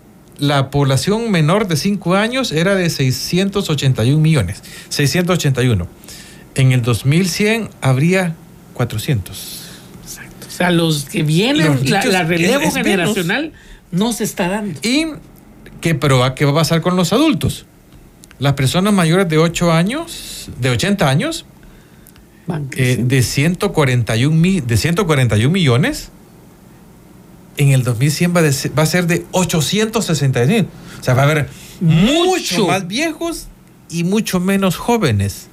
la 0.47 0.71
población 0.71 1.31
menor 1.31 1.67
de 1.69 1.77
cinco 1.77 2.15
años 2.15 2.53
era 2.53 2.75
de 2.75 2.89
681 2.91 4.19
millones, 4.21 4.63
681. 4.89 5.89
En 6.55 6.73
el 6.73 6.83
2100 6.83 7.71
habría 7.81 8.35
400. 8.75 9.61
Exacto. 10.05 10.47
O 10.47 10.51
sea, 10.51 10.71
los 10.71 11.05
que 11.05 11.23
vienen, 11.23 11.67
Los 11.81 11.91
la, 11.91 12.05
la 12.05 12.23
relevo 12.25 12.61
es- 12.63 12.69
es 12.69 12.75
menos. 12.75 12.87
generacional 12.89 13.53
no 13.91 14.13
se 14.13 14.25
está 14.25 14.49
dando. 14.49 14.79
¿Y 14.83 15.07
qué, 15.81 15.95
pero, 15.95 16.35
qué 16.35 16.45
va 16.45 16.51
a 16.53 16.55
pasar 16.55 16.81
con 16.81 16.97
los 16.97 17.13
adultos? 17.13 17.67
Las 18.39 18.55
personas 18.55 18.93
mayores 18.93 19.29
de 19.29 19.39
8 19.39 19.73
años, 19.73 20.49
de 20.61 20.71
80 20.71 21.09
años, 21.09 21.45
eh, 22.77 22.99
de, 23.01 23.23
141 23.23 24.37
mi- 24.37 24.61
de 24.61 24.77
141 24.77 25.51
millones, 25.53 26.11
en 27.57 27.71
el 27.71 27.83
2100 27.85 28.35
va, 28.35 28.43
de 28.43 28.53
ser- 28.53 28.77
va 28.79 28.83
a 28.83 28.87
ser 28.87 29.07
de 29.07 29.25
861. 29.33 30.67
O 31.01 31.03
sea, 31.05 31.15
va 31.15 31.23
a 31.23 31.25
haber 31.25 31.49
mucho, 31.81 32.25
Mucho. 32.25 32.67
más 32.67 32.87
viejos 32.89 33.47
y 33.91 34.05
mucho 34.05 34.41
menos 34.41 34.77
jóvenes. 34.77 35.49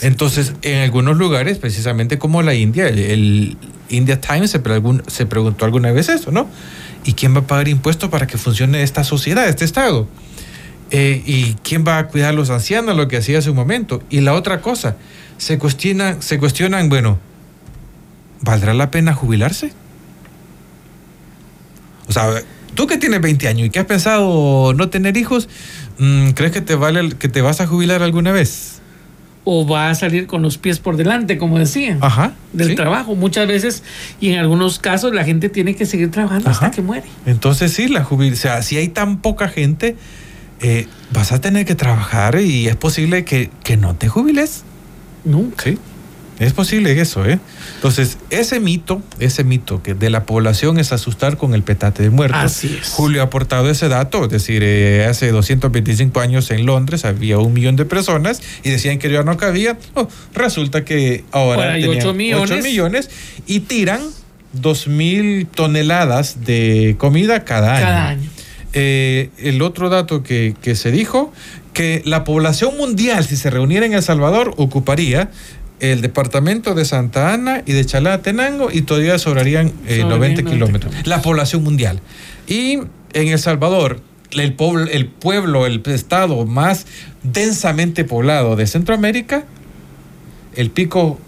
Entonces, 0.00 0.52
en 0.62 0.78
algunos 0.78 1.16
lugares, 1.16 1.58
precisamente 1.58 2.18
como 2.18 2.42
la 2.42 2.54
India, 2.54 2.88
el, 2.88 2.98
el 2.98 3.56
India 3.88 4.20
Times 4.20 4.50
se, 4.50 4.62
pregun- 4.62 5.02
se 5.08 5.24
preguntó 5.26 5.64
alguna 5.64 5.92
vez 5.92 6.08
eso, 6.08 6.30
¿no? 6.32 6.48
¿Y 7.04 7.12
quién 7.12 7.34
va 7.34 7.40
a 7.40 7.46
pagar 7.46 7.68
impuestos 7.68 8.10
para 8.10 8.26
que 8.26 8.36
funcione 8.38 8.82
esta 8.82 9.04
sociedad, 9.04 9.48
este 9.48 9.64
Estado? 9.64 10.08
Eh, 10.90 11.22
¿Y 11.26 11.54
quién 11.62 11.84
va 11.86 11.98
a 11.98 12.06
cuidar 12.08 12.30
a 12.30 12.32
los 12.32 12.50
ancianos, 12.50 12.96
lo 12.96 13.08
que 13.08 13.16
hacía 13.18 13.38
hace 13.38 13.50
un 13.50 13.56
momento? 13.56 14.02
Y 14.10 14.20
la 14.20 14.34
otra 14.34 14.60
cosa, 14.60 14.96
se 15.38 15.58
cuestionan, 15.58 16.22
se 16.22 16.38
cuestionan 16.38 16.88
bueno, 16.88 17.18
¿valdrá 18.40 18.74
la 18.74 18.90
pena 18.90 19.14
jubilarse? 19.14 19.72
O 22.08 22.12
sea, 22.12 22.42
tú 22.74 22.86
que 22.86 22.98
tienes 22.98 23.20
20 23.20 23.48
años 23.48 23.66
y 23.66 23.70
que 23.70 23.78
has 23.78 23.86
pensado 23.86 24.72
no 24.74 24.88
tener 24.88 25.16
hijos, 25.16 25.48
mm, 25.98 26.30
¿crees 26.30 26.52
que 26.52 26.60
te, 26.60 26.74
vale, 26.74 27.10
que 27.18 27.28
te 27.28 27.40
vas 27.40 27.60
a 27.60 27.66
jubilar 27.66 28.02
alguna 28.02 28.32
vez? 28.32 28.80
O 29.44 29.66
va 29.66 29.90
a 29.90 29.94
salir 29.94 30.26
con 30.26 30.40
los 30.40 30.56
pies 30.56 30.78
por 30.78 30.96
delante, 30.96 31.36
como 31.36 31.58
decían. 31.58 31.98
Ajá. 32.00 32.32
del 32.52 32.68
sí. 32.68 32.74
trabajo. 32.76 33.14
Muchas 33.14 33.46
veces 33.46 33.82
y 34.20 34.30
en 34.30 34.38
algunos 34.38 34.78
casos 34.78 35.12
la 35.12 35.24
gente 35.24 35.48
tiene 35.48 35.74
que 35.74 35.86
seguir 35.86 36.10
trabajando 36.10 36.48
Ajá. 36.48 36.66
hasta 36.66 36.74
que 36.74 36.82
muere. 36.82 37.06
Entonces 37.26 37.72
sí, 37.72 37.88
la 37.88 38.04
jubil 38.04 38.32
o 38.32 38.36
sea, 38.36 38.62
si 38.62 38.76
hay 38.76 38.88
tan 38.88 39.20
poca 39.20 39.48
gente, 39.48 39.96
eh, 40.60 40.86
vas 41.12 41.32
a 41.32 41.40
tener 41.40 41.66
que 41.66 41.74
trabajar 41.74 42.40
y 42.40 42.68
es 42.68 42.76
posible 42.76 43.24
que, 43.24 43.50
que 43.62 43.76
no 43.76 43.94
te 43.94 44.08
jubiles. 44.08 44.64
Nunca. 45.24 45.64
Sí, 45.64 45.78
es 46.38 46.52
posible 46.52 47.00
eso, 47.00 47.24
¿eh? 47.26 47.38
Entonces, 47.76 48.18
ese 48.30 48.58
mito, 48.58 49.02
ese 49.20 49.44
mito 49.44 49.82
que 49.82 49.94
de 49.94 50.10
la 50.10 50.24
población 50.24 50.78
es 50.78 50.92
asustar 50.92 51.36
con 51.36 51.54
el 51.54 51.62
petate 51.62 52.02
de 52.02 52.10
muertos. 52.10 52.40
Así 52.42 52.76
es. 52.80 52.88
Julio 52.90 53.20
ha 53.22 53.26
aportado 53.26 53.70
ese 53.70 53.88
dato, 53.88 54.24
es 54.24 54.30
decir, 54.30 54.62
eh, 54.64 55.06
hace 55.08 55.30
225 55.30 56.20
años 56.20 56.50
en 56.50 56.66
Londres 56.66 57.04
había 57.04 57.38
un 57.38 57.52
millón 57.52 57.76
de 57.76 57.84
personas 57.84 58.42
y 58.64 58.70
decían 58.70 58.98
que 58.98 59.10
ya 59.10 59.22
no 59.22 59.36
cabía. 59.36 59.78
Oh, 59.94 60.08
resulta 60.34 60.84
que 60.84 61.24
ahora, 61.30 61.62
Ahora 61.62 61.72
hay 61.74 61.82
tenían 61.82 61.98
ocho 62.00 62.14
millones. 62.14 62.50
ocho 62.50 62.62
millones 62.62 63.10
y 63.46 63.60
tiran 63.60 64.00
dos 64.52 64.86
mil 64.88 65.46
toneladas 65.46 66.44
de 66.44 66.96
comida 66.98 67.44
cada 67.44 67.76
año. 67.76 67.84
Cada 67.86 68.08
año. 68.08 68.30
Eh, 68.72 69.30
el 69.38 69.62
otro 69.62 69.88
dato 69.88 70.24
que, 70.24 70.56
que 70.60 70.74
se 70.74 70.90
dijo, 70.90 71.32
que 71.72 72.02
la 72.04 72.24
población 72.24 72.76
mundial, 72.76 73.24
si 73.24 73.36
se 73.36 73.50
reuniera 73.50 73.86
en 73.86 73.94
El 73.94 74.02
Salvador, 74.02 74.52
ocuparía 74.56 75.30
el 75.92 76.00
departamento 76.00 76.74
de 76.74 76.84
Santa 76.84 77.32
Ana 77.32 77.62
y 77.66 77.72
de 77.72 77.84
Chalatenango 77.84 78.70
y 78.72 78.82
todavía 78.82 79.18
sobrarían 79.18 79.72
eh, 79.86 80.00
Sobrarían 80.00 80.08
90 80.08 80.16
90 80.18 80.42
kilómetros. 80.42 80.92
kilómetros. 80.92 81.06
La 81.06 81.22
población 81.22 81.62
mundial. 81.62 82.00
Y 82.46 82.80
en 83.12 83.28
El 83.28 83.38
Salvador, 83.38 84.00
el 84.32 84.52
pueblo, 84.54 84.90
el 84.90 85.06
pueblo, 85.06 85.66
el 85.66 85.82
estado 85.86 86.44
más 86.46 86.86
densamente 87.22 88.04
poblado 88.04 88.56
de 88.56 88.66
Centroamérica, 88.66 89.44
el 90.54 90.70
pico 90.70 91.18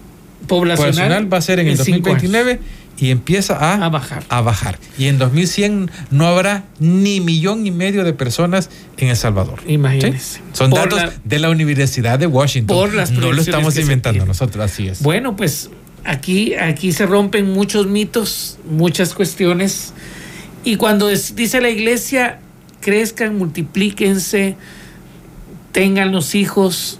Poblacional, 0.47 0.93
poblacional 0.93 1.33
va 1.33 1.37
a 1.37 1.41
ser 1.41 1.59
en 1.59 1.67
el 1.67 1.77
cinco 1.77 2.09
años. 2.09 2.21
2029 2.21 2.59
y 2.99 3.11
empieza 3.11 3.55
a, 3.55 3.85
A 3.85 3.89
bajar. 3.89 4.23
a 4.29 4.41
bajar. 4.41 4.79
Y 4.97 5.05
en 5.07 5.17
2100 5.19 5.91
no 6.11 6.25
habrá 6.27 6.63
ni 6.79 7.19
millón 7.21 7.65
y 7.67 7.71
medio 7.71 8.03
de 8.03 8.13
personas 8.13 8.69
en 8.97 9.09
El 9.09 9.15
Salvador. 9.17 9.61
Imagínense. 9.67 10.37
¿Sí? 10.37 10.41
Son 10.53 10.69
Por 10.71 10.79
datos 10.89 10.99
la- 10.99 11.13
de 11.23 11.39
la 11.39 11.49
Universidad 11.49 12.17
de 12.19 12.27
Washington. 12.27 12.75
Por 12.75 12.93
las 12.93 13.11
no 13.11 13.31
lo 13.31 13.41
estamos 13.41 13.77
inventando 13.77 14.25
nosotros, 14.25 14.63
así 14.65 14.87
es. 14.87 15.01
Bueno, 15.03 15.35
pues 15.35 15.69
aquí, 16.05 16.55
aquí 16.55 16.91
se 16.91 17.05
rompen 17.05 17.51
muchos 17.53 17.85
mitos, 17.87 18.57
muchas 18.69 19.13
cuestiones. 19.13 19.93
Y 20.63 20.75
cuando 20.77 21.09
es- 21.09 21.35
dice 21.35 21.61
la 21.61 21.69
iglesia, 21.69 22.39
crezcan, 22.81 23.37
multiplíquense, 23.37 24.55
tengan 25.71 26.11
los 26.11 26.35
hijos, 26.35 26.99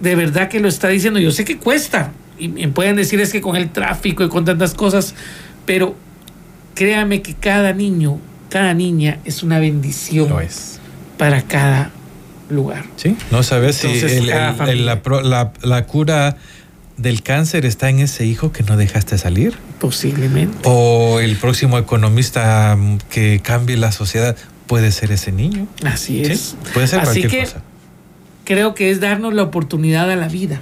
de 0.00 0.14
verdad 0.16 0.48
que 0.48 0.60
lo 0.60 0.68
está 0.68 0.88
diciendo. 0.88 1.20
Yo 1.20 1.30
sé 1.30 1.44
que 1.44 1.58
cuesta. 1.58 2.12
Y 2.38 2.48
me 2.48 2.68
pueden 2.68 2.96
decir 2.96 3.20
es 3.20 3.32
que 3.32 3.40
con 3.40 3.56
el 3.56 3.70
tráfico 3.70 4.24
y 4.24 4.28
con 4.28 4.44
tantas 4.44 4.74
cosas, 4.74 5.14
pero 5.66 5.94
créame 6.74 7.22
que 7.22 7.34
cada 7.34 7.72
niño, 7.72 8.18
cada 8.50 8.74
niña 8.74 9.18
es 9.24 9.42
una 9.42 9.58
bendición 9.58 10.28
Lo 10.28 10.40
es. 10.40 10.78
para 11.18 11.42
cada 11.42 11.90
lugar. 12.50 12.84
¿Sí? 12.96 13.16
No 13.30 13.42
sabes 13.42 13.76
si 13.76 13.86
el- 13.88 14.28
el- 14.28 14.68
el- 14.68 14.86
la, 14.86 15.02
pro- 15.02 15.22
la- 15.22 15.52
la 15.62 15.86
cura 15.86 16.36
del 16.96 17.22
cáncer 17.22 17.64
está 17.66 17.88
en 17.90 18.00
ese 18.00 18.26
hijo 18.26 18.52
que 18.52 18.62
no 18.62 18.76
dejaste 18.76 19.16
salir. 19.18 19.54
Posiblemente. 19.80 20.58
O 20.64 21.20
el 21.20 21.36
próximo 21.36 21.78
economista 21.78 22.76
mm, 22.76 22.98
que 23.10 23.40
cambie 23.42 23.76
la 23.76 23.92
sociedad 23.92 24.36
puede 24.66 24.92
ser 24.92 25.10
ese 25.12 25.32
niño. 25.32 25.66
Así 25.84 26.24
¿Sí? 26.24 26.32
es. 26.32 26.56
Puede 26.72 26.86
ser 26.86 27.00
Así 27.00 27.20
cualquier 27.20 27.30
que 27.30 27.46
cosa. 27.48 27.62
creo 28.44 28.74
que 28.74 28.90
es 28.90 29.00
darnos 29.00 29.34
la 29.34 29.42
oportunidad 29.42 30.10
a 30.10 30.16
la 30.16 30.28
vida. 30.28 30.60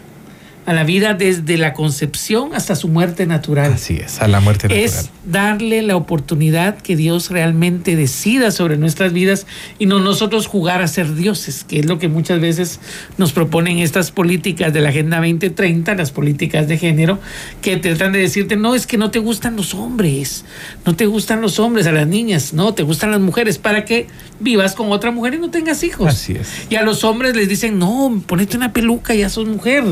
A 0.65 0.73
la 0.73 0.85
vida 0.85 1.15
desde 1.15 1.59
la 1.59 1.73
concepción 1.73 2.55
hasta 2.55 2.77
su 2.77 2.89
muerte 2.89 3.27
natural. 3.27 3.73
Así 3.73 3.97
es, 3.97 4.21
a 4.21 4.29
la 4.29 4.41
muerte 4.41 4.69
natural. 4.69 4.85
es 4.85 5.11
darle 5.25 5.83
la 5.83 5.97
oportunidad 5.97 6.79
que 6.79 6.97
Dios 6.97 7.31
realmente 7.31 7.97
decida 7.97 8.51
sobre 8.51 8.77
nuestras 8.77 9.13
vidas 9.13 9.47
y 9.79 9.87
no 9.87 10.01
nosotros 10.01 10.47
jugar 10.47 10.83
a 10.83 10.89
ser 10.89 11.15
dioses, 11.15 11.65
que 11.65 11.81
es 11.81 11.87
lo 11.87 11.99
que 11.99 12.09
muchas 12.09 12.41
veces 12.41 12.81
nos 13.19 13.33
proponen 13.33 13.79
estas 13.79 14.11
políticas 14.11 14.73
de 14.73 14.81
la 14.81 14.91
Agenda 14.91 15.19
2030, 15.19 15.95
las 15.95 16.11
políticas 16.11 16.69
de 16.69 16.79
género, 16.79 17.19
que 17.61 17.77
tratan 17.77 18.13
de 18.13 18.21
decirte, 18.21 18.57
no, 18.57 18.75
es 18.75 18.87
que 18.87 18.99
no 18.99 19.11
te 19.11 19.19
gustan 19.19 19.57
los 19.57 19.75
hombres, 19.75 20.45
no 20.87 20.95
te 20.95 21.07
gustan 21.07 21.41
los 21.41 21.59
hombres, 21.59 21.87
a 21.87 21.93
las 21.93 22.07
niñas, 22.07 22.53
no, 22.53 22.75
te 22.75 22.83
gustan 22.83 23.11
las 23.11 23.21
mujeres, 23.21 23.59
para 23.59 23.85
que 23.85 24.07
vivas 24.41 24.75
con 24.75 24.91
otra 24.93 25.11
mujer 25.11 25.35
y 25.35 25.39
no 25.39 25.51
tengas 25.51 25.83
hijos. 25.83 26.09
Así 26.09 26.35
es. 26.35 26.67
Y 26.71 26.77
a 26.77 26.83
los 26.83 27.05
hombres 27.05 27.35
les 27.37 27.49
dicen, 27.49 27.79
no, 27.79 28.23
ponete 28.27 28.57
una 28.57 28.73
peluca, 28.73 29.15
ya 29.15 29.29
sos 29.29 29.49
mujer. 29.49 29.85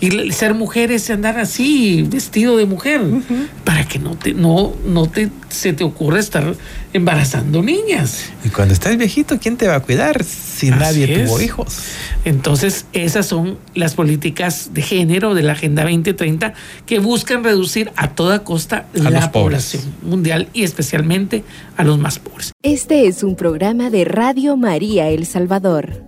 Y 0.00 0.30
ser 0.32 0.54
mujer 0.54 0.92
es 0.92 1.10
andar 1.10 1.38
así, 1.38 2.06
vestido 2.08 2.56
de 2.56 2.66
mujer, 2.66 3.00
para 3.64 3.86
que 3.86 3.98
no 3.98 4.16
te, 4.16 4.32
no, 4.32 4.72
no 4.86 5.08
te, 5.08 5.28
se 5.48 5.72
te 5.72 5.82
ocurra 5.82 6.20
estar 6.20 6.54
embarazando 6.92 7.62
niñas. 7.62 8.26
Y 8.44 8.48
cuando 8.50 8.74
estás 8.74 8.96
viejito, 8.96 9.38
¿quién 9.40 9.56
te 9.56 9.66
va 9.66 9.76
a 9.76 9.80
cuidar 9.80 10.22
si 10.22 10.68
Así 10.68 10.78
nadie 10.78 11.24
tuvo 11.24 11.40
hijos? 11.40 11.78
Entonces, 12.24 12.86
esas 12.92 13.26
son 13.26 13.58
las 13.74 13.94
políticas 13.94 14.70
de 14.72 14.82
género 14.82 15.34
de 15.34 15.42
la 15.42 15.52
Agenda 15.52 15.82
2030 15.82 16.54
que 16.86 17.00
buscan 17.00 17.42
reducir 17.42 17.90
a 17.96 18.10
toda 18.10 18.44
costa 18.44 18.86
A 19.04 19.10
la 19.10 19.32
población 19.32 19.82
mundial 20.02 20.48
y 20.52 20.62
especialmente 20.62 21.42
a 21.76 21.84
los 21.84 21.98
más 21.98 22.20
pobres. 22.20 22.52
Este 22.62 23.06
es 23.06 23.22
un 23.24 23.34
programa 23.34 23.90
de 23.90 24.04
Radio 24.04 24.56
María 24.56 25.08
El 25.08 25.26
Salvador. 25.26 26.07